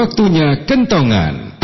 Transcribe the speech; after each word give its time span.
Waktunya 0.00 0.64
kentongan. 0.64 1.60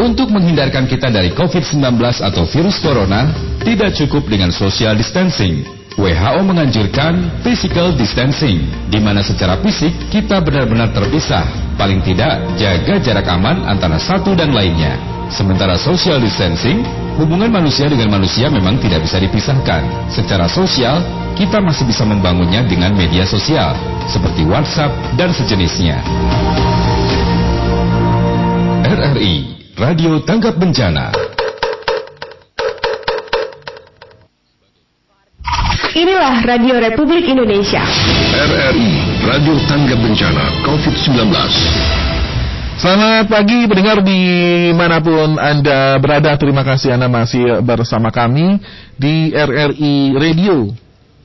Untuk 0.00 0.32
menghindarkan 0.32 0.88
kita 0.88 1.12
dari 1.12 1.28
COVID-19 1.36 2.00
atau 2.00 2.48
virus 2.48 2.80
corona, 2.80 3.28
tidak 3.60 3.92
cukup 4.00 4.24
dengan 4.32 4.48
social 4.48 4.96
distancing. 4.96 5.60
WHO 6.00 6.40
menganjurkan 6.40 7.44
physical 7.44 7.92
distancing, 8.00 8.64
di 8.88 8.96
mana 8.96 9.20
secara 9.20 9.60
fisik 9.60 9.92
kita 10.08 10.40
benar-benar 10.40 10.88
terpisah. 10.96 11.44
Paling 11.76 12.00
tidak, 12.00 12.56
jaga 12.56 12.96
jarak 13.04 13.28
aman 13.28 13.60
antara 13.68 14.00
satu 14.00 14.32
dan 14.32 14.56
lainnya. 14.56 14.96
Sementara 15.28 15.76
social 15.76 16.16
distancing, 16.16 16.80
hubungan 17.20 17.52
manusia 17.52 17.92
dengan 17.92 18.08
manusia 18.08 18.48
memang 18.48 18.80
tidak 18.80 19.04
bisa 19.04 19.20
dipisahkan. 19.20 20.08
Secara 20.08 20.48
sosial, 20.48 21.04
kita 21.36 21.60
masih 21.60 21.84
bisa 21.84 22.08
membangunnya 22.08 22.64
dengan 22.64 22.96
media 22.96 23.28
sosial, 23.28 23.76
seperti 24.10 24.42
WhatsApp 24.48 24.90
dan 25.14 25.30
sejenisnya. 25.30 26.00
RRI, 28.82 29.34
Radio 29.78 30.18
Tanggap 30.24 30.58
Bencana. 30.58 31.14
Inilah 35.92 36.40
Radio 36.42 36.80
Republik 36.80 37.28
Indonesia. 37.28 37.84
RRI, 38.32 38.90
Radio 39.28 39.54
Tanggap 39.68 39.98
Bencana 40.00 40.44
COVID-19. 40.64 41.28
Selamat 42.80 43.30
pagi 43.30 43.68
pendengar 43.70 44.02
di 44.02 44.20
mana 44.74 44.98
pun 44.98 45.38
Anda 45.38 46.00
berada. 46.02 46.34
Terima 46.34 46.66
kasih 46.66 46.96
Anda 46.96 47.06
masih 47.06 47.60
bersama 47.62 48.10
kami 48.10 48.58
di 48.98 49.30
RRI 49.30 50.16
Radio 50.18 50.72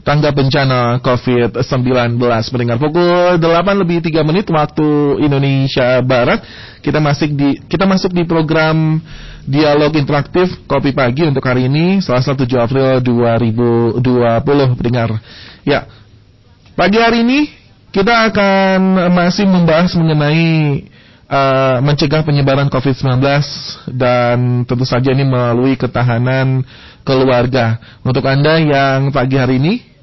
Tangga 0.08 0.32
Bencana 0.32 1.04
COVID-19 1.04 2.16
mendengar 2.56 2.80
pukul 2.80 3.36
8 3.44 3.44
lebih 3.76 4.00
3 4.00 4.24
menit 4.24 4.48
waktu 4.48 5.20
Indonesia 5.20 6.00
Barat. 6.00 6.40
Kita 6.80 7.04
masuk 7.04 7.36
di 7.36 7.60
kita 7.68 7.84
masuk 7.84 8.16
di 8.16 8.24
program 8.24 9.04
Dialog 9.44 9.92
Interaktif 10.00 10.64
Kopi 10.64 10.96
Pagi 10.96 11.28
untuk 11.28 11.44
hari 11.44 11.68
ini 11.68 12.00
Selasa 12.00 12.32
7 12.40 12.48
April 12.56 13.04
2020 13.04 14.80
pendengar. 14.80 15.20
Ya. 15.68 15.92
Pagi 16.80 17.04
hari 17.04 17.28
ini 17.28 17.52
kita 17.92 18.32
akan 18.32 19.12
masih 19.12 19.44
membahas 19.44 19.92
mengenai 19.92 20.88
uh, 21.28 21.84
mencegah 21.84 22.24
penyebaran 22.24 22.72
COVID-19 22.72 23.20
dan 23.92 24.64
tentu 24.64 24.88
saja 24.88 25.12
ini 25.12 25.28
melalui 25.28 25.76
ketahanan 25.76 26.64
keluarga. 27.04 27.76
Untuk 28.08 28.24
Anda 28.24 28.56
yang 28.56 29.12
pagi 29.12 29.36
hari 29.36 29.60
ini 29.60 29.97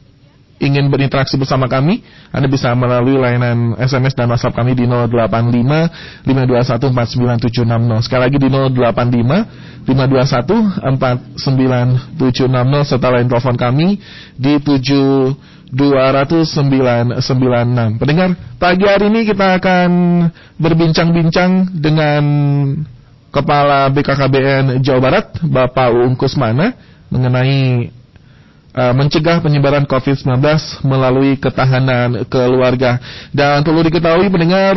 ingin 0.62 0.86
berinteraksi 0.91 1.34
bersama 1.34 1.66
kami, 1.66 2.06
Anda 2.30 2.47
bisa 2.47 2.70
melalui 2.78 3.19
layanan 3.19 3.74
SMS 3.78 4.14
dan 4.14 4.30
WhatsApp 4.30 4.55
kami 4.55 4.78
di 4.78 4.86
085 4.86 6.22
521 6.27 6.30
49760. 6.30 8.06
Sekali 8.06 8.22
lagi 8.22 8.38
di 8.38 8.48
085 8.50 9.82
521 9.84 11.36
49760 11.38 12.88
serta 12.88 13.08
lain 13.10 13.27
telepon 13.27 13.56
kami 13.58 13.98
di 14.38 14.62
7 14.62 15.34
20996. 15.75 17.98
Pendengar, 17.98 18.38
pagi 18.62 18.86
hari 18.86 19.10
ini 19.10 19.27
kita 19.27 19.58
akan 19.58 19.91
berbincang-bincang 20.62 21.75
dengan 21.75 22.22
Kepala 23.34 23.91
BKKBN 23.91 24.78
Jawa 24.78 25.00
Barat, 25.02 25.42
Bapak 25.42 25.91
Uung 25.91 26.14
Kusmana, 26.14 26.70
mengenai 27.10 27.91
mencegah 28.75 29.39
penyebaran 29.39 29.86
COVID-19 29.86 30.34
melalui 30.83 31.39
ketahanan 31.39 32.27
keluarga. 32.27 32.98
Dan 33.31 33.62
perlu 33.62 33.86
diketahui 33.86 34.27
mendengar, 34.27 34.75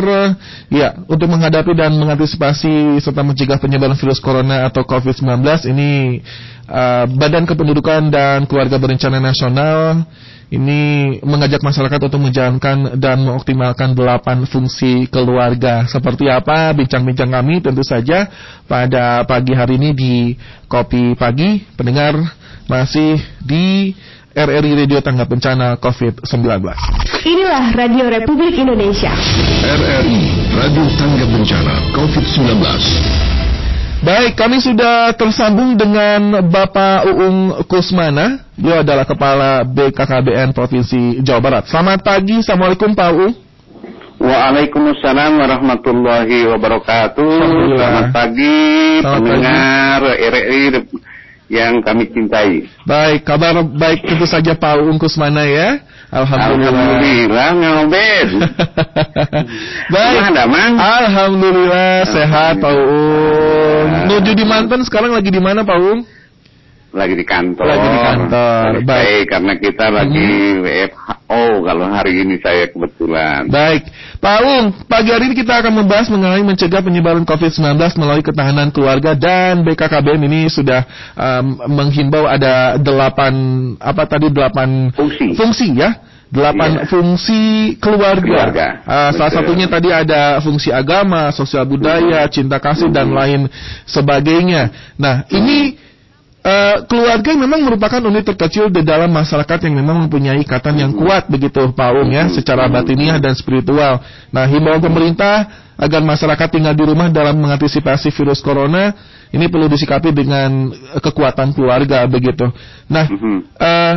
ya, 0.70 0.94
untuk 1.10 1.26
menghadapi 1.26 1.74
dan 1.74 1.98
mengantisipasi 1.98 3.02
serta 3.02 3.26
mencegah 3.26 3.58
penyebaran 3.58 3.98
virus 3.98 4.22
corona 4.22 4.70
atau 4.70 4.86
COVID-19 4.86 5.42
ini 5.74 6.22
uh, 6.70 7.10
Badan 7.10 7.50
Kependudukan 7.50 8.14
dan 8.14 8.46
Keluarga 8.46 8.78
Berencana 8.78 9.18
Nasional 9.18 10.06
ini 10.48 11.20
mengajak 11.28 11.60
masyarakat 11.60 12.00
untuk 12.08 12.24
menjalankan 12.24 12.96
dan 12.96 13.20
mengoptimalkan 13.20 13.92
delapan 13.92 14.48
fungsi 14.48 15.04
keluarga. 15.12 15.84
Seperti 15.92 16.32
apa 16.32 16.72
bincang-bincang 16.72 17.36
kami 17.36 17.60
tentu 17.60 17.84
saja 17.84 18.32
pada 18.64 19.28
pagi 19.28 19.52
hari 19.52 19.76
ini 19.76 19.92
di 19.92 20.14
Kopi 20.72 21.20
Pagi. 21.20 21.68
Pendengar 21.76 22.16
masih 22.68 23.20
di 23.42 23.96
RRI 24.38 24.86
Radio 24.86 25.00
Tanggap 25.02 25.34
Bencana 25.34 25.80
COVID-19. 25.82 26.46
Inilah 27.26 27.74
Radio 27.74 28.06
Republik 28.12 28.54
Indonesia. 28.60 29.10
RRI 29.66 30.22
Radio 30.54 30.86
Tanggap 31.00 31.30
Bencana 31.32 31.74
COVID-19. 31.96 32.62
Baik, 33.98 34.38
kami 34.38 34.62
sudah 34.62 35.10
tersambung 35.18 35.74
dengan 35.74 36.46
Bapak 36.54 37.10
Uung 37.10 37.66
Kusmana. 37.66 38.46
Beliau 38.54 38.86
adalah 38.86 39.10
Kepala 39.10 39.66
BKKBN 39.66 40.54
Provinsi 40.54 41.26
Jawa 41.26 41.42
Barat. 41.42 41.64
Selamat 41.66 42.06
pagi, 42.06 42.38
Assalamualaikum 42.38 42.94
Pak 42.94 43.10
Uung. 43.18 43.34
Waalaikumsalam 44.22 45.42
warahmatullahi 45.42 46.46
wabarakatuh. 46.46 47.32
Selamat 47.74 48.10
pagi, 48.14 48.58
Selamat 49.02 49.14
pendengar 49.18 50.00
RRI 50.14 50.62
yang 51.48 51.80
kami 51.80 52.12
cintai. 52.12 52.68
Baik, 52.84 53.24
kabar 53.24 53.64
baik 53.64 54.04
tentu 54.04 54.28
saja 54.28 54.52
Pak 54.56 54.84
Uung 54.84 55.00
Kusmana 55.00 55.48
ya. 55.48 55.80
Alhamdulillah. 56.08 56.72
Alhamdulillah 56.72 57.50
ngobet. 57.60 58.30
Baik. 59.96 60.16
Gimana, 60.24 60.44
Mang? 60.48 60.74
Alhamdulillah 60.80 61.92
sehat 62.08 62.54
Pak 62.64 62.74
Uung. 62.76 63.90
Nuju 64.08 64.32
di 64.32 64.46
Mantan 64.48 64.82
sekarang 64.88 65.12
lagi 65.12 65.28
di 65.32 65.40
mana 65.40 65.68
Pak 65.68 65.78
Uung? 65.80 66.17
Lagi 66.98 67.14
di 67.14 67.26
kantor. 67.30 67.66
Lagi 67.70 67.88
di 67.88 68.00
kantor. 68.02 68.64
Baik. 68.82 68.86
baik, 68.90 69.26
karena 69.30 69.54
kita 69.62 69.86
lagi 69.94 70.30
WFO 70.66 71.44
kalau 71.62 71.86
hari 71.94 72.26
ini 72.26 72.42
saya 72.42 72.66
kebetulan. 72.74 73.46
Baik, 73.46 73.86
Pak 74.18 74.38
Uung, 74.42 74.66
pagi 74.90 75.14
hari 75.14 75.30
ini 75.30 75.36
kita 75.38 75.62
akan 75.62 75.78
membahas 75.78 76.10
mengenai 76.10 76.42
mencegah 76.42 76.82
penyebaran 76.82 77.22
COVID-19 77.22 77.78
melalui 78.02 78.26
ketahanan 78.26 78.74
keluarga 78.74 79.14
dan 79.14 79.62
BKKBN 79.62 80.26
ini 80.26 80.50
sudah 80.50 80.90
um, 81.14 81.70
menghimbau 81.70 82.26
ada 82.26 82.82
delapan 82.82 83.34
apa 83.78 84.10
tadi 84.10 84.34
delapan 84.34 84.90
Fungsi. 84.90 85.38
fungsi 85.38 85.78
ya. 85.78 86.02
Delapan 86.28 86.84
Iya. 86.84 86.92
fungsi 86.92 87.42
keluarga. 87.80 88.52
Keluarga. 88.52 88.68
Ah, 88.84 89.10
salah 89.16 89.32
satunya 89.32 89.64
tadi 89.72 89.94
ada 89.96 90.44
fungsi 90.44 90.76
agama, 90.76 91.32
sosial 91.32 91.64
budaya, 91.64 92.28
cinta 92.28 92.60
kasih 92.60 92.92
dan 92.92 93.16
lain 93.16 93.48
sebagainya. 93.88 94.68
Nah, 95.00 95.24
ini 95.32 95.80
eh, 96.48 96.76
keluarga 96.88 97.32
memang 97.36 97.60
merupakan 97.68 98.00
unit 98.00 98.24
terkecil 98.24 98.72
di 98.72 98.82
dalam 98.88 99.12
masyarakat 99.12 99.68
yang 99.68 99.76
memang 99.76 100.08
mempunyai 100.08 100.40
ikatan 100.48 100.76
yang 100.80 100.92
kuat 100.96 101.28
begitu 101.28 101.76
Pak 101.76 101.90
Ung 102.00 102.10
ya, 102.16 102.32
secara 102.32 102.72
batiniah 102.72 103.20
dan 103.20 103.36
spiritual. 103.36 104.00
Nah, 104.32 104.48
himbauan 104.48 104.80
pemerintah 104.80 105.68
agar 105.78 106.02
masyarakat 106.02 106.48
tinggal 106.50 106.74
di 106.74 106.84
rumah 106.88 107.12
dalam 107.12 107.38
mengantisipasi 107.38 108.10
virus 108.10 108.42
corona 108.42 108.96
ini 109.30 109.46
perlu 109.52 109.68
disikapi 109.68 110.16
dengan 110.16 110.72
kekuatan 111.04 111.52
keluarga 111.52 112.08
begitu. 112.08 112.48
Nah, 112.88 113.06
eh, 113.60 113.96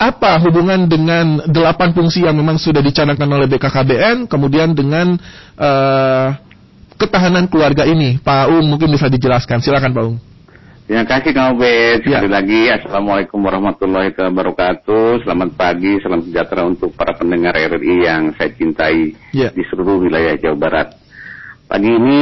apa 0.00 0.40
hubungan 0.40 0.88
dengan 0.88 1.44
delapan 1.44 1.92
fungsi 1.92 2.24
yang 2.24 2.32
memang 2.32 2.56
sudah 2.56 2.80
dicanangkan 2.80 3.28
oleh 3.28 3.44
BKKBN, 3.52 4.24
kemudian 4.32 4.72
dengan 4.72 5.20
eh, 5.60 6.28
ketahanan 6.96 7.52
keluarga 7.52 7.84
ini, 7.84 8.16
Pak 8.16 8.48
Ung 8.48 8.64
mungkin 8.64 8.88
bisa 8.92 9.12
dijelaskan. 9.12 9.60
Silakan 9.60 9.92
Pak 9.92 10.04
Ung. 10.08 10.30
Terima 10.90 11.06
kasih 11.06 11.30
Kang 11.30 11.54
Obed. 11.54 12.02
Ya. 12.02 12.18
Sekali 12.18 12.26
lagi 12.26 12.66
Assalamualaikum 12.66 13.38
warahmatullahi 13.46 14.10
wabarakatuh. 14.10 15.22
Selamat 15.22 15.54
pagi, 15.54 16.02
salam 16.02 16.18
sejahtera 16.26 16.66
untuk 16.66 16.90
para 16.98 17.14
pendengar 17.14 17.54
RRI 17.54 18.10
yang 18.10 18.34
saya 18.34 18.50
cintai 18.58 19.14
Ya. 19.30 19.54
di 19.54 19.62
seluruh 19.70 20.02
wilayah 20.02 20.34
Jawa 20.34 20.58
Barat. 20.58 20.99
Pagi 21.80 21.96
ini 21.96 22.20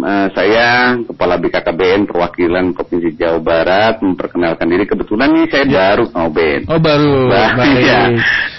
eh, 0.00 0.28
saya 0.32 0.68
Kepala 0.96 1.36
BKKBN 1.36 2.08
perwakilan 2.08 2.72
Provinsi 2.72 3.12
Jawa 3.12 3.36
Barat 3.36 4.00
memperkenalkan 4.00 4.64
diri. 4.64 4.88
Kebetulan 4.88 5.28
ini 5.28 5.44
saya 5.52 5.68
baru 5.68 6.08
Kang 6.08 6.32
Obed. 6.32 6.60
Oh 6.72 6.80
baru, 6.80 7.28
Baru, 7.28 7.52
baik, 7.52 7.84
ya. 7.84 8.02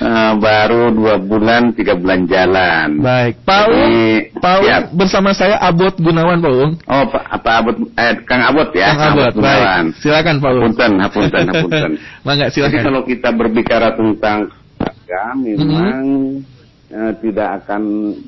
Eh, 0.06 0.31
baru 0.38 0.94
dua 0.94 1.18
bulan, 1.18 1.74
tiga 1.74 1.97
bulan 1.97 2.30
jalan. 2.30 3.01
baik. 3.01 3.42
Pak 3.42 3.63
Ung, 3.65 3.74
Jadi, 3.74 4.06
Pak 4.38 4.53
Ung 4.62 4.69
ya. 4.69 4.77
bersama 4.94 5.33
saya 5.33 5.57
Abot 5.57 5.97
Gunawan 5.97 6.38
Pak 6.38 6.53
Ung. 6.53 6.71
Oh, 6.86 7.03
Pak, 7.09 7.24
apa 7.25 7.50
Abot, 7.65 7.75
eh, 7.97 8.13
Kang 8.30 8.44
Abot 8.45 8.69
ya? 8.69 8.89
Kang 8.94 9.18
Abot, 9.18 9.33
Gunawan. 9.33 9.83
baik. 9.89 9.97
Silakan 9.97 10.36
Pak 10.38 10.50
Ung. 10.53 10.62
Hapunten, 10.62 10.92
hapunten, 11.01 11.44
hapunten. 11.50 11.92
Mangga 12.21 12.45
Jadi 12.53 12.69
silakan. 12.69 12.83
kalau 12.86 13.01
kita 13.01 13.33
berbicara 13.33 13.97
tentang 13.97 14.53
keluarga, 14.77 15.24
memang 15.42 16.06
eh, 16.38 16.53
tidak 16.92 17.66
akan 17.66 17.82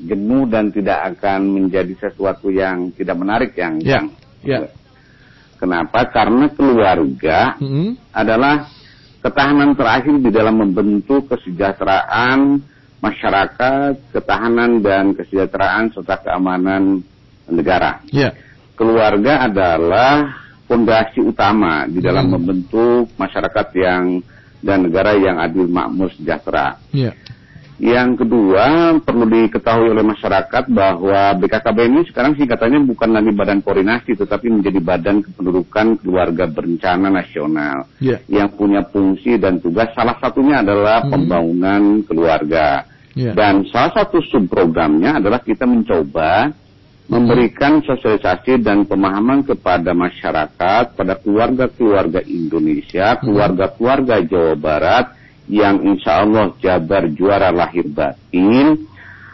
jenuh 0.04 0.44
dan 0.50 0.74
tidak 0.74 1.14
akan 1.14 1.40
menjadi 1.46 1.94
sesuatu 1.98 2.50
yang 2.50 2.90
tidak 2.92 3.16
menarik 3.16 3.52
yang. 3.54 3.78
Ya, 3.80 4.02
yang- 4.02 4.10
ya. 4.42 4.58
Kenapa? 5.58 6.06
Karena 6.14 6.46
keluarga 6.54 7.58
Mm-mm. 7.58 7.98
adalah 8.14 8.70
ketahanan 9.18 9.74
terakhir 9.74 10.14
di 10.22 10.30
dalam 10.30 10.54
membentuk 10.54 11.26
kesejahteraan 11.26 12.62
masyarakat, 12.98 14.14
ketahanan 14.14 14.78
dan 14.78 15.18
kesejahteraan 15.18 15.90
serta 15.90 16.22
keamanan 16.22 17.02
negara. 17.50 18.02
Ya. 18.14 18.34
Keluarga 18.78 19.50
adalah 19.50 20.30
fondasi 20.70 21.18
utama 21.24 21.90
di 21.90 21.98
dalam 21.98 22.30
Hmm. 22.30 22.34
membentuk 22.38 23.10
masyarakat 23.18 23.66
yang 23.74 24.22
dan 24.58 24.86
negara 24.86 25.14
yang 25.14 25.38
adil, 25.38 25.66
makmur, 25.66 26.10
sejahtera. 26.14 26.78
Ya. 26.90 27.14
Yang 27.78 28.26
kedua, 28.26 28.98
perlu 28.98 29.22
diketahui 29.30 29.94
oleh 29.94 30.02
masyarakat 30.02 30.66
bahwa 30.66 31.30
BKKB 31.38 31.78
ini 31.86 32.00
sekarang 32.10 32.34
singkatannya 32.34 32.82
bukan 32.90 33.14
lagi 33.14 33.30
badan 33.30 33.62
koordinasi, 33.62 34.18
tetapi 34.18 34.50
menjadi 34.50 34.82
badan 34.82 35.22
kependudukan 35.22 36.02
keluarga 36.02 36.50
berencana 36.50 37.06
nasional 37.06 37.86
Ya. 38.02 38.18
yang 38.26 38.50
punya 38.50 38.82
fungsi 38.90 39.38
dan 39.38 39.62
tugas 39.62 39.94
salah 39.94 40.18
satunya 40.18 40.58
adalah 40.66 41.06
Hmm. 41.06 41.10
pembangunan 41.14 41.82
keluarga. 42.02 42.82
Ya. 43.14 43.30
Dan 43.34 43.62
salah 43.70 43.94
satu 43.94 44.26
subprogramnya 44.26 45.22
adalah 45.22 45.38
kita 45.38 45.62
mencoba 45.62 46.50
memberikan 47.08 47.80
sosialisasi 47.80 48.60
dan 48.60 48.84
pemahaman 48.84 49.40
kepada 49.40 49.96
masyarakat, 49.96 50.92
pada 50.92 51.14
keluarga-keluarga 51.16 52.20
Indonesia, 52.26 53.16
keluarga-keluarga 53.16 54.20
Jawa 54.28 54.54
Barat 54.58 55.17
yang 55.48 55.80
insya 55.82 56.22
Allah 56.22 56.52
Jabar 56.60 57.08
juara 57.12 57.48
lahir 57.48 57.88
batin 57.88 58.84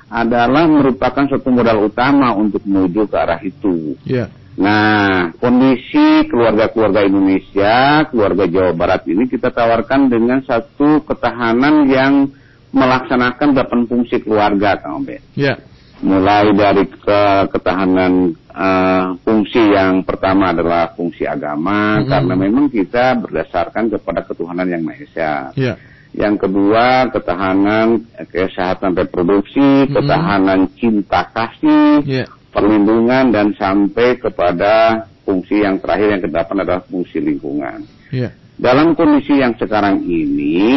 adalah 0.08 0.70
merupakan 0.70 1.26
suatu 1.26 1.50
modal 1.50 1.90
utama 1.90 2.30
untuk 2.38 2.62
menuju 2.62 3.10
ke 3.10 3.16
arah 3.18 3.42
itu. 3.42 3.98
Ya. 4.06 4.30
Nah, 4.54 5.34
kondisi 5.42 6.30
keluarga-keluarga 6.30 7.02
Indonesia, 7.02 8.06
keluarga 8.06 8.46
Jawa 8.46 8.70
Barat 8.70 9.02
ini 9.10 9.26
kita 9.26 9.50
tawarkan 9.50 10.06
dengan 10.06 10.38
satu 10.46 11.02
ketahanan 11.02 11.90
yang 11.90 12.30
melaksanakan 12.70 13.54
delapan 13.54 13.82
fungsi 13.90 14.22
keluarga, 14.22 14.78
Kang 14.78 15.02
Obed. 15.02 15.22
Ya. 15.34 15.58
Mulai 15.98 16.54
dari 16.54 16.86
ke 16.86 17.20
ketahanan 17.50 18.38
eh, 18.54 19.04
fungsi 19.26 19.74
yang 19.74 20.06
pertama 20.06 20.54
adalah 20.54 20.94
fungsi 20.94 21.26
agama, 21.26 21.98
Mhm. 21.98 22.06
karena 22.06 22.34
memang 22.38 22.70
kita 22.70 23.18
berdasarkan 23.18 23.90
kepada 23.90 24.22
ketuhanan 24.22 24.70
yang 24.70 24.86
Maha 24.86 25.02
Esa. 25.02 25.50
Ya. 25.58 25.74
Yang 26.14 26.46
kedua, 26.46 27.10
ketahanan 27.10 28.06
eh, 28.14 28.26
kesehatan 28.30 28.94
reproduksi, 28.94 29.90
ketahanan 29.90 30.70
cinta 30.78 31.26
kasih, 31.34 32.06
Ya. 32.06 32.24
perlindungan 32.54 33.34
dan 33.34 33.50
sampai 33.58 34.14
kepada 34.22 35.06
fungsi 35.26 35.66
yang 35.66 35.82
terakhir 35.82 36.14
yang 36.14 36.22
kedelapan 36.22 36.56
adalah 36.62 36.82
fungsi 36.86 37.18
lingkungan. 37.18 37.82
Ya. 38.14 38.30
Dalam 38.54 38.94
kondisi 38.94 39.42
yang 39.42 39.58
sekarang 39.58 40.06
ini, 40.06 40.70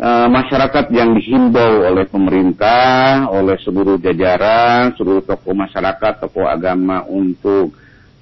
eh, 0.00 0.28
masyarakat 0.32 0.88
yang 0.88 1.12
dihimbau 1.12 1.92
oleh 1.92 2.08
pemerintah, 2.08 3.28
oleh 3.28 3.60
seluruh 3.60 4.00
jajaran, 4.00 4.96
seluruh 4.96 5.20
tokoh 5.20 5.52
masyarakat, 5.52 6.24
tokoh 6.24 6.48
agama 6.48 7.04
untuk 7.04 7.76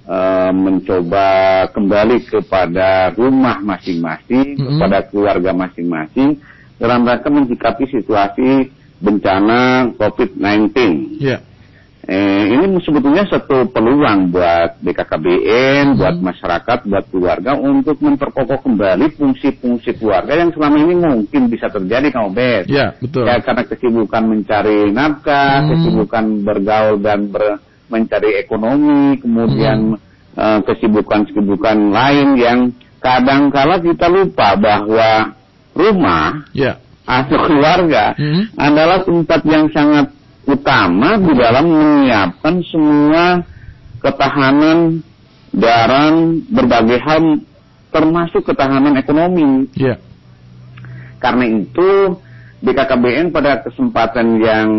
eh, 0.09 0.51
mencoba 0.51 1.27
kembali 1.69 2.25
kepada 2.25 3.13
rumah 3.13 3.61
masing-masing, 3.61 4.57
Mhm. 4.57 4.65
kepada 4.65 4.97
keluarga 5.05 5.51
masing-masing, 5.53 6.41
dalam 6.81 7.05
rangka 7.05 7.29
menyikapi 7.29 7.85
situasi 7.93 8.73
bencana 8.97 9.93
COVID-19. 9.95 10.73
Ya. 11.21 11.37
Eh, 12.09 12.43
ini 12.57 12.81
sebetulnya 12.81 13.21
satu 13.29 13.69
peluang 13.69 14.33
buat 14.33 14.81
BKKBN, 14.81 15.93
buat 15.93 16.17
masyarakat, 16.17 16.89
buat 16.89 17.05
keluarga 17.13 17.53
untuk 17.53 18.01
memperkokoh 18.01 18.65
kembali 18.65 19.13
fungsi-fungsi 19.13 19.93
keluarga 19.93 20.33
yang 20.33 20.49
selama 20.49 20.89
ini 20.89 20.97
mungkin 20.97 21.53
bisa 21.53 21.69
terjadi, 21.69 22.09
Kang 22.09 22.33
Obed. 22.33 22.65
Ya, 22.65 22.97
betul. 22.97 23.29
Ya, 23.29 23.37
karena 23.45 23.61
kesibukan 23.61 24.23
mencari 24.25 24.89
nafkah, 24.89 25.61
Hmm. 25.61 25.69
kesibukan 25.69 26.25
bergaul 26.41 26.97
dan 26.97 27.29
ber- 27.29 27.61
mencari 27.89 28.39
ekonomi, 28.39 29.17
kemudian 29.17 29.97
eh, 30.37 30.59
kesibukan-kesibukan 30.63 31.91
lain 31.91 32.27
yang 32.37 32.59
kadang-kala 33.01 33.81
kita 33.81 34.07
lupa 34.07 34.55
bahwa 34.55 35.33
rumah 35.73 36.45
Ya. 36.53 36.77
atau 37.03 37.37
keluarga 37.43 38.13
Hmm. 38.15 38.45
adalah 38.55 39.01
tempat 39.03 39.41
yang 39.43 39.65
sangat 39.73 40.13
utama 40.45 41.17
di 41.17 41.33
dalam 41.33 41.65
menyiapkan 41.67 42.61
semua 42.65 43.41
ketahanan 43.99 45.01
dalam 45.49 46.39
berbagai 46.47 46.99
hal 47.01 47.23
termasuk 47.89 48.45
ketahanan 48.45 48.95
ekonomi. 48.95 49.65
Ya. 49.73 49.97
Karena 51.17 51.45
itu 51.49 51.89
BKKBN 52.61 53.31
pada 53.31 53.63
kesempatan 53.65 54.39
yang 54.39 54.69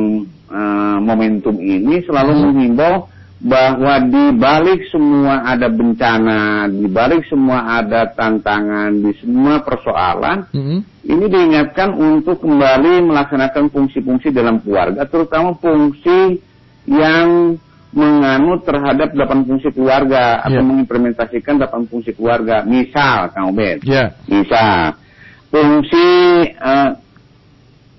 momentum 1.00 1.56
ini 1.58 2.02
selalu 2.02 2.32
menghimbau 2.42 3.06
bahwa 3.40 3.96
di 4.04 4.36
balik 4.36 4.84
semua 4.92 5.40
ada 5.48 5.72
bencana, 5.72 6.68
di 6.68 6.84
balik 6.84 7.24
semua 7.24 7.80
ada 7.80 8.04
tantangan, 8.12 8.92
di 9.00 9.16
semua 9.16 9.64
persoalan, 9.64 10.44
Hmm. 10.52 10.84
ini 11.08 11.24
diingatkan 11.24 11.96
untuk 11.96 12.44
kembali 12.44 13.00
melaksanakan 13.00 13.72
fungsi-fungsi 13.72 14.28
dalam 14.28 14.60
keluarga, 14.60 15.08
terutama 15.08 15.56
fungsi 15.56 16.36
yang 16.84 17.56
menganut 17.96 18.62
terhadap 18.68 19.10
delapan 19.16 19.42
fungsi 19.42 19.72
keluarga 19.72 20.44
atau 20.44 20.60
Ya. 20.60 20.66
mengimplementasikan 20.66 21.58
delapan 21.58 21.82
fungsi 21.88 22.12
keluarga. 22.14 22.62
Misal, 22.62 23.32
Kang 23.34 23.50
Obed, 23.50 23.82
Ya. 23.88 24.14
misal 24.28 24.94
fungsi 25.48 26.06
eh, 26.54 26.90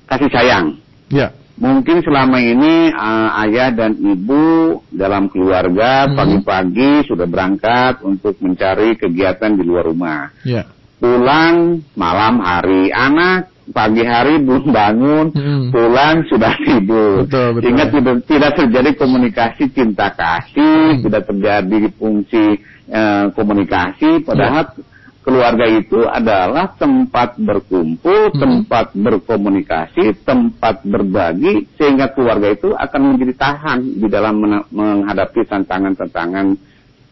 kasih 0.05 0.29
sayang. 0.31 0.77
Ya. 1.11 1.33
Mungkin 1.61 2.01
selama 2.01 2.41
ini 2.41 2.89
eh, 2.89 3.29
ayah 3.45 3.69
dan 3.69 3.93
ibu 3.93 4.81
dalam 4.89 5.29
keluarga 5.29 6.09
Hmm. 6.09 6.17
pagi-pagi 6.17 7.05
sudah 7.05 7.29
berangkat 7.29 8.01
untuk 8.01 8.33
mencari 8.41 8.97
kegiatan 8.97 9.53
di 9.53 9.61
luar 9.61 9.85
rumah 9.85 10.33
Ya. 10.41 10.65
pulang 10.97 11.85
malam 11.93 12.41
hari 12.41 12.89
anak 12.89 13.45
pagi 13.69 14.01
hari 14.01 14.41
belum 14.41 14.73
bangun 14.73 15.25
Hmm. 15.31 15.69
pulang 15.69 16.25
sudah 16.25 16.49
tidur 16.59 17.29
Betul, 17.29 17.47
betul. 17.53 17.61
sehingga 17.61 17.85
tidak, 17.87 18.15
tidak 18.25 18.51
terjadi 18.57 18.89
komunikasi 18.97 19.63
cinta 19.69 20.09
kasih 20.11 20.97
Hmm. 20.97 21.01
tidak 21.05 21.29
terjadi 21.29 21.77
fungsi 21.93 22.57
eh, 22.89 23.25
komunikasi 23.31 24.25
padahal 24.25 24.65
Ya. 24.65 24.89
Keluarga 25.21 25.65
itu 25.69 26.01
adalah 26.09 26.73
tempat 26.75 27.37
berkumpul 27.37 28.33
Hmm. 28.33 28.39
tempat 28.41 28.93
berkomunikasi 28.97 30.25
tempat 30.25 30.81
berbagi 30.81 31.69
sehingga 31.77 32.09
keluarga 32.11 32.49
itu 32.49 32.73
akan 32.73 33.01
menjadi 33.13 33.33
tahan 33.37 33.79
di 34.01 34.07
dalam 34.09 34.41
menghadapi 34.69 35.45
tantangan-tantangan 35.45 36.57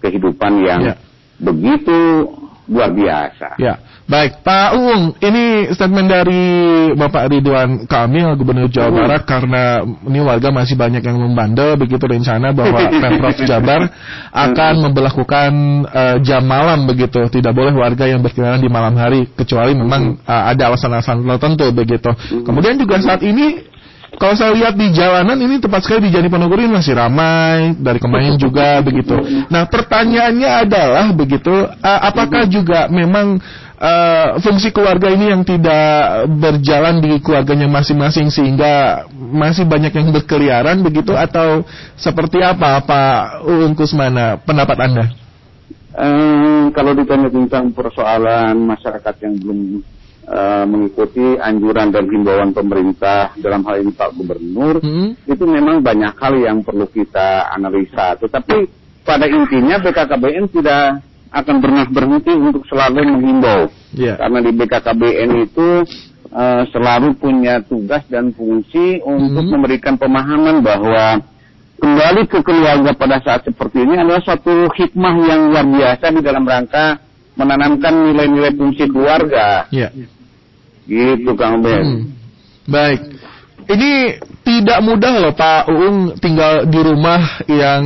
kehidupan 0.02 0.54
yang 0.66 0.82
Ya. 0.90 0.96
begitu 1.38 2.26
luar 2.70 2.94
biasa. 2.94 3.58
Ya, 3.58 3.82
baik 4.06 4.46
Pak 4.46 4.70
Uung, 4.78 5.18
ini 5.20 5.74
statement 5.74 6.08
dari 6.08 6.44
Bapak 6.94 7.34
Ridwan 7.34 7.90
Kamil, 7.90 8.38
Gubernur 8.38 8.70
Jawa 8.70 8.90
Hmm. 8.90 8.98
Barat, 9.06 9.22
karena 9.26 9.64
ini 9.86 10.20
warga 10.22 10.50
masih 10.54 10.78
banyak 10.78 11.02
yang 11.02 11.18
membandel, 11.18 11.78
begitu 11.78 12.06
rencana 12.06 12.54
bahwa 12.54 12.78
Pemprov 13.02 13.38
Jabar 13.46 13.82
akan 14.30 14.74
memperlakukan 14.90 15.52
eh, 15.90 16.18
jam 16.22 16.46
malam 16.46 16.86
begitu, 16.86 17.26
tidak 17.34 17.54
boleh 17.58 17.74
warga 17.74 18.06
yang 18.06 18.22
berkeliaran 18.22 18.62
di 18.62 18.70
malam 18.70 18.94
hari, 18.98 19.26
kecuali 19.34 19.74
memang 19.74 20.22
eh, 20.22 20.44
ada 20.54 20.70
alasan-alasan 20.70 21.26
tertentu 21.26 21.66
begitu. 21.74 22.10
Kemudian 22.46 22.78
juga 22.78 23.02
saat 23.02 23.22
ini 23.26 23.69
kalau 24.18 24.34
saya 24.34 24.58
lihat 24.58 24.74
di 24.74 24.90
jalanan 24.90 25.38
ini 25.38 25.62
tepat 25.62 25.86
sekali 25.86 26.10
di 26.10 26.12
Jani 26.16 26.34
Ponorogo 26.34 26.58
ini 26.58 26.74
masih 26.74 26.98
ramai 26.98 27.78
dari 27.78 28.02
kemarin 28.02 28.42
juga 28.42 28.82
begitu. 28.82 29.14
Nah 29.54 29.70
pertanyaannya 29.70 30.50
adalah 30.66 31.06
begitu, 31.14 31.54
eh, 31.70 32.00
apakah 32.10 32.50
juga 32.50 32.90
memang 32.90 33.38
eh, 33.78 34.28
fungsi 34.42 34.74
keluarga 34.74 35.14
ini 35.14 35.30
yang 35.30 35.46
tidak 35.46 36.26
berjalan 36.26 37.06
di 37.06 37.22
keluarganya 37.22 37.70
masing-masing 37.70 38.34
sehingga 38.34 39.06
masih 39.14 39.70
banyak 39.70 39.94
yang 39.94 40.10
berkeliaran 40.10 40.82
begitu 40.82 41.14
atau 41.14 41.62
seperti 41.94 42.42
apa 42.42 42.82
Pak 42.82 43.46
Uung 43.46 43.78
Kusmana 43.78 44.42
pendapat 44.42 44.78
anda? 44.90 45.06
Eh, 46.00 46.66
kalau 46.74 46.98
ditanya 46.98 47.30
tentang 47.30 47.70
persoalan 47.78 48.58
masyarakat 48.58 49.16
yang 49.22 49.38
belum 49.38 49.60
eh, 50.30 50.64
mengikuti 50.70 51.26
anjuran 51.36 51.90
dan 51.90 52.06
himbauan 52.06 52.54
pemerintah 52.54 53.34
dalam 53.36 53.66
hal 53.66 53.82
ini 53.82 53.92
Pak 53.92 54.14
Gubernur, 54.14 54.78
Hmm? 54.78 55.18
itu 55.26 55.44
memang 55.44 55.82
banyak 55.82 56.14
hal 56.14 56.34
yang 56.38 56.62
perlu 56.62 56.86
kita 56.86 57.50
analisa. 57.50 58.14
Tetapi 58.16 58.58
pada 59.02 59.26
intinya 59.26 59.82
BKKBN 59.82 60.46
tidak 60.54 61.02
akan 61.30 61.56
pernah 61.62 61.86
berhenti 61.86 62.30
untuk 62.30 62.62
selalu 62.66 63.06
menghimbau. 63.06 63.70
Ya. 63.94 64.18
Karena 64.18 64.40
di 64.42 64.52
BKKBN 64.54 65.30
itu 65.50 65.68
eh, 66.30 66.64
selalu 66.70 67.18
punya 67.18 67.58
tugas 67.66 68.06
dan 68.06 68.30
fungsi 68.38 69.02
untuk 69.02 69.50
Mhm. 69.50 69.54
memberikan 69.58 69.98
pemahaman 69.98 70.62
bahwa 70.62 71.26
kembali 71.82 72.30
ke 72.30 72.46
keluarga 72.46 72.94
pada 72.94 73.18
saat 73.18 73.50
seperti 73.50 73.82
ini 73.82 73.98
adalah 73.98 74.22
suatu 74.22 74.70
hikmah 74.70 75.16
yang 75.26 75.50
luar 75.50 75.66
biasa 75.66 76.06
di 76.14 76.22
dalam 76.22 76.46
rangka 76.46 77.02
menanamkan 77.34 78.14
nilai-nilai 78.14 78.54
fungsi 78.54 78.86
keluarga. 78.86 79.66
Ya. 79.74 79.90
Gitu 80.90 81.32
Kang 81.38 81.62
Ben. 81.62 81.84
Hmm. 81.86 82.02
Baik. 82.66 83.00
ini 83.70 84.18
tidak 84.42 84.82
mudah 84.82 85.14
loh 85.22 85.34
Pak 85.38 85.70
Uung 85.70 86.18
tinggal 86.18 86.66
di 86.66 86.80
rumah 86.82 87.22
yang 87.46 87.82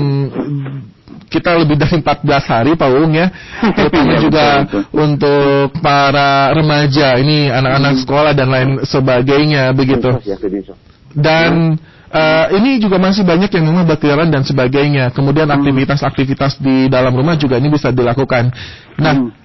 kita 1.28 1.58
lebih 1.60 1.76
dari 1.76 1.98
14 2.00 2.24
hari 2.46 2.72
Pak 2.78 2.90
Uung 2.94 3.12
ya. 3.12 3.28
Terutama 3.76 4.12
Iya, 4.14 4.20
juga 4.22 4.46
betul, 4.64 4.82
untuk 4.96 5.68
para 5.82 6.54
remaja, 6.54 7.18
ini 7.20 7.50
anak-anak 7.50 7.94
sekolah 8.06 8.32
dan 8.32 8.48
lain 8.48 8.70
sebagainya 8.86 9.74
begitu. 9.74 10.14
Ya, 10.24 10.38
Fidinso. 10.40 10.78
Dan 11.12 11.76
eh, 12.14 12.46
ini 12.54 12.78
juga 12.78 13.02
masih 13.02 13.26
banyak 13.26 13.50
yang 13.50 13.66
memang 13.66 13.84
berkeliaran 13.84 14.30
dan 14.30 14.46
sebagainya. 14.46 15.10
Kemudian 15.12 15.50
aktivitas-aktivitas 15.50 16.62
di 16.62 16.86
dalam 16.88 17.12
rumah 17.12 17.34
juga 17.36 17.58
ini 17.58 17.68
bisa 17.68 17.90
dilakukan. 17.92 18.54
Nah, 19.02 19.16
Hmm. 19.20 19.43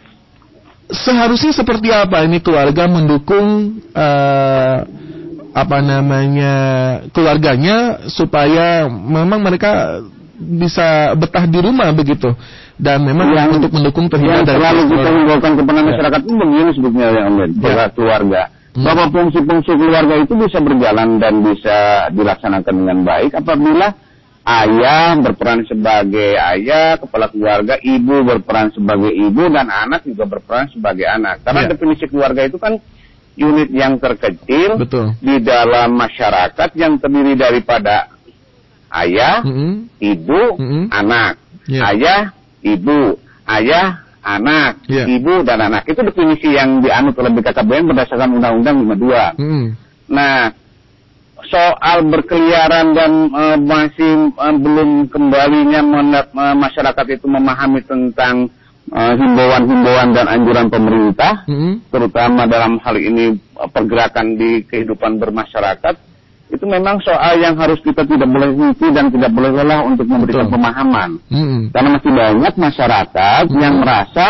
Seharusnya 0.91 1.53
seperti 1.53 1.89
apa? 1.93 2.25
Ini 2.25 2.39
keluarga 2.41 2.89
mendukung 2.89 3.79
eh, 3.93 4.77
apa 5.53 5.79
namanya 5.83 6.55
keluarganya 7.11 8.07
supaya 8.09 8.87
memang 8.89 9.43
mereka 9.43 10.01
bisa 10.39 11.13
betah 11.19 11.45
di 11.45 11.59
rumah 11.59 11.91
begitu. 11.93 12.31
Dan 12.79 13.03
memang 13.03 13.35
Yang- 13.35 13.59
untuk 13.59 13.75
mendukung 13.75 14.07
terhindar 14.07 14.47
dari 14.47 14.63
selalu 14.63 14.83
kita 14.87 15.11
menggaungkan 15.11 15.53
kepada 15.59 15.81
masyarakat 15.83 16.21
itu 16.23 16.35
begini 16.39 16.71
sebetulnya 16.79 17.09
yang 17.11 17.35
lain 17.35 17.51
Ya. 17.59 17.87
keluarga. 17.91 18.43
Hmm. 18.79 18.85
bahwa 18.87 19.11
fungsi-fungsi 19.11 19.75
keluarga 19.75 20.15
itu 20.23 20.39
bisa 20.39 20.63
berjalan 20.63 21.19
dan 21.19 21.43
bisa 21.43 22.07
dilaksanakan 22.15 22.75
dengan 22.79 22.99
baik 23.03 23.35
apabila 23.35 23.91
ayah 24.45 25.17
berperan 25.19 25.65
sebagai 25.67 26.37
ayah, 26.39 27.01
kepala 27.01 27.29
keluarga, 27.33 27.75
ibu 27.81 28.23
berperan 28.25 28.71
sebagai 28.73 29.11
ibu 29.13 29.49
dan 29.51 29.69
anak 29.69 30.05
juga 30.05 30.25
berperan 30.29 30.69
sebagai 30.71 31.07
anak. 31.09 31.43
Karena 31.43 31.67
Ya. 31.67 31.69
definisi 31.75 32.05
keluarga 32.07 32.47
itu 32.47 32.57
kan 32.57 32.79
unit 33.39 33.71
yang 33.71 34.03
terkecil 34.03 34.83
Betul. 34.83 35.15
di 35.23 35.39
dalam 35.41 35.95
masyarakat 35.95 36.75
yang 36.75 36.99
terdiri 36.99 37.39
daripada 37.39 38.11
ayah, 38.91 39.47
Mm-mm. 39.47 39.87
ibu, 40.03 40.43
Mm-mm. 40.59 40.85
anak. 40.91 41.39
Ya. 41.69 41.93
Ayah, 41.93 42.21
ibu, 42.65 43.15
ayah, 43.47 44.03
anak, 44.25 44.83
Ya. 44.91 45.07
ibu 45.07 45.45
dan 45.47 45.71
anak. 45.71 45.87
Itu 45.87 46.03
definisi 46.03 46.51
yang 46.53 46.83
dianut 46.83 47.15
oleh 47.15 47.31
BKKBN 47.31 47.85
berdasarkan 47.95 48.37
Undang-Undang 48.41 48.77
52. 48.83 49.39
Mm-mm. 49.39 49.65
Nah, 50.09 50.51
soal 51.49 52.05
berkeliaran 52.07 52.95
dan 52.95 53.13
eh, 53.29 53.59
masih 53.59 54.13
eh, 54.31 54.57
belum 54.57 55.09
kembalinya 55.09 55.81
men- 55.83 56.15
eh, 56.15 56.57
masyarakat 56.57 57.07
itu 57.11 57.27
memahami 57.27 57.83
tentang 57.85 58.49
himbauan-himbauan 58.89 60.17
dan 60.17 60.25
anjuran 60.33 60.73
pemerintah, 60.73 61.45
Mm-mm. 61.45 61.93
terutama 61.93 62.49
dalam 62.49 62.81
hal 62.81 62.97
ini 62.97 63.37
pergerakan 63.69 64.41
di 64.41 64.65
kehidupan 64.65 65.21
bermasyarakat, 65.21 65.93
itu 66.49 66.65
memang 66.65 66.97
soal 67.05 67.37
yang 67.37 67.53
harus 67.61 67.77
kita 67.85 68.09
tidak 68.09 68.25
boleh 68.25 68.49
henti 68.49 68.89
dan 68.89 69.13
tidak 69.13 69.29
boleh 69.37 69.53
lelah 69.53 69.85
untuk 69.85 70.09
memberikan 70.09 70.49
Betul. 70.49 70.57
pemahaman. 70.57 71.11
Mm-mm. 71.29 71.69
Karena 71.69 71.89
masih 72.01 72.13
banyak 72.17 72.55
masyarakat 72.57 73.45
Hmm. 73.53 73.61
yang 73.61 73.75
merasa 73.85 74.27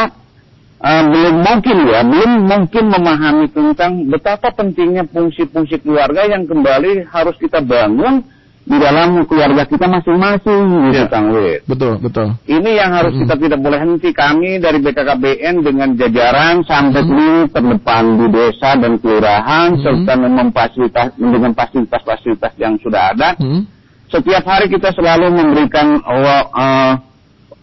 eh, 0.78 1.02
belum 1.04 1.34
mungkin 1.42 1.76
ya, 1.86 2.00
belum 2.02 2.32
mungkin 2.44 2.84
memahami 2.88 3.46
tentang 3.50 3.92
betapa 4.06 4.48
pentingnya 4.50 5.04
fungsi-fungsi 5.08 5.82
keluarga 5.82 6.24
yang 6.24 6.44
kembali 6.44 7.06
harus 7.08 7.34
kita 7.36 7.58
bangun 7.60 8.22
di 8.68 8.76
dalam 8.76 9.24
keluarga 9.24 9.64
kita 9.64 9.88
masing-masing 9.88 10.92
gitu 10.92 11.00
Ya. 11.00 11.08
Kang 11.08 11.32
Wid. 11.32 11.64
Betul, 11.64 11.96
betul. 12.04 12.36
Ini 12.44 12.70
yang 12.76 12.92
harus 12.92 13.16
Mm-mm. 13.16 13.24
kita 13.24 13.34
tidak 13.40 13.60
boleh 13.64 13.80
henti 13.80 14.10
kami 14.12 14.60
dari 14.60 14.76
BKKBN 14.78 15.54
dengan 15.64 15.88
jajaran 15.96 16.60
sampai 16.68 17.00
Mm-mm. 17.00 17.16
di 17.16 17.28
terdepan 17.48 18.04
di 18.20 18.26
desa 18.28 18.76
dan 18.76 19.00
kelurahan 19.00 19.72
Mm-mm. 19.72 19.80
serta 19.80 20.12
dengan 20.20 20.46
fasilitas 20.52 21.06
dengan 21.16 21.52
fasilitas-fasilitas 21.56 22.52
yang 22.60 22.76
sudah 22.84 23.16
ada 23.16 23.28
Mm-mm. 23.40 23.64
setiap 24.12 24.44
hari 24.44 24.68
kita 24.68 24.92
selalu 24.92 25.32
memberikan 25.32 26.04
wa- 26.04 26.48
eh, 26.52 26.92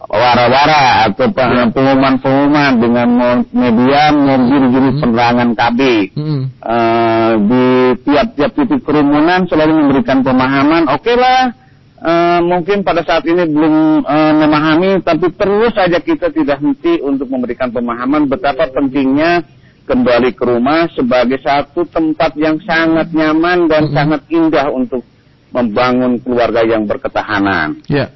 wara-wara 0.06 1.10
atau 1.10 1.26
Ya. 1.26 1.66
pengumuman-pengumuman 1.66 2.72
dengan 2.78 3.08
media 3.50 4.02
juri-juri 4.46 4.90
Hmm. 4.94 5.00
penerangan 5.02 5.48
KB. 5.52 5.80
Mm-mm. 6.14 6.40
Eh, 6.62 7.32
di 7.42 7.66
tiap-tiap 8.06 8.50
titik 8.54 8.80
kerumunan 8.86 9.50
selalu 9.50 9.72
memberikan 9.82 10.22
pemahaman, 10.22 10.86
oke 10.86 11.12
lah, 11.14 11.50
eh, 11.98 12.40
mungkin 12.40 12.86
pada 12.86 13.02
saat 13.02 13.26
ini 13.26 13.50
belum 13.50 14.06
eh, 14.06 14.34
memahami, 14.38 14.90
tapi 15.02 15.26
terus 15.34 15.74
saja 15.74 15.98
kita 15.98 16.30
tidak 16.30 16.62
henti 16.62 17.02
untuk 17.02 17.26
memberikan 17.26 17.74
pemahaman 17.74 18.30
betapa 18.30 18.70
pentingnya 18.70 19.42
kembali 19.86 20.34
ke 20.34 20.42
rumah 20.42 20.90
sebagai 20.94 21.38
satu 21.42 21.86
tempat 21.86 22.34
yang 22.34 22.58
sangat 22.62 23.10
nyaman 23.10 23.66
dan 23.66 23.90
Mm-mm. 23.90 23.94
sangat 23.94 24.22
indah 24.30 24.66
untuk 24.70 25.02
membangun 25.50 26.18
keluarga 26.20 26.62
yang 26.62 26.84
berketahanan. 26.84 27.78
Ya. 27.86 28.10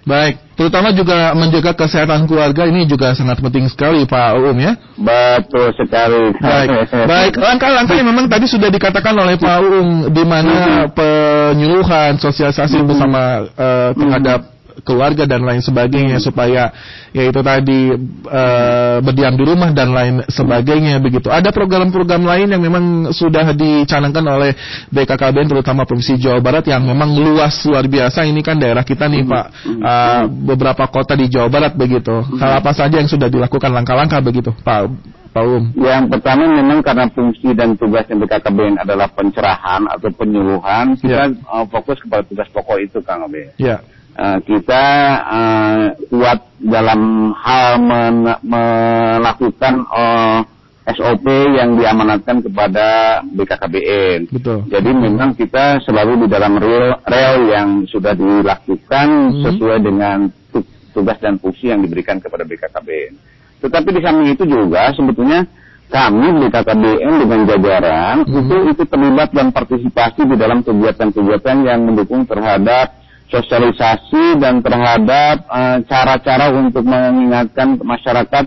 Baik, 0.00 0.40
terutama 0.56 0.96
juga 0.96 1.36
menjaga 1.36 1.76
kesehatan 1.76 2.24
keluarga 2.24 2.64
ini 2.64 2.88
juga 2.88 3.12
sangat 3.12 3.36
penting 3.36 3.68
sekali 3.68 4.08
Pak 4.08 4.32
Uum 4.40 4.56
ya. 4.56 4.72
Betul 4.96 5.76
sekali. 5.76 6.32
Baik, 6.40 6.68
baik. 7.12 7.32
Langkah-langkah 7.36 7.96
yang 8.00 8.08
memang 8.08 8.24
tadi 8.24 8.48
sudah 8.48 8.72
dikatakan 8.72 9.12
oleh 9.12 9.36
Pak 9.36 9.58
Uung 9.60 10.08
di 10.08 10.24
mana 10.24 10.88
penyuluhan, 10.88 12.16
sosialisasi 12.16 12.80
bersama 12.80 13.44
eh, 13.52 13.90
terhadap 13.92 14.59
keluarga 14.82 15.24
dan 15.24 15.42
lain 15.42 15.60
sebagainya 15.60 16.18
supaya 16.18 16.72
yaitu 17.10 17.40
tadi 17.40 17.94
eh, 18.26 18.96
berdiam 19.02 19.34
di 19.34 19.44
rumah 19.44 19.70
dan 19.74 19.90
lain 19.90 20.14
sebagainya 20.26 20.98
begitu. 20.98 21.28
Ada 21.28 21.50
program-program 21.50 22.22
lain 22.22 22.48
yang 22.50 22.62
memang 22.62 22.84
sudah 23.10 23.50
dicanangkan 23.52 24.24
oleh 24.24 24.52
BKKBN 24.90 25.48
terutama 25.50 25.82
Provinsi 25.84 26.16
Jawa 26.16 26.38
Barat 26.38 26.66
yang 26.66 26.82
memang 26.82 27.12
luas 27.12 27.54
luar 27.66 27.86
biasa. 27.86 28.24
Ini 28.24 28.40
kan 28.40 28.56
daerah 28.58 28.82
kita 28.82 29.06
nih 29.06 29.24
Pak, 29.26 29.46
Eh, 29.80 30.22
beberapa 30.28 30.84
kota 30.88 31.16
di 31.16 31.26
Jawa 31.26 31.48
Barat 31.48 31.72
begitu. 31.74 32.12
Hal 32.38 32.60
apa 32.60 32.70
saja 32.70 33.00
yang 33.00 33.08
sudah 33.08 33.26
dilakukan 33.26 33.70
langkah-langkah 33.70 34.20
begitu 34.20 34.52
Pak 34.62 34.90
Pak 35.30 35.46
Uum? 35.46 35.70
Yang 35.78 36.10
pertama 36.10 36.42
memang 36.50 36.82
karena 36.82 37.06
fungsi 37.06 37.54
dan 37.54 37.78
tugasnya 37.78 38.18
BKKBN 38.18 38.82
adalah 38.82 39.06
pencerahan 39.14 39.86
atau 39.86 40.10
penyuluhan, 40.10 40.98
kita 40.98 41.30
Ya. 41.30 41.38
uh, 41.46 41.62
fokus 41.70 42.02
kepada 42.02 42.26
tugas 42.26 42.50
pokok 42.50 42.78
itu 42.82 42.98
Kang 43.06 43.22
Abe. 43.22 43.54
Ya. 43.54 43.78
Uh, 44.10 44.38
kita 44.42 44.84
uh, 45.22 45.82
kuat 46.12 46.38
dalam 46.60 47.32
hal 47.32 47.80
men- 47.80 48.36
melakukan 48.44 49.86
uh, 49.88 50.44
SOP 50.90 51.24
yang 51.54 51.78
diamanatkan 51.78 52.42
kepada 52.42 53.20
BKKBN. 53.24 54.28
Betul. 54.28 54.66
Jadi 54.66 54.90
memang 54.90 55.32
kita 55.32 55.78
selalu 55.86 56.26
di 56.26 56.28
dalam 56.28 56.58
rel, 56.58 56.98
rel 57.06 57.36
yang 57.48 57.68
sudah 57.86 58.12
dilakukan 58.12 59.08
Hmm. 59.30 59.42
sesuai 59.46 59.78
dengan 59.78 60.26
tu- 60.50 60.66
tugas 60.90 61.16
dan 61.22 61.38
fungsi 61.38 61.70
yang 61.70 61.80
diberikan 61.80 62.18
kepada 62.18 62.42
BKKBN. 62.42 63.12
Tetapi 63.60 63.88
di 63.88 64.00
samping 64.02 64.28
itu 64.34 64.44
juga 64.44 64.90
sebetulnya 64.92 65.46
kami 65.88 66.44
BKKBN 66.44 67.12
dengan 67.24 67.40
jajaran 67.46 68.16
Hmm. 68.26 68.36
itu 68.36 68.56
itu 68.74 68.82
terlibat 68.84 69.28
dan 69.30 69.48
partisipasi 69.48 70.26
di 70.26 70.36
dalam 70.36 70.60
kegiatan-kegiatan 70.60 71.56
yang 71.64 71.88
mendukung 71.88 72.26
terhadap 72.26 72.99
sosialisasi 73.30 74.36
dan 74.36 74.60
terhadap 74.60 75.46
eh, 75.46 75.78
cara-cara 75.86 76.50
untuk 76.52 76.82
mengingatkan 76.82 77.78
masyarakat 77.78 78.44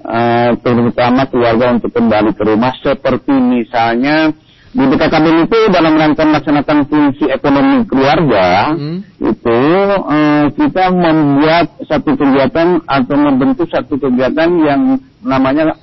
eh, 0.00 0.50
terutama 0.58 1.26
keluarga 1.26 1.74
untuk 1.74 1.90
kembali 1.90 2.30
ke 2.32 2.42
rumah 2.42 2.72
seperti 2.78 3.34
misalnya 3.34 4.30
di 4.70 4.86
BKKBN 4.86 5.50
itu 5.50 5.58
dalam 5.74 5.98
rangka 5.98 6.22
melaksanakan 6.22 6.86
fungsi 6.86 7.26
ekonomi 7.26 7.82
keluarga 7.84 8.70
Hmm. 8.70 9.02
itu 9.18 9.60
eh, 10.08 10.44
kita 10.54 10.84
membuat 10.88 11.74
satu 11.84 12.14
kegiatan 12.14 12.78
atau 12.86 13.16
membentuk 13.18 13.66
satu 13.66 13.98
kegiatan 13.98 14.46
yang 14.62 14.94
namanya 15.20 15.74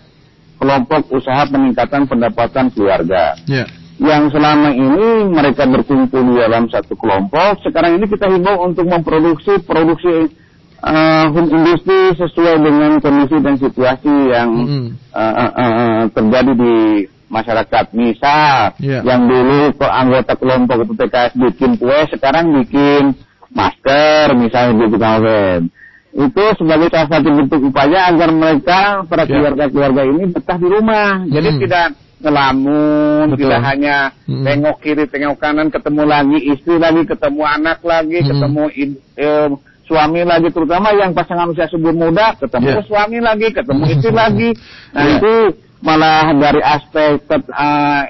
kelompok 0.58 1.06
usaha 1.12 1.46
peningkatan 1.46 2.08
pendapatan 2.08 2.72
keluarga 2.72 3.36
Ya. 3.46 3.68
Yang 3.98 4.30
selama 4.30 4.70
ini 4.72 5.26
mereka 5.26 5.66
berkumpul 5.66 6.22
di 6.22 6.34
dalam 6.38 6.70
satu 6.70 6.94
kelompok. 6.94 7.66
Sekarang 7.66 7.98
ini 7.98 8.06
kita 8.06 8.30
himbau 8.30 8.62
untuk 8.62 8.86
memproduksi 8.86 9.58
produksi 9.66 10.30
eh, 10.78 11.26
home 11.34 11.50
industri 11.50 12.14
sesuai 12.14 12.62
dengan 12.62 13.02
kondisi 13.02 13.38
dan 13.42 13.58
situasi 13.58 14.16
yang 14.30 14.50
Mm-mm. 14.54 14.86
eh, 14.94 15.34
eh, 15.34 15.52
eh, 15.58 16.02
terjadi 16.14 16.52
di 16.54 16.76
masyarakat. 17.28 17.86
Misal, 17.92 18.78
Iya. 18.80 19.02
yang 19.04 19.26
dulu 19.26 19.74
ke 19.76 19.88
anggota 19.90 20.34
kelompok 20.38 20.78
itu 20.86 20.94
PKS 20.96 21.34
bikin 21.36 21.72
kue, 21.76 22.00
sekarang 22.08 22.54
bikin 22.54 23.18
masker, 23.52 24.38
misalnya 24.38 24.86
gitu 24.86 24.96
Kang 24.96 25.26
Wen. 25.26 25.62
Itu 26.14 26.44
sebagai 26.58 26.88
salah 26.90 27.10
satu 27.12 27.30
bentuk 27.30 27.62
upaya 27.68 28.10
agar 28.10 28.30
mereka 28.32 28.80
para 29.06 29.26
Ya. 29.26 29.38
keluarga-keluarga 29.38 30.02
ini 30.06 30.24
betah 30.30 30.58
di 30.58 30.68
rumah. 30.70 31.26
Jadi 31.28 31.50
Hmm. 31.52 31.60
tidak 31.62 31.86
ngelamun, 32.18 33.34
Betul. 33.34 33.40
tidak 33.46 33.62
hanya 33.62 33.96
Hmm. 34.26 34.42
tengok 34.42 34.78
kiri, 34.82 35.06
tengok 35.06 35.38
kanan, 35.38 35.70
ketemu 35.70 36.04
lagi 36.06 36.38
istri 36.50 36.76
lagi, 36.82 37.06
ketemu 37.06 37.42
anak 37.46 37.80
lagi, 37.86 38.18
Hmm. 38.22 38.30
ketemu 38.34 38.64
eh, 39.18 39.48
suami 39.88 40.22
lagi, 40.26 40.50
terutama 40.52 40.92
yang 40.98 41.14
pasangan 41.14 41.48
usia 41.54 41.70
subur 41.70 41.94
muda, 41.96 42.36
ketemu 42.36 42.82
Ya. 42.82 42.84
suami 42.84 43.18
lagi, 43.22 43.48
ketemu 43.54 43.84
istri 43.88 44.12
lagi. 44.12 44.50
Nah 44.94 45.04
Ya. 45.06 45.12
itu 45.22 45.34
malah 45.80 46.34
dari 46.34 46.62
aspek 46.66 47.22
eh, 47.30 48.04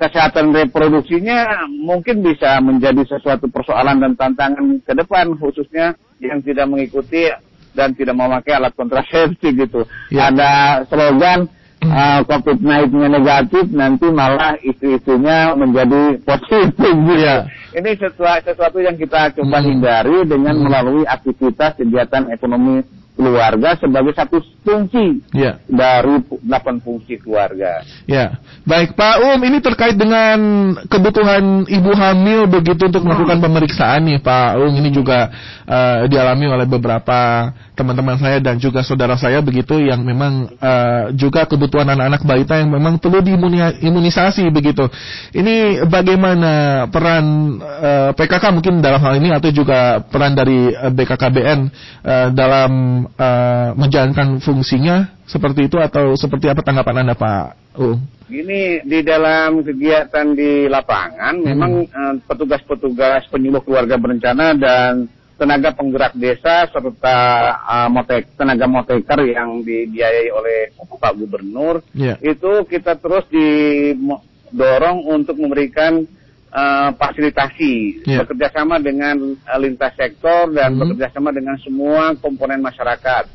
kesehatan 0.00 0.50
reproduksinya 0.50 1.68
mungkin 1.70 2.26
bisa 2.26 2.58
menjadi 2.58 3.06
sesuatu 3.06 3.46
persoalan 3.46 4.02
dan 4.02 4.12
tantangan 4.18 4.82
ke 4.82 4.92
depan 4.98 5.38
khususnya 5.38 5.94
yang 6.18 6.42
tidak 6.42 6.66
mengikuti 6.66 7.30
dan 7.70 7.94
tidak 7.94 8.18
memakai 8.18 8.58
alat 8.58 8.74
kontrasepsi 8.74 9.54
gitu. 9.54 9.86
Ya. 10.10 10.34
Ada 10.34 10.82
slogan 10.90 11.46
uh, 11.84 12.20
COVID 12.26 12.58
naiknya 12.62 13.08
negatif 13.10 13.64
nanti 13.70 14.06
malah 14.08 14.54
isu-isunya 14.62 15.54
menjadi 15.54 16.22
positif 16.22 16.94
gitu. 16.94 17.14
Ya. 17.18 17.46
Ini 17.72 17.90
sesuatu, 17.96 18.44
sesuatu 18.46 18.78
yang 18.84 18.96
kita 19.00 19.32
coba 19.32 19.58
Hmm. 19.60 19.68
hindari 19.72 20.18
dengan 20.28 20.60
melalui 20.60 21.08
aktivitas 21.08 21.80
kegiatan 21.80 22.28
ekonomi 22.28 22.84
keluarga 23.12 23.76
sebagai 23.76 24.16
satu 24.16 24.40
fungsi 24.64 25.20
Ya. 25.36 25.60
dari 25.68 26.16
delapan 26.40 26.80
fungsi 26.80 27.20
keluarga. 27.20 27.84
Ya, 28.08 28.40
baik 28.64 28.96
Pak 28.96 29.20
Um, 29.20 29.40
ini 29.44 29.60
terkait 29.60 30.00
dengan 30.00 30.40
kebutuhan 30.88 31.68
ibu 31.68 31.92
hamil 31.92 32.48
begitu 32.48 32.88
untuk 32.88 33.04
melakukan 33.04 33.36
pemeriksaan 33.40 34.08
nih 34.08 34.16
Pak 34.16 34.56
Um. 34.64 34.72
Ini 34.80 34.88
juga 34.96 35.28
eh, 35.72 36.00
dialami 36.12 36.46
oleh 36.52 36.66
beberapa 36.68 37.48
teman-teman 37.72 38.20
saya 38.20 38.38
dan 38.44 38.60
juga 38.60 38.84
saudara 38.84 39.16
saya 39.16 39.40
begitu 39.40 39.80
yang 39.80 40.04
memang 40.04 40.52
eh, 40.52 41.04
juga 41.16 41.48
kebutuhan 41.48 41.88
anak-anak 41.88 42.22
balita 42.28 42.60
yang 42.60 42.68
memang 42.68 43.00
perlu 43.00 43.24
diimunisasi 43.24 44.44
begitu. 44.52 44.84
Ini 45.32 45.88
bagaimana 45.88 46.84
peran 46.92 47.24
eh, 47.64 48.10
PKK 48.12 48.44
mungkin 48.52 48.84
dalam 48.84 49.00
hal 49.00 49.16
ini 49.16 49.32
atau 49.32 49.48
juga 49.48 50.04
peran 50.04 50.36
dari 50.36 50.76
BKKBN 50.76 51.60
eh, 52.04 52.28
dalam 52.36 52.72
eh, 53.16 53.68
menjalankan 53.72 54.44
fungsinya 54.44 55.24
seperti 55.24 55.72
itu 55.72 55.80
atau 55.80 56.12
seperti 56.12 56.52
apa 56.52 56.60
tanggapan 56.60 57.08
Anda 57.08 57.16
Pak 57.16 57.62
Um? 57.72 58.04
Ini 58.28 58.84
di 58.84 59.00
dalam 59.00 59.64
kegiatan 59.64 60.36
di 60.36 60.68
lapangan 60.68 61.40
memang 61.40 61.72
eh, 61.88 62.14
petugas-petugas 62.24 63.28
penyuluh 63.32 63.64
keluarga 63.64 63.96
berencana 63.96 64.52
dan 64.56 65.08
tenaga 65.42 65.74
penggerak 65.74 66.14
desa 66.14 66.70
serta 66.70 67.18
eh, 67.58 67.88
motek, 67.90 68.38
tenaga 68.38 68.70
moteker 68.70 69.26
yang 69.26 69.66
dibiayai 69.66 70.30
oleh 70.30 70.70
Pak 70.78 71.18
Gubernur 71.18 71.82
Ya. 71.90 72.14
itu 72.22 72.62
kita 72.70 72.94
terus 72.94 73.26
didorong 73.26 75.02
untuk 75.10 75.34
memberikan 75.42 76.06
eh, 76.52 76.88
fasilitasi 76.94 78.06
Ya. 78.06 78.22
bekerja 78.22 78.54
sama 78.54 78.78
dengan 78.78 79.34
eh, 79.34 79.58
lintas 79.58 79.98
sektor 79.98 80.46
dan 80.54 80.78
Mhm. 80.78 80.94
bekerja 80.94 81.10
sama 81.10 81.34
dengan 81.34 81.58
semua 81.58 82.14
komponen 82.22 82.62
masyarakat 82.62 83.26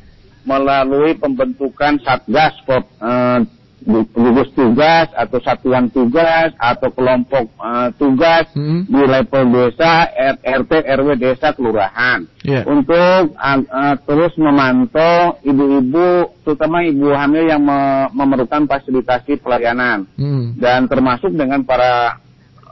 melalui 0.48 1.12
pembentukan 1.12 2.00
satgas 2.00 2.56
eh, 2.72 3.38
gugus 3.86 4.50
tugas 4.52 5.06
atau 5.14 5.38
satuan 5.38 5.86
tugas 5.88 6.50
atau 6.58 6.90
kelompok 6.90 7.46
eh, 7.46 7.88
tugas 7.94 8.50
Mhm. 8.52 8.90
di 8.90 9.02
level 9.06 9.44
desa, 9.48 10.10
RT, 10.42 10.72
RW 10.82 11.08
desa, 11.14 11.54
kelurahan 11.54 12.26
Ya. 12.42 12.66
untuk 12.66 13.36
uh, 13.36 13.60
uh, 13.60 13.94
terus 14.02 14.34
memantau 14.34 15.36
ibu-ibu, 15.42 16.32
terutama 16.42 16.82
ibu 16.82 17.12
hamil 17.12 17.44
yang 17.46 17.62
me- 17.62 18.08
memerlukan 18.10 18.66
fasilitasi 18.66 19.38
pelayanan 19.38 20.08
Hmm. 20.16 20.56
dan 20.56 20.88
termasuk 20.88 21.30
dengan 21.32 21.62
para 21.62 22.18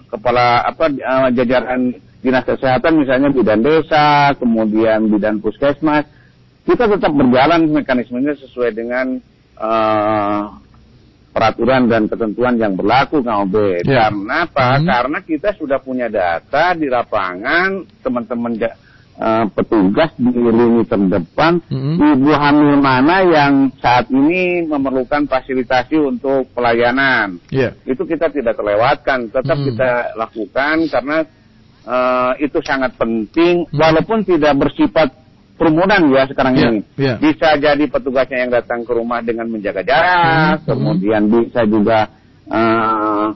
kepala 0.08 0.64
apa 0.64 0.86
uh, 0.90 1.28
jajaran 1.30 1.92
dinas 2.18 2.42
kesehatan 2.42 2.98
misalnya 2.98 3.30
bidan 3.30 3.62
desa, 3.62 4.34
kemudian 4.34 5.06
bidan 5.06 5.38
puskesmas, 5.38 6.02
kita 6.66 6.90
tetap 6.90 7.14
berjalan 7.14 7.70
mekanismenya 7.70 8.34
sesuai 8.34 8.74
dengan 8.74 9.22
uh, 9.60 10.50
peraturan 11.36 11.84
dan 11.84 12.08
ketentuan 12.08 12.56
yang 12.56 12.72
berlaku 12.72 13.20
Kang 13.20 13.44
Obed. 13.44 13.84
Ya. 13.84 14.08
Karena 14.08 14.48
apa? 14.48 14.80
Hmm. 14.80 14.88
Karena 14.88 15.18
kita 15.20 15.52
sudah 15.52 15.76
punya 15.84 16.08
data 16.08 16.72
di 16.72 16.88
lapangan, 16.88 17.84
teman-teman 18.00 18.56
eh, 18.56 19.44
petugas 19.52 20.16
di 20.16 20.32
lini 20.32 20.80
terdepan, 20.88 21.60
Hmm. 21.68 21.96
ibu 22.00 22.32
hamil 22.32 22.80
mana 22.80 23.20
yang 23.24 23.68
saat 23.80 24.08
ini 24.08 24.64
memerlukan 24.64 25.28
fasilitasi 25.28 26.00
untuk 26.00 26.48
pelayanan. 26.56 27.36
Ya. 27.52 27.76
Itu 27.84 28.08
kita 28.08 28.32
tidak 28.32 28.56
terlewatkan, 28.56 29.28
tetap 29.28 29.56
Hmm. 29.60 29.66
kita 29.68 29.90
lakukan 30.16 30.76
karena 30.88 31.18
eh, 31.86 32.32
itu 32.42 32.58
sangat 32.66 32.98
penting, 32.98 33.62
Hmm. 33.70 33.78
walaupun 33.78 34.26
tidak 34.26 34.58
bersifat 34.58 35.06
kerumunan 35.56 36.00
ya 36.08 36.22
sekarang 36.24 36.52
Ya, 36.54 36.68
ini. 36.68 36.80
ya. 36.94 37.14
Bisa 37.16 37.56
jadi 37.56 37.84
petugasnya 37.86 38.38
yang 38.38 38.52
datang 38.52 38.84
ke 38.84 38.92
rumah 38.92 39.20
dengan 39.20 39.48
menjaga 39.48 39.80
jarak, 39.80 40.60
Hmm, 40.60 40.66
kemudian 40.68 41.22
bisa 41.26 41.64
juga 41.64 42.12
eh, 42.46 43.26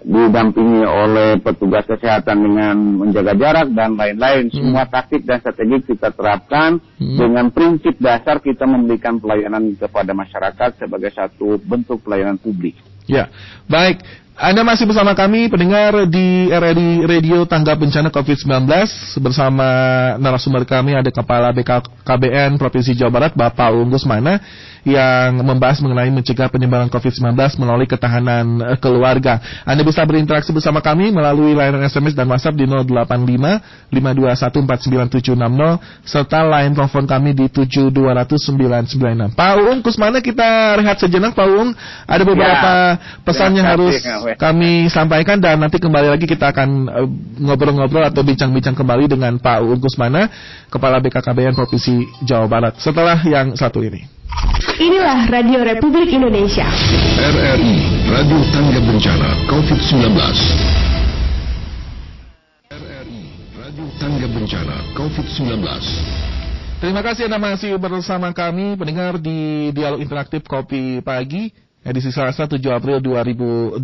didampingi 0.00 0.84
oleh 0.84 1.36
petugas 1.38 1.82
kesehatan 1.84 2.38
dengan 2.38 2.76
menjaga 2.76 3.34
jarak 3.34 3.68
dan 3.72 3.94
lain-lain. 3.94 4.46
Semua 4.48 4.86
taktik 4.86 5.26
dan 5.26 5.40
strategi 5.40 5.88
kita 5.88 6.12
terapkan 6.12 6.78
Hmm. 6.96 7.16
dengan 7.16 7.50
prinsip 7.50 7.98
dasar 7.98 8.38
kita 8.38 8.62
memberikan 8.62 9.18
pelayanan 9.18 9.74
kepada 9.74 10.12
masyarakat 10.12 10.78
sebagai 10.78 11.10
satu 11.10 11.58
bentuk 11.58 12.02
pelayanan 12.02 12.38
publik. 12.38 12.78
Ya, 13.08 13.26
baik. 13.64 14.04
Anda 14.38 14.62
masih 14.62 14.86
bersama 14.86 15.18
kami 15.18 15.50
pendengar 15.50 16.06
di 16.06 16.46
RRI 16.46 17.10
Radio 17.10 17.42
Tanggap 17.42 17.82
Bencana 17.82 18.06
COVID-19 18.06 18.70
bersama 19.18 19.66
narasumber 20.14 20.62
kami 20.62 20.94
ada 20.94 21.10
Kepala 21.10 21.50
BKKBN 21.50 22.54
Provinsi 22.54 22.94
Jawa 22.94 23.10
Barat 23.10 23.34
Bapak 23.34 23.74
Unggus 23.74 24.06
Mana 24.06 24.38
yang 24.86 25.42
membahas 25.42 25.82
mengenai 25.82 26.14
mencegah 26.14 26.46
penyebaran 26.46 26.86
COVID-19 26.86 27.34
melalui 27.58 27.90
ketahanan 27.90 28.62
eh, 28.62 28.78
keluarga. 28.78 29.42
Anda 29.66 29.82
bisa 29.82 30.06
berinteraksi 30.06 30.54
bersama 30.54 30.78
kami 30.78 31.10
melalui 31.10 31.58
layanan 31.58 31.82
SMS 31.84 32.14
dan 32.14 32.30
WhatsApp 32.30 32.54
di 32.54 32.64
085 32.64 33.90
521 33.90 35.18
49760 35.18 36.06
serta 36.06 36.40
line 36.46 36.72
telepon 36.78 37.04
kami 37.10 37.30
di 37.34 37.46
7200996. 37.50 39.34
Pak 39.34 39.52
Uung, 39.60 39.78
Kusmana 39.82 40.22
kita 40.22 40.78
rehat 40.78 41.02
sejenak 41.02 41.34
Pak 41.34 41.46
Uung. 41.50 41.74
Ada 42.06 42.22
beberapa 42.22 42.72
pesan 43.26 43.58
yang 43.58 43.66
harus. 43.66 43.98
Kami 44.36 44.92
sampaikan 44.92 45.38
dan 45.40 45.62
nanti 45.62 45.80
kembali 45.80 46.12
lagi 46.12 46.26
kita 46.28 46.52
akan 46.52 46.68
eh, 46.90 47.08
ngobrol-ngobrol 47.40 48.04
atau 48.04 48.20
bincang-bincang 48.20 48.76
kembali 48.76 49.08
dengan 49.08 49.38
Pak 49.40 49.64
Uung 49.64 49.80
Kusmana, 49.80 50.28
Kepala 50.68 51.00
BKKBN 51.00 51.56
Provinsi 51.56 52.04
Jawa 52.26 52.50
Barat. 52.50 52.76
Setelah 52.82 53.16
yang 53.24 53.56
satu 53.56 53.80
ini. 53.80 54.04
Inilah 54.78 55.30
Radio 55.32 55.64
Republik 55.64 56.12
Indonesia. 56.12 56.68
RRI 57.18 57.76
Radio 58.12 58.38
Tangga 58.54 58.78
Bencana 58.78 59.30
COVID-19 59.50 60.06
RRI 62.70 63.22
Radio 63.58 63.86
Tangga 63.98 64.28
Bencana 64.30 64.76
COVID-19 64.94 65.66
Terima 66.78 67.02
kasih 67.02 67.26
Anda 67.26 67.42
masih 67.42 67.74
bersama 67.74 68.30
kami 68.30 68.78
pendengar 68.78 69.18
di 69.18 69.74
Dialog 69.74 69.98
Interaktif 69.98 70.46
Kopi 70.46 71.02
Pagi 71.02 71.50
edisi 71.86 72.10
Selasa 72.10 72.46
7 72.46 72.58
April 72.70 72.98
2020 73.00 73.82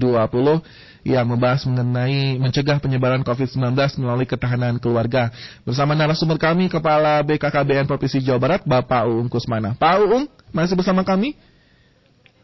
yang 1.05 1.29
membahas 1.29 1.69
mengenai 1.69 2.41
mencegah 2.41 2.81
penyebaran 2.81 3.21
COVID-19 3.21 3.77
melalui 4.01 4.25
ketahanan 4.25 4.81
keluarga. 4.81 5.29
Bersama 5.63 5.93
narasumber 5.93 6.41
kami 6.41 6.73
Kepala 6.73 7.21
BKKBN 7.23 7.85
Provinsi 7.85 8.25
Jawa 8.25 8.41
Barat 8.41 8.61
Bapak 8.65 9.05
Uung 9.07 9.29
Kusmana. 9.29 9.77
Pak 9.77 10.01
Uung 10.01 10.25
masih 10.51 10.75
bersama 10.75 11.05
kami? 11.05 11.37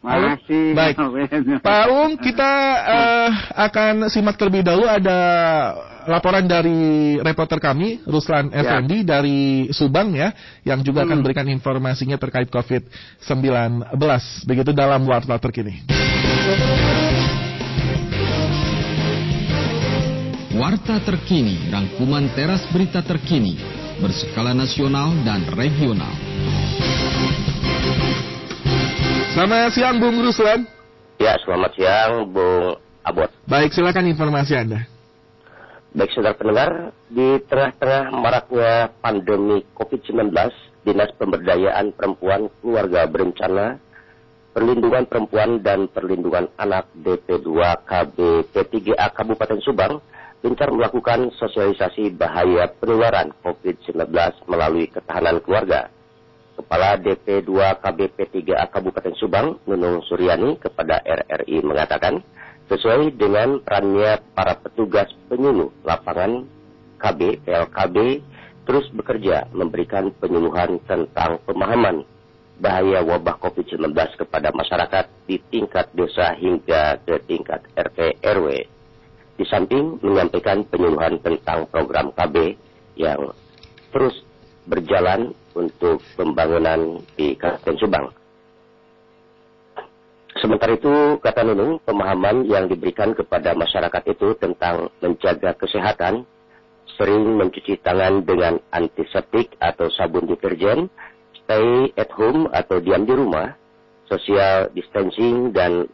Halo? 0.01 0.33
Masih. 0.33 0.73
Baik. 0.73 0.95
Pak 1.65 1.83
Um, 1.93 2.17
kita 2.17 2.51
eh, 2.89 3.29
akan 3.53 4.09
simak 4.09 4.33
terlebih 4.33 4.65
dahulu 4.65 4.89
ada 4.89 5.19
laporan 6.09 6.49
dari 6.49 7.21
reporter 7.21 7.61
kami 7.61 8.01
Ruslan 8.09 8.49
Ya. 8.49 8.65
Effendi 8.65 9.05
dari 9.05 9.69
Subang 9.69 10.17
ya, 10.17 10.33
yang 10.65 10.81
juga 10.81 11.05
akan 11.05 11.21
Hmm. 11.21 11.25
berikan 11.25 11.45
informasinya 11.45 12.17
terkait 12.17 12.49
COVID-19. 12.49 13.93
Begitu 14.49 14.71
dalam 14.73 15.05
warta 15.05 15.37
terkini. 15.37 15.85
Warta 20.57 20.97
terkini, 21.01 21.69
rangkuman 21.69 22.25
teras 22.37 22.65
berita 22.73 23.01
terkini, 23.05 23.57
berskala 24.01 24.53
nasional 24.53 25.13
dan 25.25 25.45
regional. 25.53 26.13
Selamat 29.31 29.71
siang 29.71 29.95
Bung 30.03 30.19
Ruslan. 30.19 30.67
Ya, 31.15 31.39
selamat 31.39 31.71
siang, 31.79 32.35
Bung 32.35 32.75
Abot. 32.99 33.31
Baik, 33.47 33.71
silakan 33.71 34.11
informasi 34.11 34.59
Anda. 34.59 34.83
Baik, 35.95 36.11
saudara 36.11 36.35
pendengar, 36.35 36.91
di 37.07 37.39
tengah-tengah 37.47 38.11
maraknya 38.11 38.91
pandemi 38.99 39.63
COVID-19, 39.71 40.35
Dinas 40.83 41.15
Pemberdayaan 41.15 41.95
Perempuan 41.95 42.51
Keluarga 42.59 43.07
Berencana, 43.07 43.79
Perlindungan 44.51 45.07
Perempuan 45.07 45.63
dan 45.63 45.87
Perlindungan 45.87 46.51
Anak 46.59 46.91
DP2 46.99 47.55
KB 47.87 48.17
P3A 48.51 49.15
Kabupaten 49.15 49.63
Subang 49.63 50.03
gencar 50.43 50.75
melakukan 50.75 51.31
sosialisasi 51.39 52.19
bahaya 52.19 52.67
penularan 52.67 53.31
COVID-19 53.47 54.11
melalui 54.51 54.91
ketahanan 54.91 55.39
keluarga. 55.39 55.87
Kepala 56.71 56.95
DP2 57.03 57.51
KBP 57.83 58.17
3A 58.31 58.71
Kabupaten 58.71 59.11
Subang, 59.19 59.59
Nunung 59.67 60.07
Suryani, 60.07 60.55
kepada 60.55 61.03
RRI 61.03 61.67
mengatakan, 61.67 62.23
Sesuai 62.71 63.11
dengan 63.19 63.59
perannya 63.59 64.23
para 64.31 64.55
petugas 64.55 65.11
penyuluh 65.27 65.67
lapangan 65.83 66.47
KB, 66.95 67.43
PLKB, 67.43 68.23
terus 68.63 68.87
bekerja 68.95 69.51
memberikan 69.51 70.15
penyuluhan 70.15 70.79
tentang 70.87 71.43
pemahaman 71.43 72.07
bahaya 72.63 73.03
wabah 73.03 73.35
COVID-19 73.43 73.91
kepada 74.23 74.55
masyarakat 74.55 75.11
di 75.27 75.43
tingkat 75.51 75.91
desa 75.91 76.31
hingga 76.39 77.03
ke 77.03 77.19
tingkat 77.27 77.67
RT 77.75 78.23
RW. 78.23 78.47
Di 79.35 79.43
samping 79.43 79.99
menyampaikan 79.99 80.63
penyuluhan 80.71 81.19
tentang 81.19 81.67
program 81.67 82.15
KB 82.15 82.55
yang 82.95 83.35
terus 83.91 84.15
berjalan 84.63 85.35
untuk 85.55 86.03
pembangunan 86.15 86.99
di 87.15 87.35
Kabupaten 87.35 87.77
Subang. 87.79 88.07
Sementara 90.39 90.73
itu, 90.73 91.19
kata 91.19 91.43
Nunung, 91.43 91.83
pemahaman 91.83 92.47
yang 92.47 92.65
diberikan 92.71 93.11
kepada 93.11 93.51
masyarakat 93.51 94.03
itu 94.15 94.33
tentang 94.39 94.87
menjaga 95.03 95.53
kesehatan, 95.59 96.23
sering 96.95 97.35
mencuci 97.35 97.77
tangan 97.83 98.23
dengan 98.23 98.57
antiseptik 98.71 99.53
atau 99.59 99.91
sabun 99.91 100.25
deterjen, 100.31 100.87
stay 101.43 101.91
at 101.99 102.09
home 102.15 102.47
atau 102.55 102.79
diam 102.79 103.03
di 103.03 103.11
rumah, 103.11 103.53
social 104.07 104.71
distancing 104.71 105.51
dan 105.51 105.87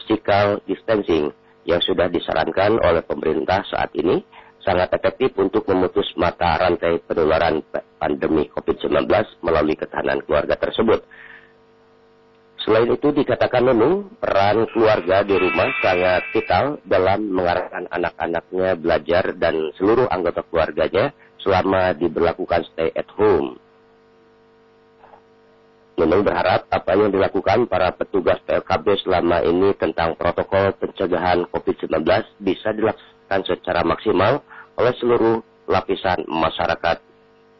physical 0.00 0.60
distancing 0.68 1.32
yang 1.68 1.80
sudah 1.84 2.08
disarankan 2.08 2.80
oleh 2.80 3.04
pemerintah 3.04 3.64
saat 3.68 3.92
ini 3.96 4.24
sangat 4.64 4.92
efektif 4.92 5.32
untuk 5.40 5.64
memutus 5.68 6.08
mata 6.16 6.60
rantai 6.60 7.00
penularan 7.04 7.64
pandemi 7.96 8.48
COVID-19 8.52 9.08
melalui 9.40 9.76
ketahanan 9.76 10.20
keluarga 10.24 10.56
tersebut. 10.56 11.00
Selain 12.60 12.92
itu 12.92 13.08
dikatakan 13.08 13.72
Nunung, 13.72 14.12
peran 14.20 14.68
keluarga 14.68 15.24
di 15.24 15.32
rumah 15.32 15.72
sangat 15.80 16.28
vital 16.36 16.76
dalam 16.84 17.32
mengarahkan 17.32 17.88
anak-anaknya 17.88 18.76
belajar 18.76 19.24
dan 19.40 19.72
seluruh 19.80 20.04
anggota 20.12 20.44
keluarganya 20.44 21.16
selama 21.40 21.96
diberlakukan 21.96 22.68
stay 22.68 22.92
at 22.92 23.08
home. 23.16 23.56
Nunung 25.96 26.20
berharap 26.20 26.68
apa 26.68 26.92
yang 26.96 27.08
dilakukan 27.08 27.64
para 27.64 27.96
petugas 27.96 28.36
PLKB 28.44 29.08
selama 29.08 29.40
ini 29.40 29.72
tentang 29.80 30.16
protokol 30.20 30.76
pencegahan 30.76 31.48
COVID-19 31.48 32.04
bisa 32.44 32.76
dilaksanakan 32.76 33.19
secara 33.46 33.86
maksimal 33.86 34.42
oleh 34.74 34.92
seluruh 34.98 35.38
lapisan 35.70 36.26
masyarakat 36.26 36.98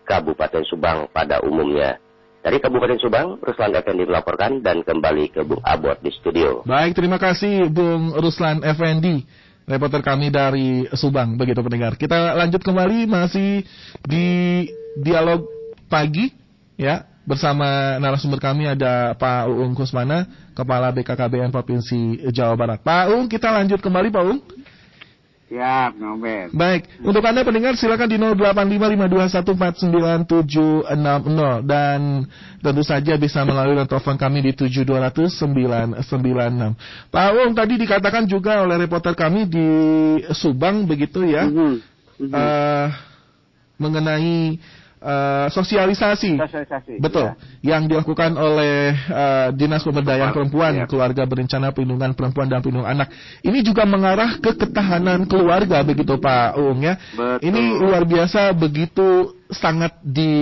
Kabupaten 0.03 0.67
Subang 0.67 1.07
pada 1.15 1.39
umumnya. 1.47 2.03
Dari 2.41 2.57
Kabupaten 2.57 2.99
Subang, 2.99 3.37
Ruslan 3.39 3.77
Effendi 3.77 4.09
melaporkan 4.09 4.65
dan 4.65 4.81
kembali 4.81 5.31
ke 5.31 5.45
Bung 5.45 5.61
Abot 5.61 5.95
di 6.01 6.11
studio. 6.11 6.65
Baik, 6.65 6.97
terima 6.97 7.21
kasih 7.21 7.69
Bung 7.69 8.17
Ruslan 8.17 8.65
Effendi, 8.65 9.23
reporter 9.69 10.01
kami 10.01 10.33
dari 10.33 10.89
Subang, 10.97 11.37
begitu 11.37 11.61
pendengar. 11.61 12.01
Kita 12.01 12.33
lanjut 12.35 12.65
kembali 12.65 13.07
masih 13.07 13.63
di 14.03 14.67
dialog 14.97 15.45
pagi, 15.93 16.33
ya, 16.81 17.05
bersama 17.29 18.01
narasumber 18.01 18.41
kami 18.41 18.73
ada 18.73 19.13
Pak 19.15 19.53
Uung 19.53 19.77
Kusmana, 19.77 20.51
Kepala 20.57 20.91
BKKBN 20.97 21.53
Provinsi 21.53 22.25
Jawa 22.33 22.57
Barat. 22.57 22.81
Pak 22.81 23.13
Uung, 23.13 23.29
kita 23.29 23.53
lanjut 23.53 23.85
kembali 23.85 24.09
Pak 24.09 24.23
Uung. 24.25 24.41
Siap, 25.51 25.99
Nobel. 25.99 26.55
Baik, 26.55 26.87
untuk 27.03 27.27
Anda 27.27 27.43
pendengar 27.43 27.75
silakan 27.75 28.07
di 28.07 28.23
085552147660 30.23 31.67
dan 31.67 32.23
tentu 32.63 32.87
saja 32.87 33.19
bisa 33.19 33.43
melalui 33.43 33.75
telepon 33.83 34.15
kami 34.15 34.47
di 34.47 34.55
7200996. 34.55 36.07
Pak 37.11 37.29
Ung 37.35 37.59
tadi 37.59 37.83
dikatakan 37.83 38.31
juga 38.31 38.63
oleh 38.63 38.79
reporter 38.79 39.19
kami 39.19 39.51
di 39.51 39.67
Subang 40.31 40.87
begitu 40.87 41.27
ya. 41.27 41.43
Mm 41.43 41.51
-hmm. 41.51 41.83
Mm 42.23 42.31
-hmm. 42.31 42.31
Uh, 42.31 42.87
mengenai 43.75 44.55
uh, 45.01 45.47
sosialisasi, 45.49 46.37
sosialisasi 46.37 46.95
betul, 47.01 47.33
ya. 47.33 47.35
yang 47.77 47.89
dilakukan 47.89 48.37
oleh 48.37 48.95
uh, 49.11 49.49
Dinas 49.57 49.83
Pemberdayaan 49.83 50.33
Perempuan, 50.37 50.85
ya. 50.85 50.87
Keluarga 50.87 51.25
Berencana 51.25 51.73
Perlindungan 51.73 52.13
Perempuan 52.13 52.47
dan 52.47 52.61
Perlindungan 52.61 52.93
Anak. 52.93 53.09
Ini 53.41 53.59
juga 53.65 53.89
mengarah 53.89 54.39
ke 54.39 54.55
ketahanan 54.55 55.25
keluarga, 55.27 55.81
begitu 55.83 56.21
Pak 56.21 56.61
Uung 56.61 56.85
ya. 56.85 56.95
Betul. 57.17 57.49
Ini 57.51 57.63
luar 57.81 58.03
biasa 58.05 58.53
begitu 58.53 59.40
sangat 59.51 59.99
di 60.07 60.33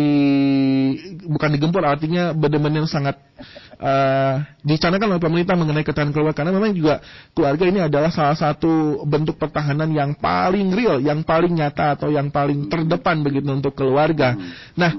bukan 1.25 1.51
digempur 1.57 1.81
artinya 1.81 2.37
benar-benar 2.37 2.85
sangat 2.85 3.17
uh, 3.81 4.45
dicanangkan 4.61 5.17
oleh 5.17 5.23
pemerintah 5.23 5.57
mengenai 5.57 5.87
ketahanan 5.87 6.13
keluarga 6.13 6.45
karena 6.45 6.53
memang 6.53 6.77
juga 6.77 7.01
keluarga 7.33 7.65
ini 7.65 7.81
adalah 7.81 8.13
salah 8.13 8.37
satu 8.37 9.03
bentuk 9.09 9.41
pertahanan 9.41 9.89
yang 9.91 10.13
paling 10.19 10.69
real, 10.77 11.01
yang 11.01 11.25
paling 11.25 11.57
nyata 11.57 11.97
atau 11.97 12.13
yang 12.13 12.29
paling 12.29 12.69
terdepan 12.69 13.25
begitu 13.25 13.49
untuk 13.49 13.73
keluarga. 13.73 14.37
Nah, 14.77 14.93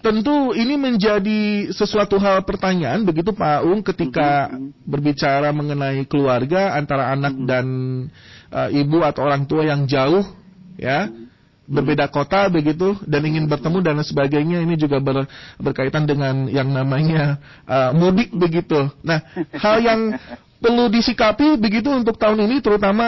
Tentu 0.00 0.56
ini 0.56 0.80
menjadi 0.80 1.68
sesuatu 1.68 2.16
hal 2.16 2.48
pertanyaan 2.48 3.04
begitu 3.04 3.36
Pak 3.36 3.60
Ung 3.68 3.84
ketika 3.84 4.48
berbicara 4.88 5.52
mengenai 5.52 6.08
keluarga 6.08 6.72
antara 6.80 7.12
anak 7.12 7.36
dan 7.44 7.66
uh, 8.48 8.72
ibu 8.72 9.04
atau 9.04 9.28
orang 9.28 9.44
tua 9.44 9.68
yang 9.68 9.84
jauh 9.84 10.24
ya 10.80 11.12
berbeda 11.62 12.10
kota 12.10 12.50
begitu 12.50 12.98
dan 13.06 13.22
ingin 13.22 13.46
bertemu 13.46 13.78
dan 13.80 13.96
sebagainya 14.02 14.58
ini 14.66 14.74
juga 14.74 14.98
ber, 14.98 15.30
berkaitan 15.62 16.04
dengan 16.04 16.50
yang 16.50 16.68
namanya 16.68 17.38
uh, 17.64 17.94
mudik 17.94 18.34
begitu. 18.34 18.90
Nah, 19.00 19.22
hal 19.56 19.78
yang 19.78 20.00
perlu 20.62 20.86
disikapi 20.90 21.58
begitu 21.58 21.90
untuk 21.90 22.18
tahun 22.18 22.46
ini 22.46 22.62
terutama 22.62 23.06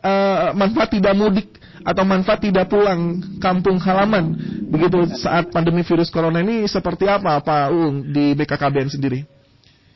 uh, 0.00 0.56
manfaat 0.56 0.96
tidak 0.96 1.12
mudik 1.12 1.48
atau 1.84 2.00
manfaat 2.00 2.40
tidak 2.40 2.72
pulang 2.72 3.20
kampung 3.36 3.76
halaman 3.76 4.32
begitu 4.72 5.04
saat 5.20 5.52
pandemi 5.52 5.84
virus 5.84 6.08
corona 6.08 6.40
ini 6.40 6.64
seperti 6.64 7.04
apa 7.04 7.36
Pak 7.44 7.68
Ung 7.76 8.08
di 8.08 8.32
BKKBN 8.32 8.88
sendiri? 8.88 9.20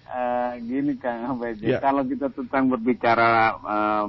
Uh, 0.09 0.53
gini 0.61 0.97
Kang 1.01 1.41
Beje, 1.41 1.65
ya. 1.65 1.81
kalau 1.81 2.05
kita 2.05 2.29
tentang 2.33 2.69
berbicara 2.69 3.57
uh, 3.61 4.07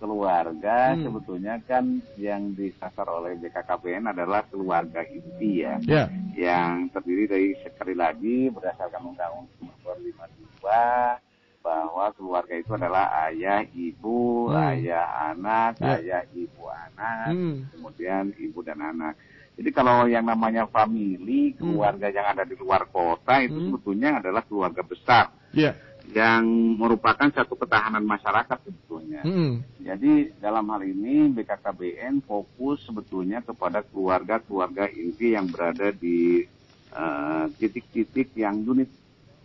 keluarga 0.00 0.96
hmm. 0.96 1.04
sebetulnya 1.04 1.54
kan 1.68 2.00
yang 2.16 2.56
disasar 2.56 3.04
oleh 3.04 3.36
BKKBN 3.36 4.16
adalah 4.16 4.42
keluarga 4.48 5.04
inti 5.04 5.60
ya, 5.60 5.76
yeah. 5.84 6.08
yang 6.32 6.88
terdiri 6.88 7.28
dari 7.28 7.48
sekali 7.60 7.92
lagi 7.92 8.48
berdasarkan 8.48 9.12
Undang-Undang 9.12 9.60
Nomor 9.60 9.96
52 10.00 11.60
bahwa 11.60 12.08
keluarga 12.16 12.54
itu 12.56 12.72
adalah 12.72 13.28
ayah, 13.28 13.60
ibu, 13.68 14.48
hmm. 14.48 14.56
ayah, 14.72 15.06
anak, 15.36 15.76
yeah. 15.76 16.00
ayah, 16.00 16.22
ibu, 16.32 16.62
anak, 16.64 17.28
hmm. 17.36 17.54
kemudian 17.76 18.24
ibu 18.40 18.58
dan 18.64 18.80
anak. 18.80 19.14
Jadi 19.60 19.70
kalau 19.76 20.08
yang 20.08 20.24
namanya 20.24 20.64
family, 20.72 21.52
hmm. 21.52 21.60
keluarga 21.60 22.08
hmm. 22.08 22.16
yang 22.16 22.26
ada 22.32 22.48
di 22.48 22.56
luar 22.56 22.88
kota 22.88 23.44
itu 23.44 23.60
hmm. 23.60 23.66
sebetulnya 23.68 24.10
adalah 24.24 24.40
keluarga 24.48 24.80
besar. 24.80 25.28
Yeah 25.52 25.89
yang 26.10 26.42
merupakan 26.74 27.30
satu 27.30 27.54
ketahanan 27.54 28.02
masyarakat 28.02 28.58
sebetulnya. 28.66 29.22
Hmm. 29.22 29.62
Jadi 29.78 30.34
dalam 30.42 30.66
hal 30.70 30.82
ini 30.82 31.30
BKKBN 31.30 32.26
fokus 32.26 32.82
sebetulnya 32.82 33.40
kepada 33.40 33.86
keluarga-keluarga 33.86 34.90
inti 34.90 35.38
yang 35.38 35.46
berada 35.48 35.94
di 35.94 36.42
eh, 36.90 37.44
titik-titik 37.58 38.34
uh, 38.34 38.38
yang 38.42 38.62
unit 38.66 38.90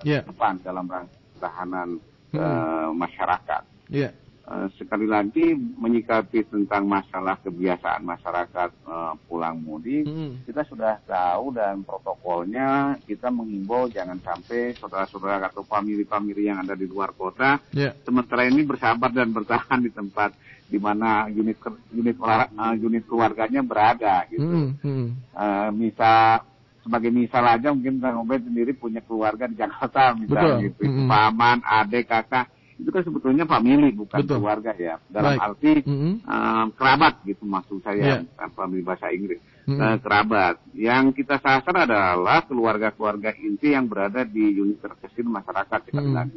yeah. 0.01 0.25
depan 0.25 0.57
dalam 0.65 0.89
ketahanan 1.37 2.01
hmm. 2.33 2.39
uh, 2.39 2.89
masyarakat. 2.93 3.63
Yeah. 3.93 4.13
Eh, 4.45 4.69
sekali 4.77 5.09
lagi 5.09 5.57
menyikapi 5.57 6.45
tentang 6.45 6.85
masalah 6.85 7.33
kebiasaan 7.41 8.05
masyarakat 8.05 8.69
uh, 8.85 9.17
pulang 9.25 9.57
mudik, 9.57 10.05
hmm. 10.05 10.45
kita 10.45 10.61
sudah 10.69 11.01
tahu 11.01 11.49
dan 11.49 11.81
protokolnya 11.81 12.93
kita 13.09 13.33
menghimbau 13.33 13.89
jangan 13.89 14.21
sampai 14.21 14.77
saudara-saudara 14.77 15.49
atau 15.49 15.65
famili-famili 15.65 16.45
yang 16.45 16.61
ada 16.61 16.77
di 16.77 16.85
luar 16.85 17.17
kota, 17.17 17.57
yeah. 17.73 17.97
sementara 18.05 18.45
ini 18.45 18.61
bersabar 18.61 19.09
dan 19.09 19.33
bertahan 19.33 19.81
di 19.81 19.89
tempat 19.89 20.37
di 20.69 20.77
mana 20.77 21.25
unit 21.25 21.57
unit 21.89 22.13
uh, 22.21 22.77
unit 22.77 23.01
keluarganya 23.09 23.65
berada 23.65 24.29
gitu. 24.29 24.45
Hmm. 24.45 24.77
Hmm. 24.85 25.07
Uh, 25.33 25.73
misal 25.73 26.45
sebagai 26.85 27.09
misal 27.09 27.49
aja 27.49 27.73
mungkin 27.73 27.97
Kang 27.97 28.21
Obed 28.21 28.45
sendiri 28.45 28.77
punya 28.77 29.01
keluarga 29.01 29.49
di 29.49 29.57
Jakarta 29.57 30.13
misalnya 30.13 30.69
gitu, 30.69 30.85
-hmm. 30.85 31.09
paman, 31.09 31.65
adik, 31.65 32.05
kakak 32.05 32.53
itu 32.75 32.89
kan 32.91 33.03
sebetulnya 33.07 33.47
family 33.47 33.95
bukan 33.95 34.19
Betul. 34.19 34.43
keluarga 34.43 34.71
ya 34.75 34.99
dalam 35.07 35.39
Baik. 35.39 35.45
arti 35.47 35.73
mm 35.87 35.95
-hmm. 35.95 36.13
uh, 36.27 36.65
kerabat 36.75 37.13
gitu 37.23 37.43
maksud 37.47 37.79
saya 37.79 38.19
yeah. 38.19 38.51
family 38.51 38.83
bahasa 38.83 39.07
Inggris 39.15 39.39
mm 39.39 39.71
-hmm. 39.71 39.79
uh, 39.79 39.97
kerabat 40.03 40.55
yang 40.75 41.15
kita 41.15 41.39
sasar 41.39 41.87
adalah 41.87 42.43
keluarga-keluarga 42.43 43.31
inti 43.39 43.71
yang 43.71 43.87
berada 43.87 44.27
di 44.27 44.59
unit 44.59 44.83
terkecil 44.83 45.23
masyarakat 45.23 45.79
mm 45.87 45.95
-hmm. 45.95 46.27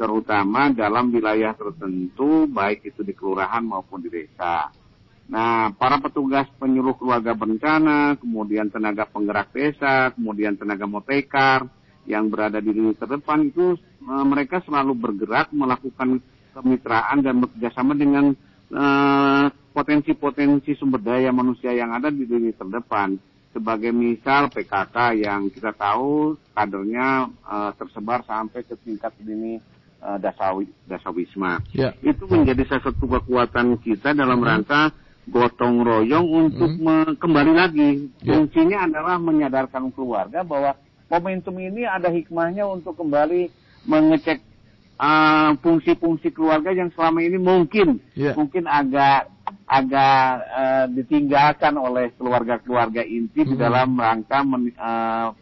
terutama 0.00 0.72
dalam 0.72 1.12
wilayah 1.12 1.52
tertentu 1.52 2.48
baik 2.48 2.88
itu 2.88 3.04
di 3.04 3.12
kelurahan 3.12 3.60
maupun 3.60 4.00
di 4.00 4.08
desa 4.08 4.72
Nah, 5.28 5.76
para 5.76 6.00
petugas 6.00 6.48
penyuluh 6.56 6.96
keluarga 6.96 7.36
berencana, 7.36 8.16
kemudian 8.16 8.72
tenaga 8.72 9.04
penggerak 9.04 9.52
desa, 9.52 10.08
kemudian 10.16 10.56
tenaga 10.56 10.88
motekar, 10.88 11.68
yang 12.08 12.32
berada 12.32 12.58
di 12.58 12.72
lini 12.72 12.96
terdepan 12.96 13.52
itu 13.52 13.76
uh, 14.08 14.24
mereka 14.24 14.64
selalu 14.64 14.96
bergerak 14.96 15.52
melakukan 15.52 16.24
kemitraan 16.58 17.22
dan 17.22 17.38
bekerjasama 17.38 17.94
dengan 17.94 18.34
eh, 18.74 19.46
potensi-potensi 19.70 20.74
sumber 20.74 20.98
daya 20.98 21.30
manusia 21.30 21.70
yang 21.70 21.94
ada 21.94 22.10
di 22.10 22.26
lini 22.26 22.50
terdepan. 22.50 23.14
Sebagai 23.48 23.90
misal 23.90 24.52
PKK 24.52 25.24
yang 25.24 25.48
kita 25.48 25.70
tahu 25.70 26.34
kadernya 26.52 27.30
eh, 27.30 27.70
tersebar 27.78 28.26
sampai 28.26 28.66
ke 28.66 28.74
tingkat 28.82 29.14
lini 29.22 29.62
eh, 30.02 30.18
dasawi, 30.18 30.66
dasawisma. 30.90 31.62
Ya. 31.70 31.94
Itu 32.02 32.26
menjadi 32.26 32.66
salah 32.66 32.90
satu 32.90 33.06
kekuatan 33.06 33.78
kita 33.78 34.18
dalam 34.18 34.42
rangka 34.42 34.90
gotong 35.28 35.84
royong 35.84 36.26
untuk 36.26 36.72
me- 36.80 37.14
kembali 37.20 37.52
lagi. 37.52 37.90
Ya. 38.24 38.34
Kuncinya 38.34 38.88
adalah 38.88 39.20
menyadarkan 39.20 39.92
keluarga 39.92 40.40
bahwa 40.40 40.72
momentum 41.08 41.56
ini 41.56 41.88
ada 41.88 42.12
hikmahnya 42.12 42.68
untuk 42.68 42.96
kembali 43.00 43.48
mengecek 43.88 44.44
uh, 45.00 45.56
fungsi-fungsi 45.64 46.30
keluarga 46.32 46.70
yang 46.70 46.92
selama 46.92 47.24
ini 47.24 47.40
mungkin 47.40 47.98
Ya. 48.12 48.36
mungkin 48.36 48.68
agak 48.68 49.32
agak 49.64 50.20
uh, 50.52 50.86
ditinggalkan 50.92 51.74
oleh 51.76 52.12
keluarga-keluarga 52.16 53.00
inti 53.04 53.44
di 53.44 53.56
Hmm. 53.56 53.60
dalam 53.60 53.88
rangka 53.96 54.44
men- 54.44 54.76
uh, 54.76 55.32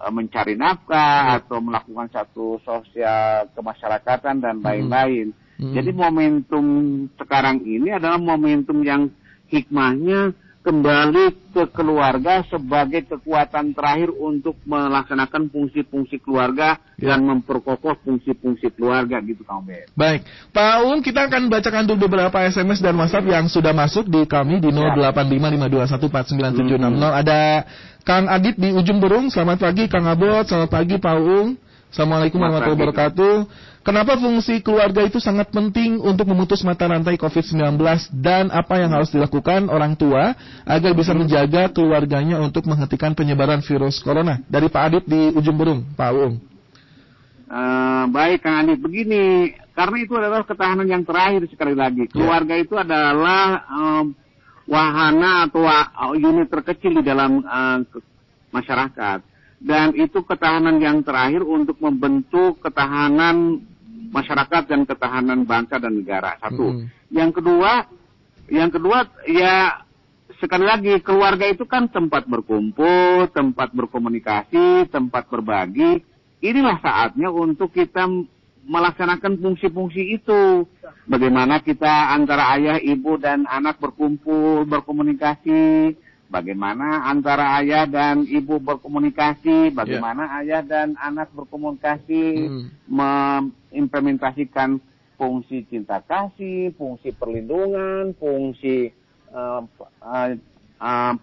uh, 0.00 0.12
mencari 0.12 0.56
nafkah 0.56 1.40
atau 1.40 1.60
melakukan 1.60 2.08
satu 2.12 2.60
sosial 2.64 3.48
kemasyarakatan 3.52 4.40
dan 4.40 4.60
lain-lain. 4.64 5.32
Hmm. 5.60 5.72
Jadi 5.76 5.90
momentum 5.92 6.64
sekarang 7.20 7.62
ini 7.64 7.92
adalah 7.92 8.18
momentum 8.20 8.80
yang 8.84 9.12
hikmahnya 9.48 10.32
kembali 10.64 11.52
ke 11.52 11.68
keluarga 11.76 12.40
sebagai 12.48 13.04
kekuatan 13.04 13.76
terakhir 13.76 14.08
untuk 14.16 14.56
melaksanakan 14.64 15.52
fungsi-fungsi 15.52 16.24
keluarga 16.24 16.80
Ya. 16.94 17.10
dan 17.14 17.26
memperkokoh 17.26 17.98
fungsi-fungsi 18.06 18.70
keluarga 18.72 19.20
gitu 19.20 19.44
Kang 19.44 19.66
Ben. 19.66 19.82
Baik, 19.98 20.22
Pak 20.54 20.76
Un, 20.86 21.02
kita 21.02 21.26
akan 21.26 21.50
bacakan 21.50 21.82
dulu 21.84 22.06
beberapa 22.06 22.38
SMS 22.46 22.78
dan 22.80 22.96
WhatsApp 22.96 23.26
yang 23.28 23.50
sudah 23.50 23.74
masuk 23.74 24.06
di 24.08 24.22
kami 24.24 24.62
di 24.62 24.70
0855214970. 24.70 27.10
Ada 27.12 27.66
Kang 28.06 28.30
Adit 28.30 28.54
di 28.56 28.70
ujung 28.70 29.02
burung. 29.02 29.26
Selamat 29.28 29.58
pagi 29.68 29.90
Kang 29.90 30.06
Abot, 30.06 30.46
selamat 30.46 30.70
pagi 30.70 30.96
Pak 31.02 31.18
Un. 31.18 31.58
Assalamualaikum 31.94 32.42
warahmatullahi 32.42 32.74
wabarakatuh. 32.90 33.34
Kenapa 33.86 34.18
fungsi 34.18 34.58
keluarga 34.66 35.06
itu 35.06 35.22
sangat 35.22 35.54
penting 35.54 36.02
untuk 36.02 36.26
memutus 36.26 36.66
mata 36.66 36.90
rantai 36.90 37.14
COVID-19 37.14 37.78
dan 38.18 38.50
apa 38.50 38.82
yang 38.82 38.90
harus 38.90 39.14
dilakukan 39.14 39.70
orang 39.70 39.94
tua 39.94 40.34
agar 40.66 40.90
bisa 40.90 41.14
menjaga 41.14 41.70
keluarganya 41.70 42.42
untuk 42.42 42.66
menghentikan 42.66 43.14
penyebaran 43.14 43.62
virus 43.62 44.02
corona? 44.02 44.42
Dari 44.50 44.66
Pak 44.66 44.82
Adit 44.90 45.04
di 45.06 45.38
ujung 45.38 45.54
burung, 45.54 45.86
Pak 45.94 46.10
Un. 46.18 46.42
Eh, 47.46 48.04
baik 48.10 48.42
Kang 48.42 48.66
Adit, 48.66 48.82
begini, 48.82 49.54
karena 49.78 49.96
itu 50.02 50.18
adalah 50.18 50.42
ketahanan 50.42 50.90
yang 50.90 51.06
terakhir 51.06 51.46
sekali 51.46 51.78
lagi. 51.78 52.10
Keluarga 52.10 52.58
itu 52.58 52.74
adalah 52.74 53.62
em, 53.70 54.10
wahana 54.66 55.46
atau 55.46 55.62
unit 56.18 56.50
terkecil 56.50 56.98
di 56.98 57.06
dalam 57.06 57.38
eh, 57.38 57.78
ke- 57.86 58.02
masyarakat. 58.50 59.33
Dan 59.64 59.96
itu 59.96 60.20
ketahanan 60.20 60.76
yang 60.76 61.00
terakhir 61.00 61.40
untuk 61.40 61.80
membentuk 61.80 62.60
ketahanan 62.60 63.64
masyarakat 64.12 64.62
dan 64.68 64.84
ketahanan 64.84 65.48
bangsa 65.48 65.80
dan 65.80 65.96
negara. 65.96 66.36
Satu. 66.36 66.84
Mm-mm. 66.84 66.92
Yang 67.08 67.40
kedua, 67.40 67.72
yang 68.52 68.68
kedua 68.68 69.08
ya 69.24 69.80
sekali 70.36 70.68
lagi 70.68 71.00
keluarga 71.00 71.48
itu 71.48 71.64
kan 71.64 71.88
tempat 71.88 72.28
berkumpul, 72.28 73.24
tempat 73.32 73.72
berkomunikasi, 73.72 74.92
tempat 74.92 75.32
berbagi. 75.32 76.04
Inilah 76.44 76.76
saatnya 76.84 77.32
untuk 77.32 77.72
kita 77.72 78.04
melaksanakan 78.68 79.40
fungsi-fungsi 79.40 80.20
itu. 80.20 80.68
Bagaimana 81.08 81.60
kita 81.60 82.12
antara 82.12 82.52
ayah, 82.56 82.76
ibu 82.80 83.16
dan 83.16 83.48
anak 83.48 83.80
berkumpul, 83.80 84.68
berkomunikasi. 84.68 85.96
Bagaimana 86.34 87.06
antara 87.06 87.62
ayah 87.62 87.86
dan 87.86 88.26
ibu 88.26 88.58
berkomunikasi, 88.58 89.70
bagaimana 89.70 90.34
ayah 90.42 90.66
dan 90.66 90.98
anak 90.98 91.30
berkomunikasi, 91.30 92.50
Hmm. 92.50 92.74
mengimplementasikan 92.90 94.82
fungsi 95.14 95.62
cinta 95.70 96.02
kasih, 96.02 96.74
fungsi 96.74 97.14
perlindungan, 97.14 98.18
fungsi 98.18 98.90
eh, 99.30 99.60
eh, 100.10 100.32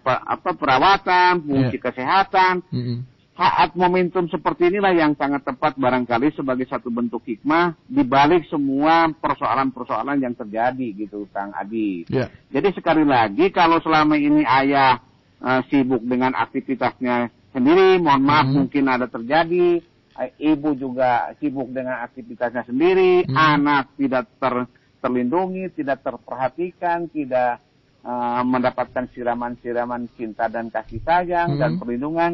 pe- 0.00 0.24
apa 0.26 0.50
perawatan, 0.56 1.44
fungsi 1.44 1.76
Ya. 1.76 1.82
kesehatan. 1.84 2.64
Mm-mm. 2.72 3.04
Saat 3.32 3.72
momentum 3.80 4.28
seperti 4.28 4.68
inilah 4.68 4.92
yang 4.92 5.16
sangat 5.16 5.40
tepat 5.48 5.72
barangkali 5.80 6.36
sebagai 6.36 6.68
satu 6.68 6.92
bentuk 6.92 7.24
hikmah 7.24 7.72
di 7.88 8.04
balik 8.04 8.44
semua 8.52 9.08
persoalan-persoalan 9.08 10.20
yang 10.20 10.36
terjadi 10.36 10.92
gitu, 10.92 11.24
Kang 11.32 11.48
Adi. 11.56 12.04
Ya. 12.12 12.28
Jadi 12.52 12.76
sekali 12.76 13.08
lagi 13.08 13.48
kalau 13.48 13.80
selama 13.80 14.20
ini 14.20 14.44
ayah 14.44 15.00
eh, 15.42 15.58
sibuk 15.72 16.06
dengan 16.06 16.38
aktivitasnya 16.38 17.26
sendiri, 17.50 17.98
mohon 17.98 18.22
maaf 18.22 18.46
Mhm. 18.46 18.54
mungkin 18.62 18.84
ada 18.86 19.10
terjadi, 19.10 19.82
eh, 20.14 20.30
ibu 20.38 20.70
juga 20.78 21.34
sibuk 21.42 21.66
dengan 21.74 21.98
aktivitasnya 22.04 22.62
sendiri, 22.62 23.26
Mhm. 23.26 23.34
anak 23.34 23.90
tidak 23.98 24.30
ter- 24.38 24.70
terlindungi, 25.02 25.72
tidak 25.74 26.04
terperhatikan, 26.04 27.08
tidak 27.10 27.58
eh, 28.02 28.42
mendapatkan 28.42 29.06
siraman-siraman 29.14 30.10
cinta 30.18 30.50
dan 30.50 30.68
kasih 30.68 30.98
sayang 31.06 31.54
Mhm. 31.54 31.58
dan 31.58 31.70
perlindungan. 31.78 32.32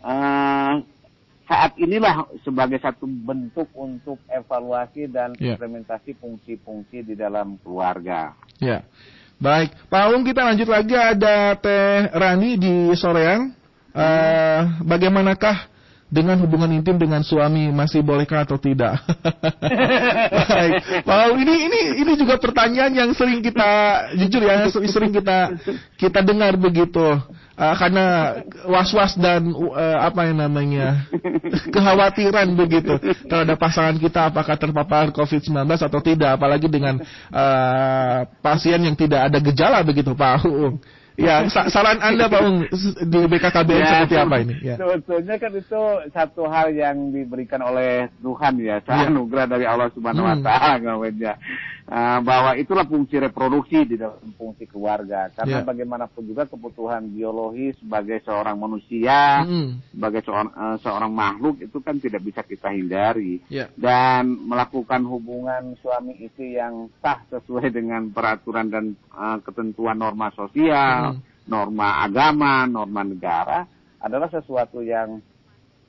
Eh, 0.00 0.72
saat 1.44 1.72
inilah 1.76 2.30
sebagai 2.46 2.78
satu 2.78 3.04
bentuk 3.04 3.66
untuk 3.74 4.16
evaluasi 4.30 5.10
dan 5.10 5.34
Ya. 5.36 5.58
implementasi 5.58 6.14
fungsi-fungsi 6.16 7.02
di 7.02 7.14
dalam 7.18 7.58
keluarga. 7.60 8.32
Ya. 8.62 8.86
Baik, 9.40 9.72
Pak 9.88 10.00
Aung 10.04 10.22
kita 10.22 10.44
lanjut 10.44 10.68
lagi 10.68 10.92
ada 10.92 11.56
Teh 11.56 12.12
Rani 12.12 12.60
di 12.60 12.74
Soreang. 12.94 13.56
Eh, 13.90 14.60
bagaimanakah 14.86 15.66
dengan 16.06 16.38
hubungan 16.42 16.70
intim 16.70 16.94
dengan 16.98 17.22
suami 17.26 17.70
masih 17.74 18.02
bolehkah 18.06 18.46
atau 18.46 18.54
tidak? 18.60 18.98
Baik, 20.54 21.02
Pak 21.02 21.18
Aung 21.26 21.38
ini 21.42 21.54
ini 21.66 21.80
ini 22.04 22.12
juga 22.14 22.38
pertanyaan 22.38 22.92
yang 22.94 23.10
sering 23.14 23.42
kita 23.42 23.70
jujur 24.18 24.42
ya 24.42 24.66
sering 24.70 25.10
kita 25.10 25.56
kita 25.98 26.20
dengar 26.22 26.54
begitu. 26.54 27.18
Eh, 27.60 27.76
karena 27.76 28.04
was-was 28.64 29.20
dan 29.20 29.52
eh, 29.52 29.98
apa 30.00 30.24
yang 30.24 30.40
namanya 30.40 31.04
kekhawatiran 31.76 32.48
begitu 32.56 32.96
terhadap 33.28 33.60
pasangan 33.60 34.00
kita 34.00 34.32
apakah 34.32 34.56
terpapar 34.56 35.12
COVID-19 35.12 35.68
atau 35.68 36.00
tidak 36.00 36.40
apalagi 36.40 36.72
dengan 36.72 36.96
eh, 37.28 38.18
pasien 38.40 38.80
yang 38.80 38.96
tidak 38.96 39.28
ada 39.28 39.38
gejala 39.38 39.84
begitu 39.84 40.16
Pak 40.16 40.48
Uung. 40.48 40.80
Ya, 41.20 41.44
sa- 41.52 41.68
saran 41.68 42.00
Anda 42.00 42.32
Pak 42.32 42.40
Uung 42.40 42.64
s- 42.72 42.96
di 42.96 43.20
BKKBN 43.28 43.76
Ya, 43.76 43.88
seperti 43.92 44.16
apa 44.16 44.36
ini? 44.40 44.54
Ya. 44.64 44.80
Sebetulnya 44.80 45.36
kan 45.36 45.52
itu 45.52 45.82
satu 46.16 46.42
hal 46.48 46.72
yang 46.72 47.12
diberikan 47.12 47.60
oleh 47.60 48.08
Tuhan 48.24 48.56
ya, 48.56 48.80
Ya. 48.80 49.04
anugerah 49.04 49.44
dari 49.44 49.68
Allah 49.68 49.92
Subhanahu 49.92 50.24
wa 50.24 50.32
Hmm. 50.32 50.40
taala. 50.40 51.36
Uh, 51.90 52.22
bahwa 52.22 52.54
itulah 52.54 52.86
fungsi 52.86 53.18
reproduksi 53.18 53.82
di 53.82 53.98
dalam 53.98 54.30
fungsi 54.38 54.62
keluarga. 54.70 55.26
Karena 55.34 55.58
Ya. 55.58 55.66
bagaimanapun 55.66 56.22
juga 56.22 56.46
kebutuhan 56.46 57.02
biologis 57.10 57.74
sebagai 57.82 58.22
seorang 58.22 58.54
manusia, 58.62 59.42
Mm. 59.42 59.82
sebagai 59.98 60.22
seorang, 60.22 60.54
uh, 60.54 60.78
seorang 60.78 61.10
makhluk 61.10 61.58
itu 61.58 61.82
kan 61.82 61.98
tidak 61.98 62.22
bisa 62.22 62.46
kita 62.46 62.70
hindari. 62.70 63.42
Ya. 63.50 63.66
Dan 63.74 64.38
melakukan 64.46 65.02
hubungan 65.02 65.74
suami 65.82 66.14
istri 66.22 66.54
yang 66.54 66.86
sah 67.02 67.26
sesuai 67.26 67.74
dengan 67.74 68.06
peraturan 68.14 68.70
dan 68.70 68.94
uh, 69.10 69.42
ketentuan 69.42 69.98
norma 69.98 70.30
sosial, 70.30 71.18
Hmm. 71.18 71.26
norma 71.50 72.06
agama, 72.06 72.70
norma 72.70 73.02
negara 73.02 73.66
adalah 73.98 74.30
sesuatu 74.30 74.78
yang 74.78 75.18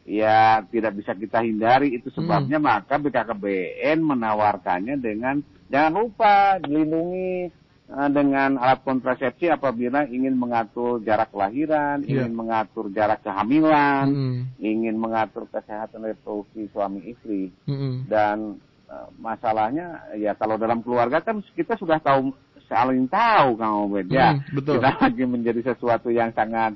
ya 0.03 0.65
tidak 0.65 0.97
bisa 0.97 1.13
kita 1.13 1.45
hindari 1.45 1.93
itu 1.93 2.09
sebabnya 2.09 2.57
maka 2.57 2.97
BKKBN 2.97 4.01
menawarkannya 4.01 4.97
dengan 4.97 5.39
jangan 5.69 5.93
lupa 5.93 6.57
dilindungi 6.57 7.53
eh, 7.91 8.09
dengan 8.09 8.57
alat 8.57 8.81
kontrasepsi 8.81 9.47
apabila 9.47 10.07
ingin 10.07 10.33
mengatur 10.33 11.03
jarak 11.03 11.29
kelahiran, 11.29 12.01
Iya. 12.01 12.23
ingin 12.25 12.33
mengatur 12.33 12.89
jarak 12.89 13.21
kehamilan, 13.21 14.07
Mm. 14.09 14.39
ingin 14.57 14.95
mengatur 14.97 15.45
kesehatan 15.51 16.01
reproduksi 16.01 16.71
suami 16.71 17.03
istri 17.05 17.51
Mm-mm. 17.69 18.07
dan 18.09 18.57
eh, 18.89 19.07
masalahnya 19.19 20.11
ya 20.17 20.33
kalau 20.33 20.55
dalam 20.57 20.81
keluarga 20.81 21.21
kan 21.21 21.39
kita 21.53 21.77
sudah 21.77 21.99
tahu 21.99 22.33
saling 22.65 23.03
tahu 23.11 23.59
Kang 23.59 23.91
Obed 23.91 24.07
ya 24.07 24.31
Hmm, 24.39 24.55
betul. 24.55 24.79
kita 24.79 24.91
lagi 24.95 25.23
menjadi 25.27 25.61
sesuatu 25.75 26.07
yang 26.07 26.31
sangat 26.31 26.71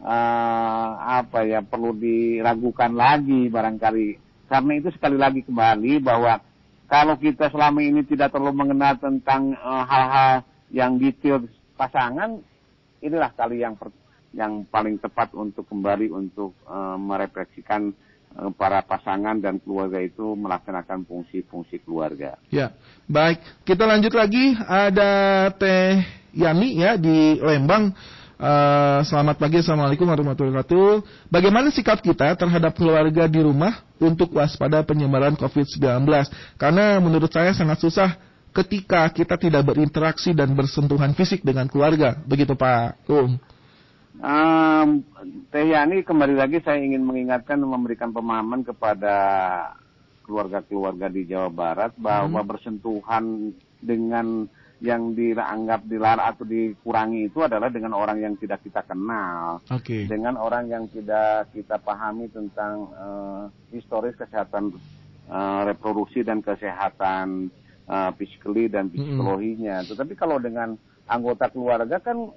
eh, 0.00 0.90
apa 1.20 1.44
ya 1.44 1.60
perlu 1.60 1.92
diragukan 1.96 2.92
lagi 2.92 3.48
barangkali 3.48 4.08
karena 4.50 4.72
itu 4.76 4.88
sekali 4.96 5.16
lagi 5.20 5.40
kembali 5.46 6.02
bahwa 6.02 6.42
kalau 6.90 7.14
kita 7.14 7.52
selama 7.54 7.84
ini 7.84 8.02
tidak 8.02 8.34
terlalu 8.34 8.66
mengenal 8.66 8.98
tentang 8.98 9.54
eh, 9.54 9.84
hal-hal 9.86 10.32
yang 10.70 10.96
detail 10.96 11.44
pasangan 11.76 12.40
inilah 13.00 13.30
kali 13.36 13.62
yang 13.62 13.76
per- 13.76 13.96
yang 14.30 14.62
paling 14.70 14.98
tepat 15.02 15.34
untuk 15.34 15.66
kembali 15.68 16.08
untuk 16.10 16.56
eh, 16.66 16.96
merefleksikan 16.98 17.92
para 18.54 18.78
pasangan 18.86 19.42
dan 19.42 19.58
keluarga 19.58 19.98
itu 19.98 20.38
melaksanakan 20.38 21.02
fungsi-fungsi 21.02 21.82
keluarga. 21.82 22.38
Ya, 22.54 22.70
baik. 23.10 23.42
Kita 23.66 23.82
lanjut 23.82 24.14
lagi. 24.14 24.54
Ada 24.54 25.50
Teh 25.58 26.20
Yani 26.34 26.78
ya 26.78 26.94
di 26.94 27.38
Lembang. 27.42 27.90
Uh, 28.40 29.04
selamat 29.04 29.36
pagi, 29.36 29.60
assalamualaikum 29.60 30.08
warahmatullahi 30.08 30.64
wabarakatuh. 30.64 31.04
Bagaimana 31.28 31.68
sikap 31.68 32.00
kita 32.00 32.32
terhadap 32.40 32.72
keluarga 32.72 33.28
di 33.28 33.36
rumah 33.36 33.84
untuk 34.00 34.32
waspada 34.32 34.80
penyebaran 34.80 35.36
COVID-19? 35.36 36.08
Karena 36.56 36.96
menurut 37.04 37.28
saya 37.28 37.52
sangat 37.52 37.84
susah 37.84 38.16
ketika 38.56 39.12
kita 39.12 39.36
tidak 39.36 39.60
berinteraksi 39.68 40.32
dan 40.32 40.56
bersentuhan 40.56 41.12
fisik 41.12 41.44
dengan 41.44 41.68
keluarga. 41.68 42.16
Begitu 42.24 42.56
Pak 42.56 43.12
Um. 43.12 43.36
Um, 44.24 44.88
Teh 45.52 45.76
Yani 45.76 46.00
kembali 46.00 46.40
lagi 46.40 46.64
saya 46.64 46.80
ingin 46.80 47.04
mengingatkan 47.04 47.60
memberikan 47.60 48.08
pemahaman 48.08 48.64
kepada 48.64 49.16
keluarga-keluarga 50.24 51.12
di 51.12 51.28
Jawa 51.28 51.52
Barat 51.52 51.92
bahwa 52.00 52.40
hmm. 52.40 52.48
bersentuhan 52.48 53.52
dengan 53.84 54.48
yang 54.80 55.12
dianggap 55.12 55.84
dilarang 55.84 56.32
atau 56.32 56.44
dikurangi 56.48 57.28
itu 57.28 57.44
adalah 57.44 57.68
dengan 57.68 57.92
orang 57.92 58.16
yang 58.24 58.34
tidak 58.40 58.64
kita 58.64 58.80
kenal, 58.88 59.60
okay. 59.68 60.08
dengan 60.08 60.40
orang 60.40 60.72
yang 60.72 60.88
tidak 60.88 61.52
kita 61.52 61.76
pahami 61.76 62.32
tentang 62.32 62.88
uh, 62.96 63.44
historis 63.68 64.16
kesehatan 64.16 64.72
uh, 65.28 65.68
reproduksi 65.68 66.24
dan 66.24 66.40
kesehatan 66.40 67.52
uh, 67.84 68.10
physically 68.16 68.72
dan 68.72 68.88
psikologinya. 68.88 69.84
Mm-hmm. 69.84 69.90
Tetapi 69.92 70.12
kalau 70.16 70.40
dengan 70.40 70.80
anggota 71.04 71.52
keluarga 71.52 72.00
kan 72.00 72.32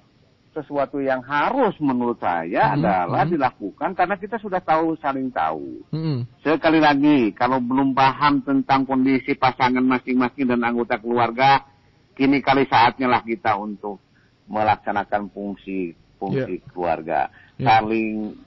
sesuatu 0.54 1.02
yang 1.02 1.24
harus 1.24 1.74
menurut 1.80 2.20
saya 2.20 2.70
mm-hmm. 2.70 2.76
adalah 2.78 3.24
mm-hmm. 3.24 3.34
dilakukan 3.40 3.90
karena 3.96 4.16
kita 4.20 4.36
sudah 4.36 4.60
tahu 4.60 5.00
saling 5.00 5.32
tahu. 5.32 5.80
Mm-hmm. 5.96 6.44
Sekali 6.44 6.78
lagi, 6.78 7.32
kalau 7.32 7.56
belum 7.56 7.96
paham 7.96 8.44
tentang 8.44 8.84
kondisi 8.84 9.32
pasangan 9.32 9.82
masing-masing 9.82 10.44
dan 10.44 10.60
anggota 10.60 11.00
keluarga 11.00 11.72
kini 12.14 12.38
kali 12.40 12.64
saatnya 12.70 13.10
lah 13.10 13.22
kita 13.26 13.58
untuk 13.58 13.98
melaksanakan 14.46 15.30
fungsi 15.34 15.94
fungsi 16.18 16.62
yeah. 16.62 16.68
keluarga, 16.72 17.20
yeah. 17.58 17.66
saling 17.68 18.38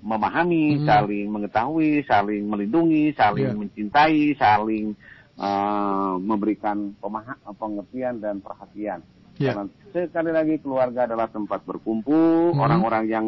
memahami, 0.00 0.80
mm. 0.80 0.86
saling 0.86 1.26
mengetahui, 1.28 2.06
saling 2.06 2.46
melindungi, 2.46 3.10
saling 3.18 3.50
yeah. 3.50 3.58
mencintai, 3.58 4.22
saling 4.38 4.94
uh, 5.36 6.14
memberikan 6.16 6.94
pengertian 7.58 8.22
dan 8.22 8.38
perhatian. 8.38 9.02
Yeah. 9.36 9.52
Karena 9.52 9.68
sekali 9.92 10.30
lagi 10.32 10.54
keluarga 10.62 11.04
adalah 11.10 11.28
tempat 11.28 11.66
berkumpul, 11.66 12.54
mm. 12.54 12.60
orang-orang 12.60 13.04
mm. 13.04 13.12
yang 13.12 13.26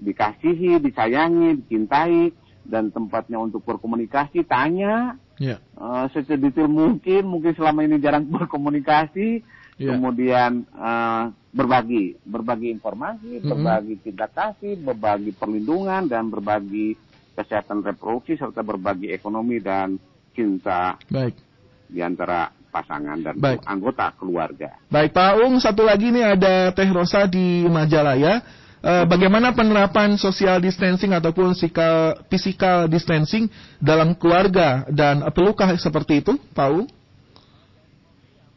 dikasihi, 0.00 0.82
disayangi, 0.82 1.62
dicintai, 1.62 2.32
dan 2.64 2.90
tempatnya 2.90 3.38
untuk 3.38 3.62
berkomunikasi, 3.62 4.42
tanya, 4.48 5.20
yeah. 5.38 5.58
uh, 5.78 6.06
sedetail 6.12 6.70
mungkin, 6.70 7.26
mungkin 7.26 7.52
selama 7.54 7.82
ini 7.86 7.98
jarang 7.98 8.26
berkomunikasi, 8.34 9.42
yeah. 9.78 9.90
kemudian 9.94 10.66
uh, 10.74 11.30
berbagi, 11.54 12.18
berbagi 12.26 12.74
informasi, 12.74 13.40
mm-hmm. 13.40 13.50
berbagi 13.50 13.94
cinta 14.02 14.26
kasih, 14.30 14.74
berbagi 14.82 15.30
perlindungan 15.34 16.10
dan 16.10 16.30
berbagi 16.30 16.98
kesehatan 17.34 17.82
reproduksi 17.82 18.38
serta 18.38 18.62
berbagi 18.62 19.10
ekonomi 19.10 19.58
dan 19.58 19.98
cinta 20.34 20.94
Baik. 21.10 21.34
di 21.90 21.98
antara 21.98 22.50
pasangan 22.74 23.18
dan 23.22 23.34
Baik. 23.38 23.62
anggota 23.66 24.10
keluarga. 24.18 24.74
Baik 24.90 25.14
Pak 25.14 25.46
Ung, 25.46 25.62
satu 25.62 25.86
lagi 25.86 26.10
nih 26.10 26.34
ada 26.34 26.74
Teh 26.74 26.90
Rosa 26.90 27.30
di 27.30 27.62
Majalaya 27.70 28.63
uh, 28.84 29.04
bagaimana 29.08 29.56
penerapan 29.56 30.20
social 30.20 30.60
distancing 30.60 31.16
ataupun 31.16 31.56
physical, 32.28 32.84
distancing 32.86 33.48
dalam 33.80 34.12
keluarga 34.14 34.84
dan 34.92 35.24
perlukah 35.32 35.72
seperti 35.80 36.20
itu, 36.20 36.36
Pak 36.52 36.68
U? 36.70 36.84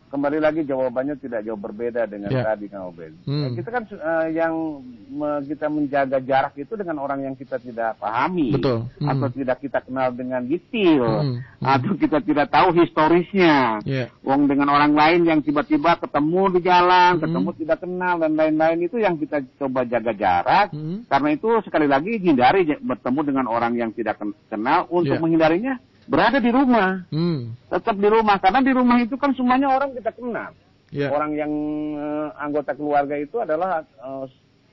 Kembali 0.08 0.40
lagi 0.40 0.64
jawabannya 0.64 1.20
tidak 1.20 1.44
jauh 1.44 1.60
berbeda 1.60 2.08
dengan 2.08 2.32
yeah. 2.32 2.48
tadi 2.48 2.72
Kang 2.72 2.88
Obed. 2.90 3.12
Hmm. 3.28 3.52
Kita 3.54 3.70
kan 3.70 3.84
uh, 3.92 4.28
yang 4.32 4.84
me, 5.12 5.44
kita 5.44 5.68
menjaga 5.68 6.24
jarak 6.24 6.56
itu 6.56 6.74
dengan 6.80 7.04
orang 7.04 7.28
yang 7.28 7.36
kita 7.36 7.60
tidak 7.60 8.00
pahami 8.00 8.56
Betul. 8.56 8.88
Hmm. 9.04 9.08
atau 9.12 9.28
tidak 9.36 9.58
kita 9.60 9.80
kenal 9.84 10.16
dengan 10.16 10.48
detail 10.48 11.04
hmm. 11.04 11.36
Hmm. 11.60 11.66
atau 11.68 11.92
kita 12.00 12.18
tidak 12.24 12.48
tahu 12.48 12.72
historisnya. 12.80 13.84
Yeah. 13.84 14.08
Wong 14.24 14.48
dengan 14.48 14.72
orang 14.72 14.96
lain 14.96 15.28
yang 15.28 15.40
tiba-tiba 15.44 16.00
ketemu 16.00 16.42
di 16.56 16.60
jalan, 16.64 17.12
hmm. 17.20 17.24
ketemu 17.28 17.50
tidak 17.60 17.78
kenal 17.84 18.16
dan 18.24 18.32
lain-lain 18.40 18.80
itu 18.88 18.98
yang 19.04 19.20
kita 19.20 19.44
coba 19.60 19.84
jaga 19.84 20.16
jarak. 20.16 20.68
Hmm. 20.72 21.04
Karena 21.12 21.30
itu 21.36 21.50
sekali 21.68 21.88
lagi 21.92 22.16
hindari 22.16 22.64
bertemu 22.80 23.20
dengan 23.28 23.46
orang 23.52 23.76
yang 23.76 23.92
tidak 23.92 24.24
kenal 24.48 24.88
untuk 24.88 25.20
yeah. 25.20 25.22
menghindarinya 25.22 25.76
berada 26.08 26.40
di 26.40 26.50
rumah, 26.50 27.04
hmm. 27.12 27.68
tetap 27.68 27.96
di 28.00 28.08
rumah 28.08 28.40
karena 28.40 28.64
di 28.64 28.72
rumah 28.72 28.98
itu 29.04 29.20
kan 29.20 29.36
semuanya 29.36 29.68
orang 29.70 29.92
kita 29.94 30.16
kenal. 30.16 30.56
Yeah. 30.88 31.12
Orang 31.12 31.36
yang 31.36 31.52
uh, 32.00 32.32
anggota 32.40 32.72
keluarga 32.72 33.20
itu 33.20 33.44
adalah 33.44 33.84
eh, 33.84 34.26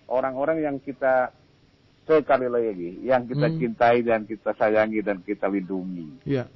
orang-orang 0.07 0.63
yang 0.63 0.77
kita 0.79 1.35
sekali 2.07 2.47
lagi, 2.47 3.03
yang 3.03 3.27
kita 3.27 3.51
hmm. 3.51 3.59
cintai 3.59 3.99
dan 4.07 4.23
kita 4.23 4.55
sayangi 4.55 5.03
dan 5.03 5.19
kita 5.27 5.51
lindungi. 5.51 6.23
Ya, 6.23 6.47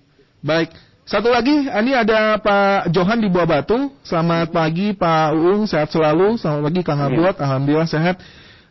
baik. 0.47 0.71
Satu 1.09 1.33
lagi, 1.33 1.65
ini 1.65 1.93
ada 1.97 2.37
Pak 2.37 2.93
Johan 2.93 3.19
di 3.25 3.33
Buah 3.33 3.49
Batu. 3.49 3.89
Selamat 4.05 4.53
pagi 4.53 4.93
Pak 4.93 5.33
Uung, 5.33 5.65
sehat 5.65 5.89
selalu. 5.89 6.37
Selamat 6.37 6.69
pagi 6.69 6.81
Kang 6.85 7.01
Abdul, 7.01 7.25
ya. 7.25 7.33
alhamdulillah 7.33 7.89
sehat. 7.89 8.17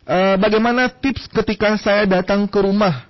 Uh, 0.06 0.38
bagaimana 0.38 0.88
tips 0.88 1.26
ketika 1.34 1.76
saya 1.82 2.06
datang 2.06 2.46
ke 2.46 2.62
rumah 2.62 3.10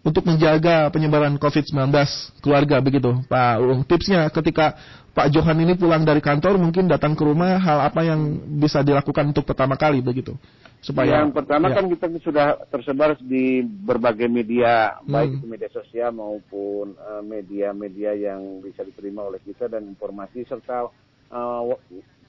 untuk 0.00 0.24
menjaga 0.24 0.88
penyebaran 0.88 1.36
COVID-19 1.36 1.92
keluarga 2.40 2.80
begitu 2.80 3.20
Pak 3.28 3.60
Uung. 3.60 3.84
Tipsnya 3.84 4.32
ketika 4.32 4.76
Pak 5.10 5.28
Johan 5.34 5.58
ini 5.60 5.76
pulang 5.76 6.06
dari 6.06 6.22
kantor 6.24 6.56
mungkin 6.56 6.88
datang 6.88 7.12
ke 7.12 7.22
rumah 7.26 7.60
hal 7.60 7.84
apa 7.84 8.00
yang 8.06 8.40
bisa 8.62 8.80
dilakukan 8.80 9.34
untuk 9.34 9.44
pertama 9.44 9.76
kali 9.76 10.00
begitu 10.00 10.38
supaya 10.80 11.20
yang 11.20 11.36
pertama 11.36 11.68
ya. 11.68 11.76
kan 11.76 11.84
kita 11.92 12.06
sudah 12.24 12.46
tersebar 12.72 13.12
di 13.20 13.60
berbagai 13.60 14.32
media 14.32 14.96
hmm. 15.04 15.12
baik 15.12 15.30
itu 15.36 15.46
media 15.46 15.70
sosial 15.76 16.08
maupun 16.16 16.96
eh, 16.96 17.20
media-media 17.20 18.16
uh, 18.16 18.20
yang 18.32 18.40
bisa 18.64 18.80
diterima 18.80 19.28
oleh 19.28 19.44
kita 19.44 19.68
dan 19.68 19.84
informasi 19.92 20.48
serta 20.48 20.88
uh, 21.28 21.62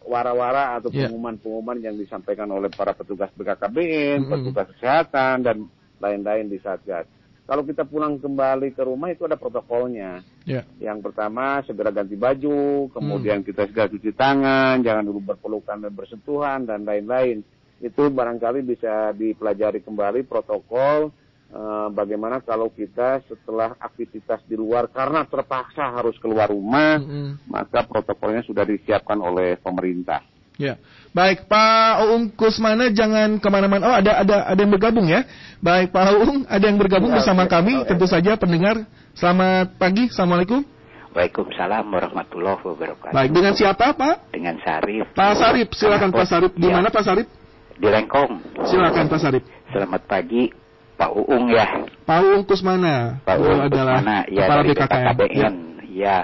wara-wara 0.04 0.76
atau 0.76 0.92
ya. 0.92 1.08
pengumuman-pengumuman 1.08 1.80
yang 1.80 1.96
disampaikan 1.96 2.52
oleh 2.52 2.68
para 2.68 2.92
petugas 2.92 3.32
BKKBN, 3.40 4.28
hmm. 4.28 4.32
petugas 4.36 4.68
kesehatan 4.76 5.48
dan 5.48 5.58
lain-lain 6.04 6.52
di 6.52 6.60
Satgas 6.60 7.08
kalau 7.52 7.68
kita 7.68 7.84
pulang 7.84 8.16
kembali 8.16 8.72
ke 8.72 8.80
rumah 8.80 9.12
itu 9.12 9.28
ada 9.28 9.36
protokolnya. 9.36 10.24
Yeah. 10.48 10.64
Yang 10.80 11.12
pertama 11.12 11.60
segera 11.68 11.92
ganti 11.92 12.16
baju, 12.16 12.88
kemudian 12.96 13.44
hmm. 13.44 13.48
kita 13.52 13.68
segera 13.68 13.92
cuci 13.92 14.16
tangan, 14.16 14.80
jangan 14.80 15.04
dulu 15.04 15.36
berpelukan 15.36 15.84
dan 15.84 15.92
bersentuhan 15.92 16.64
dan 16.64 16.88
lain-lain. 16.88 17.44
Itu 17.84 18.08
barangkali 18.08 18.64
bisa 18.64 19.12
dipelajari 19.12 19.84
kembali 19.84 20.24
protokol 20.24 21.12
uh, 21.52 21.92
bagaimana 21.92 22.40
kalau 22.40 22.72
kita 22.72 23.20
setelah 23.28 23.76
aktivitas 23.84 24.48
di 24.48 24.56
luar 24.56 24.88
karena 24.88 25.28
terpaksa 25.28 25.92
harus 25.92 26.16
keluar 26.24 26.48
rumah, 26.48 27.04
hmm. 27.04 27.52
maka 27.52 27.84
protokolnya 27.84 28.48
sudah 28.48 28.64
disiapkan 28.64 29.20
oleh 29.20 29.60
pemerintah. 29.60 30.24
Ya, 30.62 30.78
baik 31.10 31.50
Pak 31.50 32.06
Uung 32.06 32.30
Kusmana 32.38 32.94
jangan 32.94 33.42
ke 33.42 33.48
mana-mana. 33.50 33.82
Oh 33.90 33.96
ada 33.98 34.22
ada 34.22 34.36
ada 34.46 34.60
yang 34.62 34.70
bergabung 34.70 35.10
ya. 35.10 35.26
Baik 35.58 35.90
Pak 35.90 36.22
Uung 36.22 36.46
ada 36.46 36.62
yang 36.62 36.78
bergabung 36.78 37.10
ya, 37.10 37.18
bersama 37.18 37.50
ya, 37.50 37.58
kami. 37.58 37.74
Ya. 37.82 37.90
Tentu 37.90 38.06
saja 38.06 38.38
pendengar. 38.38 38.86
Selamat 39.18 39.74
pagi, 39.82 40.14
assalamualaikum. 40.14 40.62
Waalaikumsalam 41.12 41.92
warahmatullahi 41.92 42.62
wabarakatuh. 42.64 43.12
Baik 43.12 43.32
dengan 43.36 43.54
siapa 43.58 43.92
Pak? 43.92 44.32
Dengan 44.32 44.56
Sarif. 44.64 45.12
Pak 45.12 45.34
Sarif, 45.36 45.68
silakan 45.76 46.10
Pak 46.14 46.28
Sarif. 46.30 46.52
Di 46.56 46.70
ya. 46.70 46.74
mana 46.78 46.88
Pak 46.88 47.04
Sarif? 47.04 47.28
Di 47.76 47.88
Lengkong. 47.90 48.32
Silakan 48.64 49.06
Pak 49.12 49.20
Sarif. 49.20 49.44
Selamat 49.76 50.08
pagi 50.08 50.48
Pak 50.96 51.12
Uung 51.12 51.52
ya. 51.52 51.66
Pak 52.08 52.20
Uung 52.22 52.44
Kusmana. 52.48 53.20
Pak 53.28 53.36
Uung 53.44 53.60
adalah 53.66 54.00
Kusmana, 54.00 54.18
ya, 54.32 54.46
kepala 54.46 54.62
BKKBN. 54.62 54.78
BKKBN. 54.78 55.56
Ya. 55.90 55.90
ya. 55.90 56.18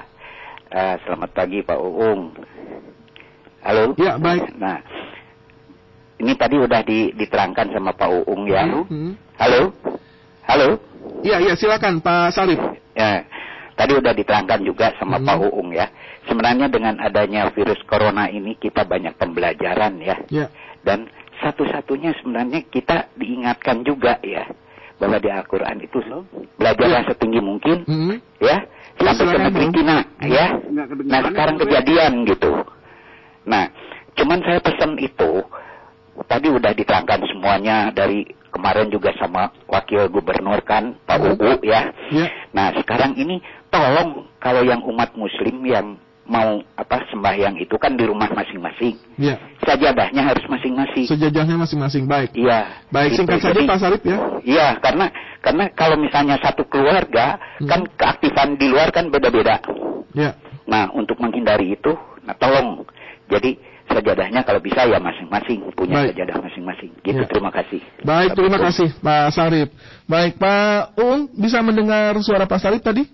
Uh, 0.67 0.95
selamat 1.03 1.29
pagi 1.35 1.59
Pak 1.67 1.79
Uung. 1.83 2.21
Halo? 3.63 3.93
Ya, 3.97 4.17
baik. 4.21 4.53
Nah, 4.57 4.79
ini 6.21 6.33
tadi 6.33 6.55
udah 6.57 6.81
di, 6.85 7.13
diterangkan 7.13 7.73
sama 7.73 7.93
Pak 7.93 8.09
Uung 8.25 8.49
ya. 8.49 8.65
Hmm. 8.65 9.13
Halo? 9.37 9.73
Halo? 10.45 10.81
Iya, 11.21 11.37
iya, 11.41 11.53
silakan 11.57 12.01
Pak 12.01 12.33
Sarif. 12.33 12.59
Ya, 12.97 13.25
tadi 13.77 13.93
udah 13.97 14.13
diterangkan 14.13 14.61
juga 14.65 14.93
sama 14.97 15.21
hmm. 15.21 15.25
Pak 15.25 15.37
Uung 15.49 15.69
ya. 15.73 15.87
Sebenarnya 16.27 16.67
dengan 16.67 16.99
adanya 16.99 17.47
virus 17.55 17.79
corona 17.87 18.27
ini 18.27 18.57
kita 18.59 18.83
banyak 18.83 19.15
pembelajaran 19.15 20.01
ya. 20.03 20.15
Ya. 20.27 20.45
Dan 20.83 21.07
satu-satunya 21.39 22.17
sebenarnya 22.19 22.65
kita 22.67 23.13
diingatkan 23.15 23.85
juga 23.85 24.17
ya 24.25 24.49
bahwa 24.97 25.21
di 25.21 25.29
Al-Quran 25.29 25.77
itu 25.85 26.01
belajarlah 26.57 27.05
ya. 27.05 27.09
setinggi 27.13 27.37
mungkin 27.37 27.85
hmm. 27.85 28.17
ya 28.41 28.65
sampai 28.97 29.25
ke 29.29 29.37
negeri 29.37 29.65
Cina 29.69 29.97
ya. 30.25 30.45
Nah 31.05 31.21
sekarang 31.29 31.55
kejadian 31.61 32.25
gitu. 32.25 32.49
Nah, 33.47 33.71
cuman 34.13 34.43
saya 34.43 34.59
pesan 34.59 34.99
itu 34.99 35.41
tadi 36.27 36.47
udah 36.51 36.73
diterangkan 36.75 37.23
semuanya 37.31 37.93
dari 37.93 38.25
kemarin 38.49 38.89
juga 38.89 39.13
sama 39.21 39.53
wakil 39.69 40.09
gubernur 40.09 40.59
kan 40.65 40.97
Pak 41.05 41.17
Hmm. 41.21 41.37
UU 41.37 41.61
ya. 41.63 41.93
Ya. 42.09 42.27
Nah 42.51 42.73
sekarang 42.73 43.13
ini 43.15 43.37
tolong 43.69 44.25
kalau 44.41 44.65
yang 44.65 44.81
umat 44.87 45.13
muslim 45.13 45.61
yang 45.61 45.95
mau 46.27 46.59
apa 46.75 47.07
sembahyang 47.07 47.55
itu 47.55 47.79
kan 47.79 47.95
di 47.95 48.03
rumah 48.03 48.27
masing-masing. 48.35 48.99
Ya. 49.15 49.39
Sajadahnya 49.63 50.27
harus 50.27 50.43
masing-masing. 50.51 51.07
Sejajahnya 51.07 51.55
masing-masing. 51.55 52.03
Baik. 52.03 52.35
Iya. 52.35 52.83
Baik, 52.91 53.15
gitu. 53.15 53.23
singkat 53.23 53.39
saja 53.39 53.59
Pak 53.63 53.79
Sarip 53.79 54.01
ya. 54.03 54.17
Iya, 54.43 54.67
karena 54.83 55.05
karena 55.39 55.65
kalau 55.71 55.95
misalnya 55.95 56.35
satu 56.43 56.67
keluarga 56.67 57.39
Hmm. 57.63 57.69
kan 57.71 57.81
keaktifan 57.95 58.59
di 58.59 58.67
luar 58.67 58.91
kan 58.91 59.07
beda-beda. 59.07 59.63
Ya. 60.11 60.35
Nah, 60.67 60.91
untuk 60.91 61.15
menghindari 61.23 61.79
itu, 61.79 61.95
nah 62.27 62.35
tolong. 62.35 62.83
Jadi 63.27 63.59
sajadahnya 63.87 64.43
kalau 64.43 64.59
bisa 64.59 64.83
ya 64.83 64.99
masing-masing 64.99 65.71
punya 65.73 66.03
Baik. 66.03 66.09
sajadah 66.15 66.37
masing-masing. 66.43 66.91
Gitu. 67.01 67.21
Ya. 67.23 67.27
Terima 67.27 67.51
kasih. 67.51 67.79
Baik, 68.03 68.29
terima 68.35 68.57
kasih 68.59 68.89
Pak 68.99 69.25
Sarip. 69.31 69.69
Baik, 70.05 70.33
Pak 70.35 70.99
Un, 70.99 71.19
bisa 71.33 71.63
mendengar 71.63 72.15
suara 72.23 72.45
Pak 72.45 72.59
Sarip 72.59 72.83
tadi? 72.83 73.07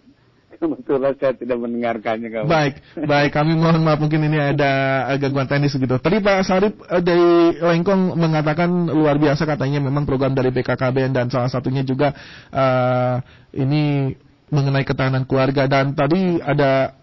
Kebetulan 0.64 1.12
saya 1.20 1.36
tidak 1.36 1.60
mendengarkannya 1.60 2.30
kawan. 2.32 2.48
Baik, 2.48 2.74
baik. 2.96 3.32
Kami 3.36 3.52
mohon 3.52 3.84
maaf 3.84 4.00
mungkin 4.00 4.24
ini 4.32 4.40
ada 4.40 5.04
gangguan 5.20 5.44
teknis 5.44 5.76
gitu. 5.76 6.00
Tadi 6.00 6.24
Pak 6.24 6.40
Sarip 6.48 6.80
eh, 6.88 7.04
dari 7.04 7.60
Lengkong 7.60 8.16
mengatakan 8.16 8.72
luar 8.88 9.20
biasa 9.20 9.44
katanya 9.44 9.84
memang 9.84 10.08
program 10.08 10.32
dari 10.32 10.56
BKKBN 10.56 11.12
dan 11.12 11.28
salah 11.28 11.52
satunya 11.52 11.84
juga 11.84 12.16
eh, 12.48 13.16
ini 13.60 14.16
mengenai 14.54 14.88
ketahanan 14.88 15.28
keluarga 15.28 15.68
dan 15.68 15.98
tadi 15.98 16.40
ada 16.40 16.96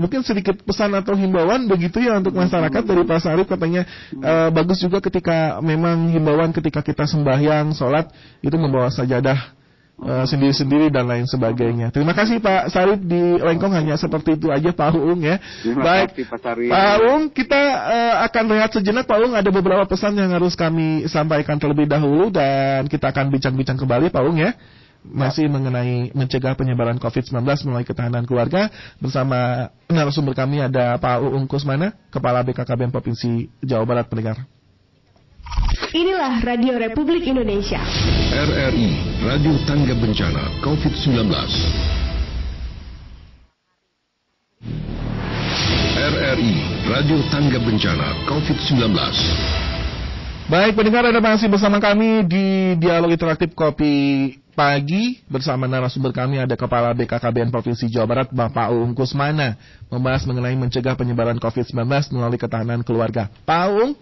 mungkin 0.00 0.24
sedikit 0.24 0.56
pesan 0.64 0.96
atau 0.96 1.12
himbauan 1.12 1.68
begitu 1.68 2.00
ya 2.00 2.16
untuk 2.16 2.32
masyarakat 2.32 2.82
dari 2.88 3.02
Pak 3.04 3.20
Sarip 3.20 3.46
katanya 3.46 3.84
eh, 4.16 4.48
bagus 4.48 4.80
juga 4.80 5.04
ketika 5.04 5.60
memang 5.60 6.08
himbauan 6.08 6.56
ketika 6.56 6.80
kita 6.80 7.04
sembahyang 7.04 7.76
sholat 7.76 8.08
itu 8.40 8.56
membawa 8.56 8.88
sajadah 8.88 9.52
eh, 10.00 10.24
sendiri-sendiri 10.24 10.88
dan 10.88 11.04
lain 11.04 11.28
sebagainya. 11.28 11.92
Terima 11.92 12.16
kasih 12.16 12.40
Pak 12.40 12.72
Sarip 12.72 13.04
di 13.04 13.36
Lengkong 13.36 13.76
hanya 13.76 14.00
seperti 14.00 14.40
itu 14.40 14.48
aja 14.48 14.72
Pak 14.72 14.96
Uung 14.96 15.20
ya. 15.20 15.36
Terima 15.60 15.84
Baik. 15.84 16.16
kasih 16.16 16.24
Pak 16.32 16.40
Sarip. 16.40 16.70
Pak 16.72 16.96
Uung, 17.04 17.22
kita 17.28 17.62
eh, 17.92 18.14
akan 18.24 18.44
rehat 18.48 18.70
sejenak 18.72 19.04
Pak 19.04 19.18
Uung 19.20 19.36
ada 19.36 19.50
beberapa 19.52 19.84
pesan 19.84 20.16
yang 20.16 20.32
harus 20.32 20.56
kami 20.56 21.04
sampaikan 21.12 21.60
terlebih 21.60 21.84
dahulu 21.84 22.32
dan 22.32 22.88
kita 22.88 23.12
akan 23.12 23.28
bincang-bincang 23.28 23.76
kembali 23.76 24.08
Pak 24.08 24.22
Uung 24.24 24.40
ya. 24.40 24.56
Masih 25.06 25.46
mengenai 25.46 26.10
mencegah 26.12 26.58
penyebaran 26.58 26.98
COVID-19 26.98 27.46
melalui 27.64 27.86
ketahanan 27.86 28.26
keluarga 28.26 28.68
bersama 28.98 29.70
narasumber 29.88 30.34
kami 30.34 30.60
ada 30.60 30.98
Pak 30.98 31.22
Uung 31.22 31.46
Kusmana, 31.46 31.94
Kepala 32.10 32.42
BKKBN 32.44 32.92
Provinsi 32.92 33.48
Jawa 33.62 33.86
Barat 33.86 34.10
pendengar. 34.10 34.42
Inilah 35.94 36.44
Radio 36.44 36.76
Republik 36.76 37.24
Indonesia. 37.24 37.80
RRI 38.28 38.88
Radio 39.24 39.56
Tangga 39.64 39.96
Bencana 39.96 40.60
COVID-19 40.60 41.32
RRI 45.98 46.54
Radio 46.92 47.18
Tangga 47.32 47.58
Bencana 47.58 48.08
COVID-19 48.28 48.92
Baik, 50.48 50.72
pendengar 50.76 51.04
Anda 51.08 51.20
masih 51.20 51.48
bersama 51.48 51.76
kami 51.80 52.24
di 52.24 52.76
Dialog 52.80 53.12
Interaktif 53.12 53.52
Kopi 53.56 54.32
Pagi 54.58 55.22
bersama 55.30 55.70
narasumber 55.70 56.10
kami 56.10 56.42
ada 56.42 56.58
Kepala 56.58 56.90
BKKBN 56.90 57.54
Provinsi 57.54 57.86
Jawa 57.86 58.10
Barat 58.10 58.28
Bapak 58.34 58.74
Uung 58.74 58.90
Kusmana 58.90 59.54
membahas 59.86 60.26
mengenai 60.26 60.58
mencegah 60.58 60.98
penyebaran 60.98 61.38
COVID-19 61.38 61.78
melalui 62.10 62.42
ketahanan 62.42 62.82
keluarga. 62.82 63.30
Pak 63.46 63.64
Uung, 63.70 63.94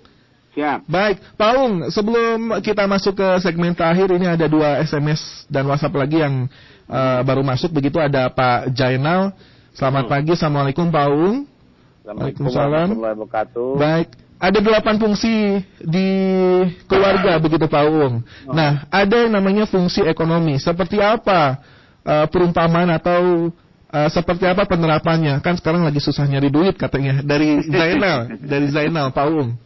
Siap. 0.56 0.88
baik. 0.88 1.20
Pak 1.36 1.50
Uung, 1.60 1.92
sebelum 1.92 2.56
kita 2.64 2.88
masuk 2.88 3.20
ke 3.20 3.28
segmen 3.44 3.76
terakhir 3.76 4.08
ini 4.16 4.24
ada 4.24 4.48
dua 4.48 4.80
SMS 4.80 5.44
dan 5.52 5.68
WhatsApp 5.68 5.92
lagi 5.92 6.24
yang 6.24 6.48
eh, 6.88 7.20
baru 7.20 7.44
masuk. 7.44 7.76
Begitu 7.76 8.00
ada 8.00 8.32
Pak 8.32 8.72
Jainal. 8.72 9.36
Selamat 9.76 10.08
pagi, 10.08 10.32
Assalamualaikum 10.32 10.88
Pak 10.88 11.06
Uung. 11.12 11.44
Waalaikumsalam. 12.00 12.96
warahmatullahi 12.96 13.14
wabarakatuh. 13.20 13.68
Baik, 13.76 14.08
ada 14.36 14.58
delapan 14.60 15.00
fungsi 15.00 15.64
di 15.80 16.08
keluarga 16.84 17.40
begitu 17.40 17.64
Pak 17.64 17.84
Uung. 17.88 18.20
Nah, 18.52 18.84
ada 18.92 19.24
yang 19.24 19.32
namanya 19.32 19.64
fungsi 19.64 20.04
ekonomi. 20.04 20.60
Seperti 20.60 21.00
apa 21.00 21.60
eh, 22.04 22.26
perumpamaan 22.28 22.92
atau 22.92 23.52
eh, 23.88 24.08
seperti 24.12 24.44
apa 24.44 24.68
penerapannya? 24.68 25.40
Kan 25.40 25.56
sekarang 25.56 25.88
lagi 25.88 26.04
susah 26.04 26.28
nyari 26.28 26.52
duit 26.52 26.76
katanya. 26.76 27.24
Dari 27.24 27.64
Zainal, 27.64 28.18
dari 28.52 28.66
Zainal 28.68 29.08
Pak 29.12 29.26
Uung. 29.32 29.56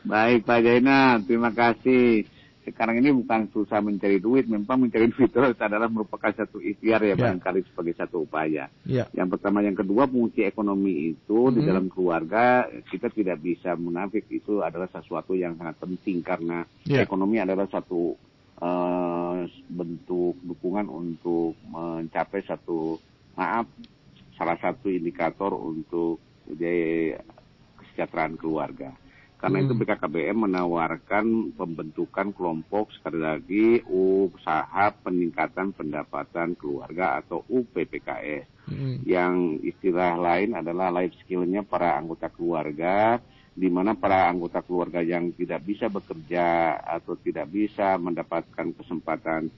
Baik 0.00 0.48
Pak 0.48 0.60
Jaina, 0.64 1.20
terima 1.20 1.52
kasih. 1.52 2.24
Sekarang 2.60 3.00
ini 3.00 3.08
bukan 3.08 3.48
susah 3.56 3.80
mencari 3.80 4.20
duit, 4.20 4.44
memang 4.44 4.84
mencari 4.84 5.08
duit 5.08 5.32
itu 5.32 5.40
adalah 5.40 5.88
merupakan 5.88 6.28
satu 6.28 6.60
ikhtiar 6.60 7.00
ya, 7.00 7.16
Ya. 7.16 7.16
barangkali 7.16 7.64
sebagai 7.72 7.96
satu 7.96 8.28
upaya. 8.28 8.68
Ya. 8.84 9.08
Yang 9.16 9.40
pertama, 9.40 9.64
yang 9.64 9.72
kedua 9.72 10.04
fungsi 10.04 10.44
ekonomi 10.44 11.16
itu 11.16 11.48
di 11.56 11.64
Mhm. 11.64 11.68
dalam 11.72 11.86
keluarga 11.88 12.68
kita 12.92 13.08
tidak 13.16 13.40
bisa 13.40 13.72
munafik 13.80 14.28
itu 14.28 14.60
adalah 14.60 14.92
sesuatu 14.92 15.32
yang 15.32 15.56
sangat 15.56 15.80
penting 15.80 16.20
karena 16.20 16.68
Ya. 16.84 17.00
ekonomi 17.00 17.40
adalah 17.40 17.64
satu 17.66 18.16
eh, 18.60 19.40
bentuk 19.72 20.36
dukungan 20.44 20.84
untuk 20.92 21.56
mencapai 21.64 22.44
satu 22.44 23.00
maaf 23.32 23.64
salah 24.36 24.60
satu 24.60 24.92
indikator 24.92 25.56
untuk 25.56 26.20
kesejahteraan 27.80 28.36
keluarga. 28.36 28.92
Karena 29.40 29.64
itu 29.64 29.72
Hmm. 29.72 29.80
BKKBN 29.80 30.36
menawarkan 30.36 31.24
pembentukan 31.56 32.28
kelompok 32.36 32.92
sekali 32.92 33.24
lagi 33.24 33.80
usaha 33.88 34.92
peningkatan 35.00 35.72
pendapatan 35.72 36.52
keluarga 36.60 37.24
atau 37.24 37.40
UPPKS 37.48 38.60
Hmm. 38.70 39.00
yang 39.02 39.58
istilah 39.64 40.14
lain 40.14 40.54
adalah 40.54 40.92
life 40.92 41.16
skill-nya 41.24 41.64
para 41.64 41.96
anggota 41.96 42.28
keluarga 42.28 43.18
di 43.50 43.66
mana 43.66 43.98
para 43.98 44.28
anggota 44.30 44.62
keluarga 44.62 45.02
yang 45.02 45.32
tidak 45.34 45.64
bisa 45.66 45.90
bekerja 45.90 46.76
atau 46.78 47.18
tidak 47.18 47.50
bisa 47.50 47.96
mendapatkan 47.96 48.76
kesempatan 48.76 49.48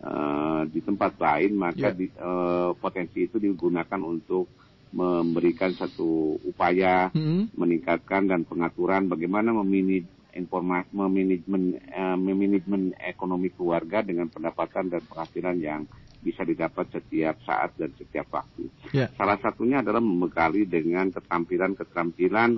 eh, 0.00 0.62
di 0.70 0.80
tempat 0.80 1.12
lain 1.18 1.60
maka 1.60 1.90
Ya. 1.90 1.96
di- 1.96 2.08
eh, 2.08 2.70
potensi 2.78 3.24
itu 3.24 3.36
digunakan 3.36 4.00
untuk 4.00 4.48
memberikan 4.90 5.70
satu 5.74 6.34
upaya 6.42 7.14
Hmm. 7.14 7.46
meningkatkan 7.54 8.26
dan 8.26 8.42
pengaturan 8.42 9.06
bagaimana 9.06 9.54
memanage 9.54 10.06
informasi 10.34 10.90
memanajemen 10.94 11.78
eh, 11.90 12.16
memanajemen 12.18 12.94
ekonomi 13.02 13.50
keluarga 13.54 14.02
dengan 14.02 14.30
pendapatan 14.30 14.90
dan 14.90 15.02
penghasilan 15.06 15.56
yang 15.58 15.82
bisa 16.20 16.44
didapat 16.44 16.84
setiap 16.92 17.40
saat 17.48 17.72
dan 17.80 17.90
setiap 17.96 18.28
waktu. 18.30 18.68
Ya. 18.92 19.08
Salah 19.16 19.40
satunya 19.40 19.80
adalah 19.80 20.04
membekali 20.04 20.68
dengan 20.68 21.10
keterampilan-keterampilan 21.14 22.50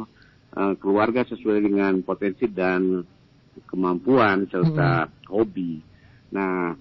eh, 0.56 0.74
keluarga 0.80 1.24
sesuai 1.28 1.64
dengan 1.64 2.00
potensi 2.04 2.48
dan 2.48 3.04
kemampuan 3.68 4.48
serta 4.48 5.08
hobi. 5.28 5.80
Nah, 6.32 6.72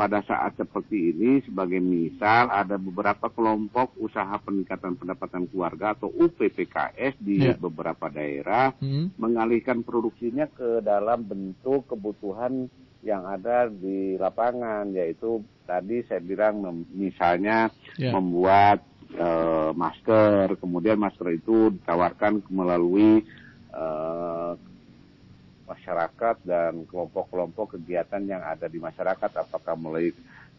pada 0.00 0.24
saat 0.24 0.56
seperti 0.56 1.12
ini 1.12 1.44
sebagai 1.44 1.76
misal 1.76 2.48
ada 2.48 2.80
beberapa 2.80 3.28
kelompok 3.28 3.92
usaha 4.00 4.32
peningkatan 4.40 4.96
pendapatan 4.96 5.44
keluarga 5.44 5.92
atau 5.92 6.08
UPPKS 6.08 7.20
di 7.20 7.44
Ya. 7.44 7.52
beberapa 7.52 8.08
daerah 8.08 8.72
Hmm. 8.80 9.12
mengalihkan 9.20 9.84
produksinya 9.84 10.48
ke 10.48 10.80
dalam 10.80 11.28
bentuk 11.28 11.84
kebutuhan 11.84 12.72
yang 13.04 13.28
ada 13.28 13.68
di 13.68 14.16
lapangan 14.16 14.88
yaitu 14.88 15.44
tadi 15.68 16.00
saya 16.08 16.24
bilang 16.24 16.64
mem- 16.64 16.88
misalnya 16.96 17.68
Ya. 18.00 18.16
membuat 18.16 18.80
eh, 19.10 19.70
masker 19.74 20.56
kemudian 20.56 20.96
masker 20.96 21.34
itu 21.34 21.76
ditawarkan 21.76 22.40
melalui 22.48 23.20
eh, 23.68 24.52
masyarakat 25.70 26.36
dan 26.42 26.82
kelompok-kelompok 26.90 27.78
kegiatan 27.78 28.22
yang 28.26 28.42
ada 28.42 28.66
di 28.66 28.82
masyarakat 28.82 29.30
apakah 29.30 29.78
melalui 29.78 30.10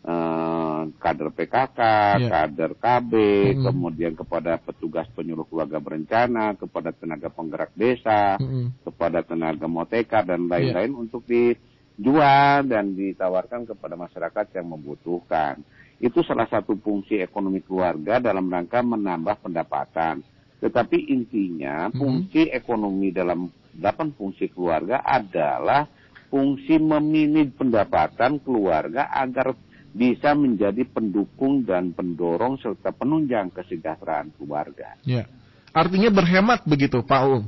eh, 0.01 0.81
kader 0.97 1.29
PKK, 1.29 1.79
Ya. 2.17 2.25
kader 2.25 2.73
KB, 2.73 3.13
Hmm. 3.53 3.69
kemudian 3.69 4.17
kepada 4.17 4.57
petugas 4.57 5.05
penyuluh 5.13 5.45
keluarga 5.45 5.77
berencana, 5.77 6.57
kepada 6.57 6.89
tenaga 6.89 7.29
penggerak 7.29 7.69
desa, 7.77 8.41
Hmm. 8.41 8.73
kepada 8.81 9.21
tenaga 9.21 9.69
moteka 9.69 10.25
dan 10.25 10.49
lain-lain 10.49 10.97
untuk 10.97 11.21
dijual 11.29 12.65
dan 12.65 12.97
ditawarkan 12.97 13.69
kepada 13.69 13.93
masyarakat 13.93 14.45
yang 14.57 14.73
membutuhkan. 14.73 15.61
Itu 16.01 16.25
salah 16.25 16.49
satu 16.49 16.73
fungsi 16.81 17.21
ekonomi 17.21 17.61
keluarga 17.61 18.17
dalam 18.17 18.49
rangka 18.49 18.81
menambah 18.81 19.37
pendapatan. 19.45 20.25
Tetapi 20.61 21.09
intinya 21.09 21.89
Mhm. 21.89 21.97
fungsi 21.97 22.41
ekonomi 22.53 23.09
dalam 23.09 23.49
delapan 23.73 24.13
fungsi 24.13 24.47
keluarga 24.53 25.01
adalah 25.01 25.89
fungsi 26.29 26.77
memanage 26.77 27.57
pendapatan 27.57 28.39
keluarga 28.39 29.09
agar 29.11 29.57
bisa 29.91 30.31
menjadi 30.31 30.87
pendukung 30.87 31.67
dan 31.67 31.91
pendorong 31.91 32.55
serta 32.63 32.95
penunjang 32.95 33.51
kesejahteraan 33.51 34.31
keluarga. 34.39 34.95
Ya. 35.03 35.27
Artinya 35.75 36.07
berhemat 36.07 36.63
begitu 36.63 37.03
Pak 37.03 37.21
Uung. 37.27 37.45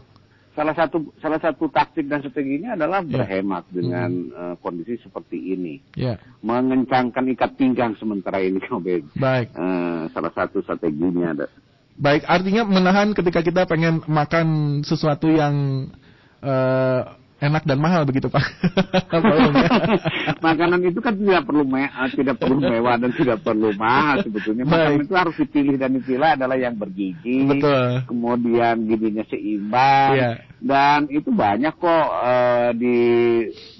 salah 0.53 0.77
satu 0.77 1.09
salah 1.17 1.41
satu 1.41 1.65
taktik 1.73 2.05
dan 2.05 2.21
strateginya 2.21 2.77
adalah 2.77 3.01
yeah. 3.01 3.09
berhemat 3.09 3.63
dengan 3.73 4.09
hmm. 4.09 4.37
uh, 4.37 4.55
kondisi 4.61 5.01
seperti 5.01 5.57
ini. 5.57 5.81
Yeah. 5.97 6.21
Mengencangkan 6.45 7.25
ikat 7.33 7.57
pinggang 7.57 7.97
sementara 7.97 8.37
ini, 8.37 8.61
Baik. 9.17 9.49
Uh, 9.57 10.05
salah 10.13 10.29
satu 10.29 10.61
strateginya 10.61 11.33
ada. 11.33 11.47
Baik, 11.93 12.25
artinya 12.25 12.65
menahan 12.65 13.13
ketika 13.13 13.45
kita 13.45 13.69
pengen 13.69 14.01
makan 14.09 14.81
sesuatu 14.81 15.29
yang 15.29 15.87
uh, 16.41 17.01
enak 17.43 17.63
dan 17.67 17.77
mahal 17.83 18.07
begitu 18.07 18.31
Pak. 18.31 18.45
Makanan 20.45 20.79
itu 20.87 21.03
kan 21.03 21.13
tidak 21.19 21.43
perlu 21.43 21.67
me 21.67 21.91
eh, 21.91 22.09
tidak 22.15 22.39
perlu 22.39 22.63
mewah 22.63 22.95
dan 22.95 23.11
tidak 23.11 23.43
perlu 23.43 23.75
mahal 23.75 24.23
sebetulnya. 24.23 24.63
Makanan 24.63 25.03
Baik. 25.03 25.05
itu 25.05 25.13
harus 25.19 25.35
dipilih 25.35 25.75
dan 25.75 25.91
dipilih 25.91 26.29
adalah 26.39 26.55
yang 26.55 26.79
bergizi. 26.79 27.43
Betul. 27.43 28.07
Kemudian 28.07 28.87
gizinya 28.87 29.23
seimbang. 29.27 30.11
Yeah. 30.15 30.35
Dan 30.63 31.11
itu 31.11 31.27
banyak 31.27 31.75
kok 31.75 32.07
uh, 32.23 32.71
di 32.71 32.95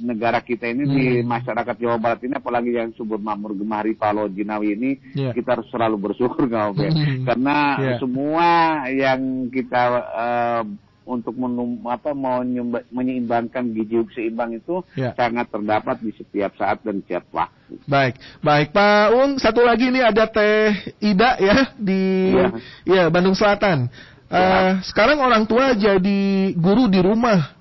negara 0.03 0.43
kita 0.43 0.67
ini 0.67 0.83
hmm. 0.83 0.91
di 0.91 1.05
masyarakat 1.23 1.79
Jawa 1.79 1.95
Barat 1.95 2.19
ini 2.27 2.35
apalagi 2.35 2.75
yang 2.75 2.91
subur 2.91 3.23
makmur 3.23 3.55
Gemari 3.55 3.95
Palo 3.95 4.27
Jinawi 4.27 4.75
ini 4.75 4.91
yeah. 5.15 5.31
kita 5.31 5.55
harus 5.55 5.71
selalu 5.71 6.11
bersyukur 6.11 6.43
nggak 6.43 6.75
hmm. 6.75 7.23
Karena 7.23 7.57
yeah. 7.79 7.97
semua 8.03 8.47
yang 8.91 9.47
kita 9.47 9.83
uh, 10.11 10.63
untuk 11.03 11.35
menum, 11.35 11.79
apa 11.87 12.15
menyeimbangkan 12.91 13.75
gizi 13.75 13.99
seimbang 14.15 14.55
itu 14.55 14.81
ya. 14.95 15.11
sangat 15.13 15.51
terdapat 15.51 15.99
di 15.99 16.11
setiap 16.15 16.55
saat 16.55 16.79
dan 16.81 17.03
setiap 17.03 17.27
waktu. 17.31 17.75
Baik, 17.85 18.15
baik 18.39 18.71
Pak 18.71 19.05
Un, 19.13 19.29
satu 19.37 19.65
lagi 19.65 19.91
ini 19.91 19.99
ada 19.99 20.29
Teh 20.29 20.95
Ida 21.03 21.39
ya 21.39 21.57
di 21.75 22.31
ya, 22.31 22.47
ya 22.87 23.03
Bandung 23.11 23.35
Selatan. 23.35 23.91
Ya. 24.31 24.39
Uh, 24.39 24.71
sekarang 24.87 25.21
orang 25.21 25.45
tua 25.45 25.77
jadi 25.77 26.53
guru 26.57 26.89
di 26.89 26.99
rumah. 27.03 27.53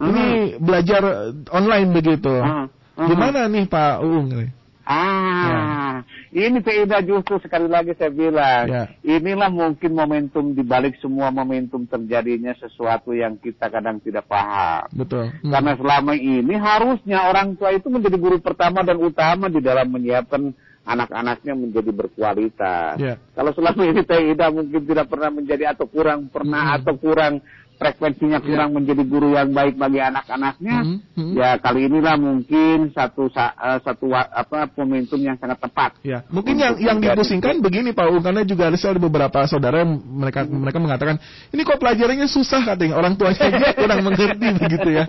-huh. 0.00 0.08
Ini 0.08 0.26
belajar 0.58 1.32
online 1.52 1.88
begitu. 1.92 2.32
Uh 2.32 2.66
-huh. 2.96 3.06
Gimana 3.08 3.48
nih 3.48 3.64
Pak 3.64 3.94
Un? 4.04 4.52
Ah, 4.84 6.02
ya. 6.32 6.48
ini 6.48 6.58
Tidak 6.64 7.04
justru 7.04 7.36
sekali 7.38 7.68
lagi 7.68 7.92
saya 7.94 8.10
bilang, 8.10 8.64
ya. 8.66 8.84
inilah 9.04 9.52
mungkin 9.52 9.92
momentum 9.92 10.56
di 10.56 10.64
balik 10.64 10.96
semua 10.98 11.28
momentum 11.28 11.84
terjadinya 11.84 12.56
sesuatu 12.56 13.12
yang 13.12 13.36
kita 13.38 13.68
kadang 13.68 14.00
tidak 14.00 14.26
paham. 14.26 14.88
Betul. 14.96 15.30
Hmm. 15.44 15.52
Karena 15.52 15.72
selama 15.76 16.12
ini 16.16 16.54
harusnya 16.56 17.28
orang 17.28 17.54
tua 17.60 17.70
itu 17.76 17.86
menjadi 17.92 18.16
guru 18.16 18.40
pertama 18.40 18.80
dan 18.82 18.98
utama 18.98 19.52
di 19.52 19.60
dalam 19.60 19.86
menyiapkan 19.92 20.50
anak-anaknya 20.90 21.54
menjadi 21.54 21.90
berkualitas. 21.92 22.96
Yeah. 22.98 23.16
Kalau 23.36 23.52
selama 23.52 23.84
ini 23.84 24.02
Tidak 24.02 24.50
mungkin 24.50 24.82
tidak 24.88 25.06
pernah 25.06 25.30
menjadi 25.30 25.76
atau 25.76 25.86
kurang 25.86 26.32
pernah 26.32 26.74
hmm. 26.74 26.76
atau 26.82 26.94
kurang 26.96 27.34
frekuensinya 27.80 28.38
ya. 28.38 28.44
kurang 28.44 28.70
yeah. 28.70 28.76
menjadi 28.76 29.02
guru 29.08 29.32
yang 29.32 29.56
baik 29.56 29.80
bagi 29.80 30.04
anak-anaknya, 30.04 30.76
mm 30.84 30.96
-hmm. 31.16 31.32
ya 31.32 31.56
kali 31.56 31.88
inilah 31.88 32.20
mungkin 32.20 32.92
satu 32.92 33.32
uh, 33.32 33.80
satu 33.80 34.12
apa 34.12 34.68
momentum 34.76 35.16
yang 35.16 35.40
sangat 35.40 35.56
tepat. 35.64 35.96
Ya, 36.04 36.20
mungkin 36.28 36.60
yang 36.60 36.76
yang 36.76 37.00
dipusingkan 37.00 37.64
begini 37.64 37.96
Pak 37.96 38.06
U, 38.12 38.20
karena 38.20 38.44
juga 38.44 38.68
ada 38.68 39.00
beberapa 39.00 39.48
saudara 39.48 39.80
yang 39.80 39.96
mereka 39.96 40.44
hmm. 40.44 40.60
mereka 40.60 40.78
mengatakan 40.78 41.16
ini 41.56 41.64
kok 41.64 41.80
pelajarannya 41.80 42.28
susah 42.28 42.60
katanya 42.68 43.00
orang 43.00 43.16
tuanya 43.16 43.72
kurang 43.72 44.04
mengerti 44.04 44.46
begitu 44.60 44.88
ya. 44.92 45.04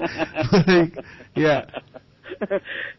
Baik, 0.48 0.90
ya. 1.36 1.58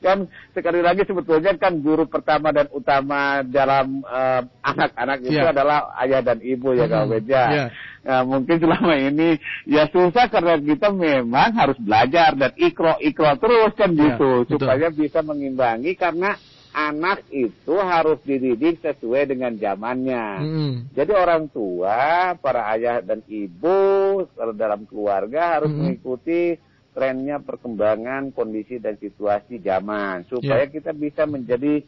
kan 0.05 0.29
sekali 0.53 0.85
lagi 0.85 1.03
sebetulnya 1.09 1.57
kan 1.57 1.81
guru 1.81 2.07
pertama 2.07 2.53
dan 2.55 2.69
utama 2.71 3.41
dalam 3.43 4.05
eh, 4.05 4.43
anak-anak 4.61 5.19
uh, 5.19 5.27
itu 5.27 5.41
yeah. 5.41 5.51
adalah 5.51 5.79
ayah 6.05 6.21
dan 6.21 6.39
ibu 6.45 6.77
ya 6.77 6.87
mm 6.87 6.93
-hmm. 6.93 7.09
Kak 7.09 7.31
Yeah. 7.33 7.69
Nah, 8.03 8.27
mungkin 8.27 8.59
selama 8.59 8.99
ini 8.99 9.39
ya 9.63 9.87
susah 9.87 10.27
karena 10.27 10.59
kita 10.59 10.91
memang 10.91 11.55
harus 11.55 11.79
belajar 11.79 12.35
dan 12.35 12.51
ikro 12.59 12.99
ikro 12.99 13.39
terus 13.39 13.73
kan 13.79 13.95
ya, 13.95 14.19
gitu 14.19 14.43
betul. 14.43 14.59
supaya 14.59 14.91
bisa 14.91 15.23
mengimbangi 15.23 15.95
karena 15.95 16.35
anak 16.75 17.29
itu 17.31 17.77
harus 17.79 18.19
dididik 18.25 18.81
sesuai 18.83 19.31
dengan 19.31 19.55
zamannya. 19.55 20.27
Hmm. 20.41 20.75
Jadi 20.97 21.13
orang 21.13 21.53
tua, 21.53 22.33
para 22.41 22.73
ayah 22.75 23.05
dan 23.05 23.21
ibu 23.29 24.25
dalam 24.57 24.89
keluarga 24.89 25.61
harus 25.61 25.71
hmm. 25.71 25.79
mengikuti 25.79 26.57
trennya 26.93 27.41
perkembangan 27.41 28.35
kondisi 28.37 28.77
dan 28.77 29.01
situasi 29.01 29.61
zaman 29.65 30.29
supaya 30.29 30.69
yeah. 30.69 30.73
kita 30.73 30.93
bisa 30.93 31.25
menjadi 31.25 31.81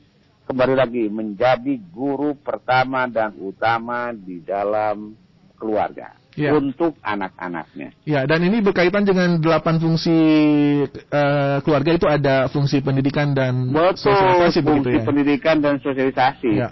kembali 0.48 0.74
lagi 0.76 1.04
menjadi 1.12 1.76
guru 1.92 2.36
pertama 2.40 3.04
dan 3.08 3.36
utama 3.36 4.16
di 4.16 4.40
dalam 4.40 5.12
keluarga 5.64 6.12
ya. 6.36 6.52
untuk 6.52 7.00
anak-anaknya. 7.00 7.96
Ya, 8.04 8.28
dan 8.28 8.44
ini 8.44 8.60
berkaitan 8.60 9.08
dengan 9.08 9.40
delapan 9.40 9.80
fungsi 9.80 10.16
uh, 11.08 11.58
keluarga 11.64 11.90
itu 11.96 12.04
ada 12.04 12.52
fungsi 12.52 12.84
pendidikan 12.84 13.32
dan 13.32 13.72
Betul, 13.72 14.12
sosialisasi 14.12 14.60
fungsi 14.60 14.60
begitu 14.60 14.88
ya. 14.92 15.02
pendidikan 15.08 15.56
dan 15.64 15.74
sosialisasi. 15.80 16.50
Ya. 16.52 16.70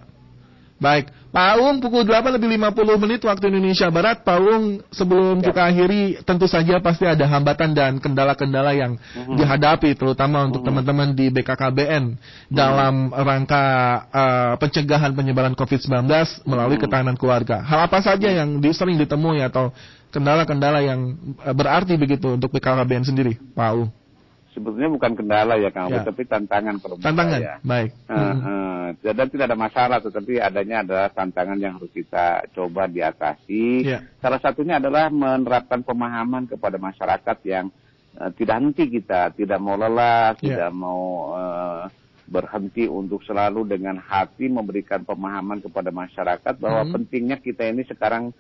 Baik, 0.83 1.09
Pak 1.33 1.57
Aung 1.57 1.81
pukul 1.81 2.05
8 2.05 2.29
lebih 2.37 2.61
50 2.61 3.03
menit 3.09 3.25
waktu 3.25 3.49
Indonesia 3.49 3.89
Barat. 3.89 4.21
Pak 4.21 4.37
Aung 4.37 4.85
sebelum 4.93 5.41
ya. 5.41 5.49
kita 5.49 5.61
akhiri 5.65 6.21
tentu 6.29 6.45
saja 6.45 6.77
pasti 6.85 7.09
ada 7.09 7.25
hambatan 7.25 7.73
dan 7.73 7.97
kendala-kendala 7.97 8.77
yang 8.77 9.01
uh-huh. 9.01 9.41
dihadapi 9.41 9.97
terutama 9.97 10.45
untuk 10.45 10.61
uh-huh. 10.61 10.85
teman-teman 10.85 11.17
di 11.17 11.33
BKKBN 11.33 12.05
uh-huh. 12.05 12.53
dalam 12.53 13.09
rangka 13.17 13.65
uh, 14.13 14.55
pencegahan 14.61 15.17
penyebaran 15.17 15.57
COVID-19 15.57 16.05
melalui 16.45 16.77
uh-huh. 16.77 16.85
ketahanan 16.85 17.17
keluarga. 17.17 17.65
Hal 17.65 17.89
apa 17.89 18.05
saja 18.05 18.29
yang 18.29 18.61
di, 18.61 18.69
sering 18.77 19.01
ditemui 19.01 19.41
atau 19.41 19.73
kendala-kendala 20.13 20.85
yang 20.85 21.17
uh, 21.41 21.57
berarti 21.57 21.97
begitu 21.97 22.37
untuk 22.37 22.53
BKKBN 22.53 23.09
sendiri, 23.09 23.41
Pak 23.57 23.67
Aung? 23.73 24.02
Sebetulnya 24.53 24.89
bukan 24.93 25.13
kendala 25.17 25.57
ya 25.59 25.73
Kang 25.73 25.89
ya. 25.89 26.05
tapi 26.05 26.29
tantangan 26.29 26.77
kalau 26.79 26.97
Tantangan, 27.01 27.41
ya. 27.41 27.57
baik. 27.65 27.91
Uh, 28.07 28.17
uh, 28.17 28.85
dan 29.01 29.27
tidak 29.29 29.45
ada 29.51 29.59
masalah, 29.59 29.99
tetapi 30.05 30.39
adanya 30.39 30.85
adalah 30.85 31.09
tantangan 31.11 31.59
yang 31.59 31.81
harus 31.81 31.91
kita 31.91 32.47
coba 32.53 32.87
diatasi. 32.87 33.89
Ya. 33.89 33.99
Salah 34.21 34.39
satunya 34.39 34.79
adalah 34.79 35.09
menerapkan 35.09 35.81
pemahaman 35.81 36.47
kepada 36.47 36.77
masyarakat 36.77 37.37
yang 37.49 37.73
uh, 38.21 38.31
tidak 38.37 38.61
henti 38.61 38.85
kita, 38.93 39.33
tidak 39.33 39.59
mau 39.59 39.75
lelah, 39.75 40.37
ya. 40.39 40.41
tidak 40.41 40.71
mau 40.77 41.33
uh, 41.33 41.85
berhenti 42.29 42.89
untuk 42.89 43.21
selalu 43.25 43.69
dengan 43.69 44.01
hati 44.01 44.49
memberikan 44.49 45.05
pemahaman 45.05 45.61
kepada 45.61 45.93
masyarakat 45.93 46.55
bahwa 46.57 46.89
hmm. 46.89 46.93
pentingnya 46.97 47.37
kita 47.41 47.69
ini 47.69 47.85
sekarang 47.85 48.33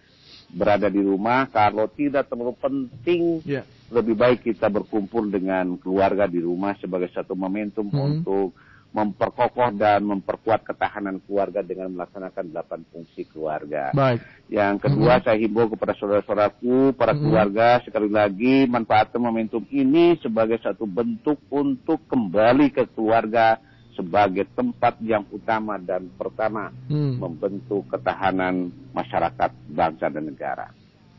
berada 0.52 0.92
di 0.92 1.00
rumah 1.00 1.48
kalau 1.48 1.88
tidak 1.88 2.28
terlalu 2.28 2.52
penting 2.60 3.40
yeah. 3.48 3.64
lebih 3.88 4.12
baik 4.12 4.44
kita 4.44 4.68
berkumpul 4.68 5.24
dengan 5.32 5.80
keluarga 5.80 6.28
di 6.28 6.44
rumah 6.44 6.76
sebagai 6.76 7.08
satu 7.08 7.32
momentum 7.32 7.88
hmm. 7.88 7.98
untuk 7.98 8.52
memperkokoh 8.92 9.72
dan 9.72 10.04
memperkuat 10.04 10.68
ketahanan 10.68 11.16
keluarga 11.24 11.64
dengan 11.64 11.96
melaksanakan 11.96 12.52
delapan 12.52 12.80
fungsi 12.92 13.24
keluarga. 13.24 13.88
Baik. 13.96 14.20
Yang 14.52 14.84
kedua 14.84 15.16
hmm. 15.16 15.22
saya 15.24 15.36
himbau 15.40 15.66
kepada 15.72 15.96
saudara-saudaraku, 15.96 16.92
para 16.92 17.16
hmm. 17.16 17.20
keluarga 17.24 17.80
sekali 17.88 18.12
lagi 18.12 18.68
manfaatkan 18.68 19.16
momentum 19.16 19.64
ini 19.72 20.20
sebagai 20.20 20.60
satu 20.60 20.84
bentuk 20.84 21.40
untuk 21.48 22.04
kembali 22.04 22.68
ke 22.68 22.84
keluarga 22.92 23.56
sebagai 23.92 24.48
tempat 24.56 24.96
yang 25.04 25.24
utama 25.28 25.76
dan 25.76 26.08
pertama 26.16 26.72
hmm. 26.88 27.20
membentuk 27.20 27.84
ketahanan 27.92 28.72
masyarakat, 28.96 29.50
bangsa 29.68 30.06
dan 30.08 30.24
negara. 30.28 30.72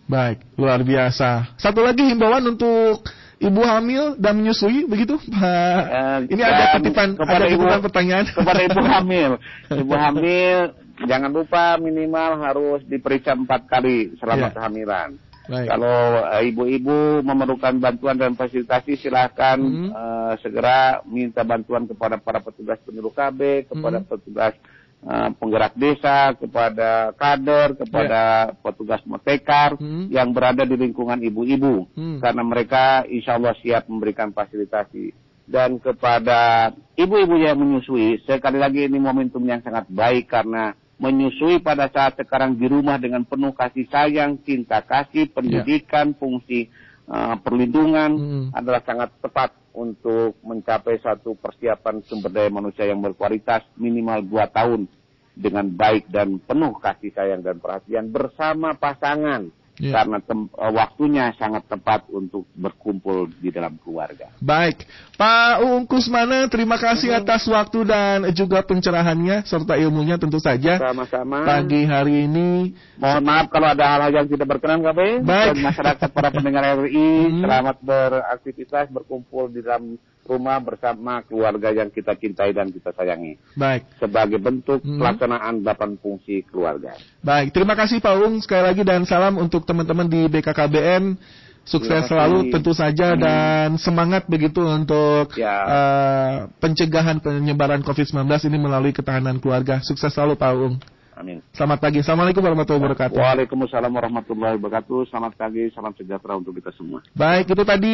Baik, 0.04 0.44
luar 0.60 0.84
biasa. 0.84 1.56
Satu 1.56 1.80
lagi 1.80 2.04
himbauan 2.04 2.44
untuk 2.44 3.08
ibu 3.40 3.62
hamil 3.64 4.20
dan 4.20 4.36
menyusui, 4.36 4.84
begitu 4.88 5.16
Pak? 5.18 5.82
Uh, 5.94 6.20
Ini 6.28 6.42
ada 6.44 6.64
titipan, 6.78 7.16
ada 7.16 7.48
titipan 7.48 7.80
ibu, 7.80 7.86
pertanyaan. 7.88 8.26
Kepada 8.28 8.62
ibu 8.66 8.82
hamil, 8.94 9.32
ibu 9.72 9.94
hamil 9.96 10.60
jangan 11.08 11.32
lupa 11.32 11.78
minimal 11.80 12.32
harus 12.44 12.82
diperiksa 12.86 13.34
empat 13.34 13.66
kali 13.70 14.14
selama 14.20 14.50
yeah. 14.50 14.54
kehamilan. 14.54 15.10
Baik. 15.44 15.68
Kalau 15.76 16.24
eh, 16.24 16.44
ibu-ibu 16.56 17.20
memerlukan 17.20 17.76
bantuan 17.76 18.16
dan 18.16 18.40
fasilitasi 18.40 18.96
silahkan 18.96 19.60
hmm. 19.60 19.90
uh, 19.92 20.34
segera 20.40 21.04
minta 21.04 21.44
bantuan 21.44 21.84
kepada 21.84 22.16
para 22.16 22.40
petugas 22.40 22.80
penyuluh 22.88 23.12
KB, 23.12 23.68
kepada 23.68 24.00
hmm. 24.00 24.08
petugas 24.08 24.56
uh, 25.04 25.36
penggerak 25.36 25.76
desa, 25.76 26.32
kepada 26.40 27.12
kader, 27.20 27.76
kepada 27.76 28.22
yeah. 28.48 28.56
petugas 28.56 29.04
motekar 29.04 29.76
hmm. 29.76 30.08
yang 30.08 30.32
berada 30.32 30.64
di 30.64 30.80
lingkungan 30.80 31.20
ibu-ibu, 31.20 31.92
hmm. 31.92 32.24
karena 32.24 32.44
mereka 32.48 33.04
insya 33.12 33.36
Allah 33.36 33.52
siap 33.60 33.92
memberikan 33.92 34.32
fasilitasi. 34.32 35.12
Dan 35.44 35.76
kepada 35.84 36.72
ibu-ibu 36.96 37.36
yang 37.36 37.60
menyusui, 37.60 38.24
sekali 38.24 38.56
lagi 38.56 38.88
ini 38.88 38.96
momentum 38.96 39.44
yang 39.44 39.60
sangat 39.60 39.92
baik 39.92 40.32
karena 40.32 40.72
menyusui 41.04 41.60
pada 41.60 41.92
saat 41.92 42.16
sekarang 42.16 42.56
di 42.56 42.72
rumah 42.72 42.96
dengan 42.96 43.28
penuh 43.28 43.52
kasih 43.52 43.84
sayang, 43.92 44.40
cinta 44.48 44.80
kasih, 44.80 45.28
pendidikan, 45.36 46.16
ya. 46.16 46.18
fungsi 46.18 46.72
uh, 47.12 47.36
perlindungan 47.44 48.12
hmm. 48.16 48.48
adalah 48.56 48.80
sangat 48.88 49.12
tepat 49.20 49.52
untuk 49.76 50.40
mencapai 50.48 51.04
satu 51.04 51.36
persiapan 51.36 52.00
sumber 52.08 52.32
daya 52.32 52.48
manusia 52.48 52.88
yang 52.88 53.04
berkualitas 53.04 53.68
minimal 53.76 54.24
dua 54.24 54.48
tahun 54.48 54.88
dengan 55.36 55.66
baik 55.68 56.08
dan 56.08 56.40
penuh 56.40 56.78
kasih 56.80 57.12
sayang 57.12 57.42
dan 57.44 57.60
perhatian 57.60 58.08
bersama 58.14 58.78
pasangan 58.78 59.50
yeah. 59.82 60.02
karena 60.02 60.18
tem- 60.22 60.52
uh, 60.54 60.74
waktunya 60.74 61.34
sangat 61.38 61.66
tepat 61.66 62.06
untuk 62.12 62.46
berkumpul 62.54 63.30
di 63.42 63.50
dalam 63.50 63.78
keluarga. 63.82 64.30
Baik, 64.38 64.86
Pak 65.18 65.64
Ung 65.66 65.86
Kusmana, 65.90 66.46
terima 66.50 66.78
kasih 66.78 67.14
atas 67.16 67.46
waktu 67.50 67.86
dan 67.88 68.30
juga 68.36 68.62
pencerahannya 68.62 69.46
serta 69.48 69.80
ilmunya 69.80 70.20
tentu 70.22 70.38
saja. 70.38 70.78
Sama-sama. 70.78 71.46
Pagi 71.48 71.86
hari 71.88 72.30
ini. 72.30 72.74
Mohon 73.00 73.24
maaf 73.26 73.48
kalau 73.50 73.68
ada 73.74 73.86
hal-hal 73.98 74.12
yang 74.24 74.28
tidak 74.30 74.48
berkenan, 74.58 74.84
KP. 74.84 75.00
Baik. 75.26 75.48
Dan 75.54 75.58
masyarakat 75.66 76.10
para 76.14 76.30
pendengar 76.30 76.64
RI, 76.84 77.10
hmm. 77.30 77.42
selamat 77.46 77.78
beraktivitas, 77.82 78.86
berkumpul 78.94 79.50
di 79.50 79.62
dalam 79.62 79.98
rumah 80.24 80.58
bersama 80.64 81.22
keluarga 81.28 81.70
yang 81.72 81.92
kita 81.92 82.16
cintai 82.16 82.56
dan 82.56 82.72
kita 82.72 82.96
sayangi. 82.96 83.36
Baik. 83.56 83.84
Sebagai 84.00 84.40
bentuk 84.40 84.80
hmm. 84.80 85.00
pelaksanaan 85.00 85.62
delapan 85.62 86.00
fungsi 86.00 86.48
keluarga. 86.48 86.96
Baik, 87.20 87.52
terima 87.52 87.76
kasih 87.76 88.00
Pak 88.00 88.16
Ung 88.24 88.40
sekali 88.40 88.64
lagi 88.64 88.82
dan 88.88 89.04
salam 89.04 89.36
untuk 89.40 89.68
teman-teman 89.68 90.08
di 90.08 90.28
BKKBN. 90.32 91.20
Sukses 91.64 92.12
selalu 92.12 92.52
tentu 92.52 92.76
saja 92.76 93.16
hmm. 93.16 93.20
dan 93.24 93.70
semangat 93.80 94.28
begitu 94.28 94.60
untuk 94.68 95.32
ya. 95.40 95.56
uh, 95.64 96.34
pencegahan 96.60 97.24
penyebaran 97.24 97.80
COVID-19 97.80 98.28
ini 98.52 98.58
melalui 98.60 98.92
ketahanan 98.92 99.40
keluarga. 99.40 99.80
Sukses 99.80 100.12
selalu 100.12 100.36
Pak 100.36 100.52
Ung. 100.60 100.76
Amin. 101.14 101.40
Selamat 101.54 101.80
pagi. 101.80 102.02
Assalamualaikum 102.02 102.42
warahmatullahi 102.42 102.84
wabarakatuh. 102.84 103.16
Waalaikumsalam 103.16 103.92
warahmatullahi 103.94 104.60
wabarakatuh. 104.60 105.08
Selamat 105.08 105.34
pagi, 105.38 105.70
salam 105.72 105.94
sejahtera 105.94 106.36
untuk 106.36 106.58
kita 106.58 106.74
semua. 106.74 107.00
Baik, 107.14 107.54
itu 107.54 107.64
tadi 107.64 107.94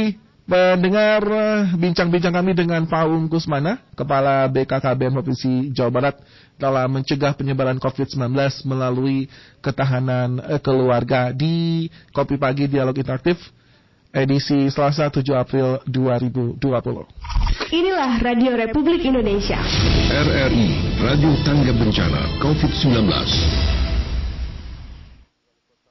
Mendengar 0.50 1.22
eh, 1.30 1.78
bincang-bincang 1.78 2.34
kami 2.34 2.58
dengan 2.58 2.82
Pak 2.90 3.06
Ung 3.06 3.30
Kusmana, 3.30 3.86
Kepala 3.94 4.50
BKKBN 4.50 5.14
Provinsi 5.14 5.70
Jawa 5.70 5.94
Barat 5.94 6.16
dalam 6.58 6.90
mencegah 6.90 7.38
penyebaran 7.38 7.78
COVID-19 7.78 8.34
melalui 8.66 9.30
ketahanan 9.62 10.42
eh, 10.42 10.58
keluarga 10.58 11.30
di 11.30 11.86
Kopi 12.10 12.42
Pagi 12.42 12.66
Dialog 12.66 12.98
Interaktif 12.98 13.38
edisi 14.10 14.66
Selasa 14.74 15.14
7 15.14 15.22
April 15.38 15.86
2020. 15.86 16.58
Inilah 17.70 18.18
Radio 18.26 18.58
Republik 18.58 19.06
Indonesia. 19.06 19.62
RRI, 20.10 20.98
Radio 20.98 21.30
Tangga 21.46 21.78
Bencana 21.78 22.42
COVID-19. 22.42 23.06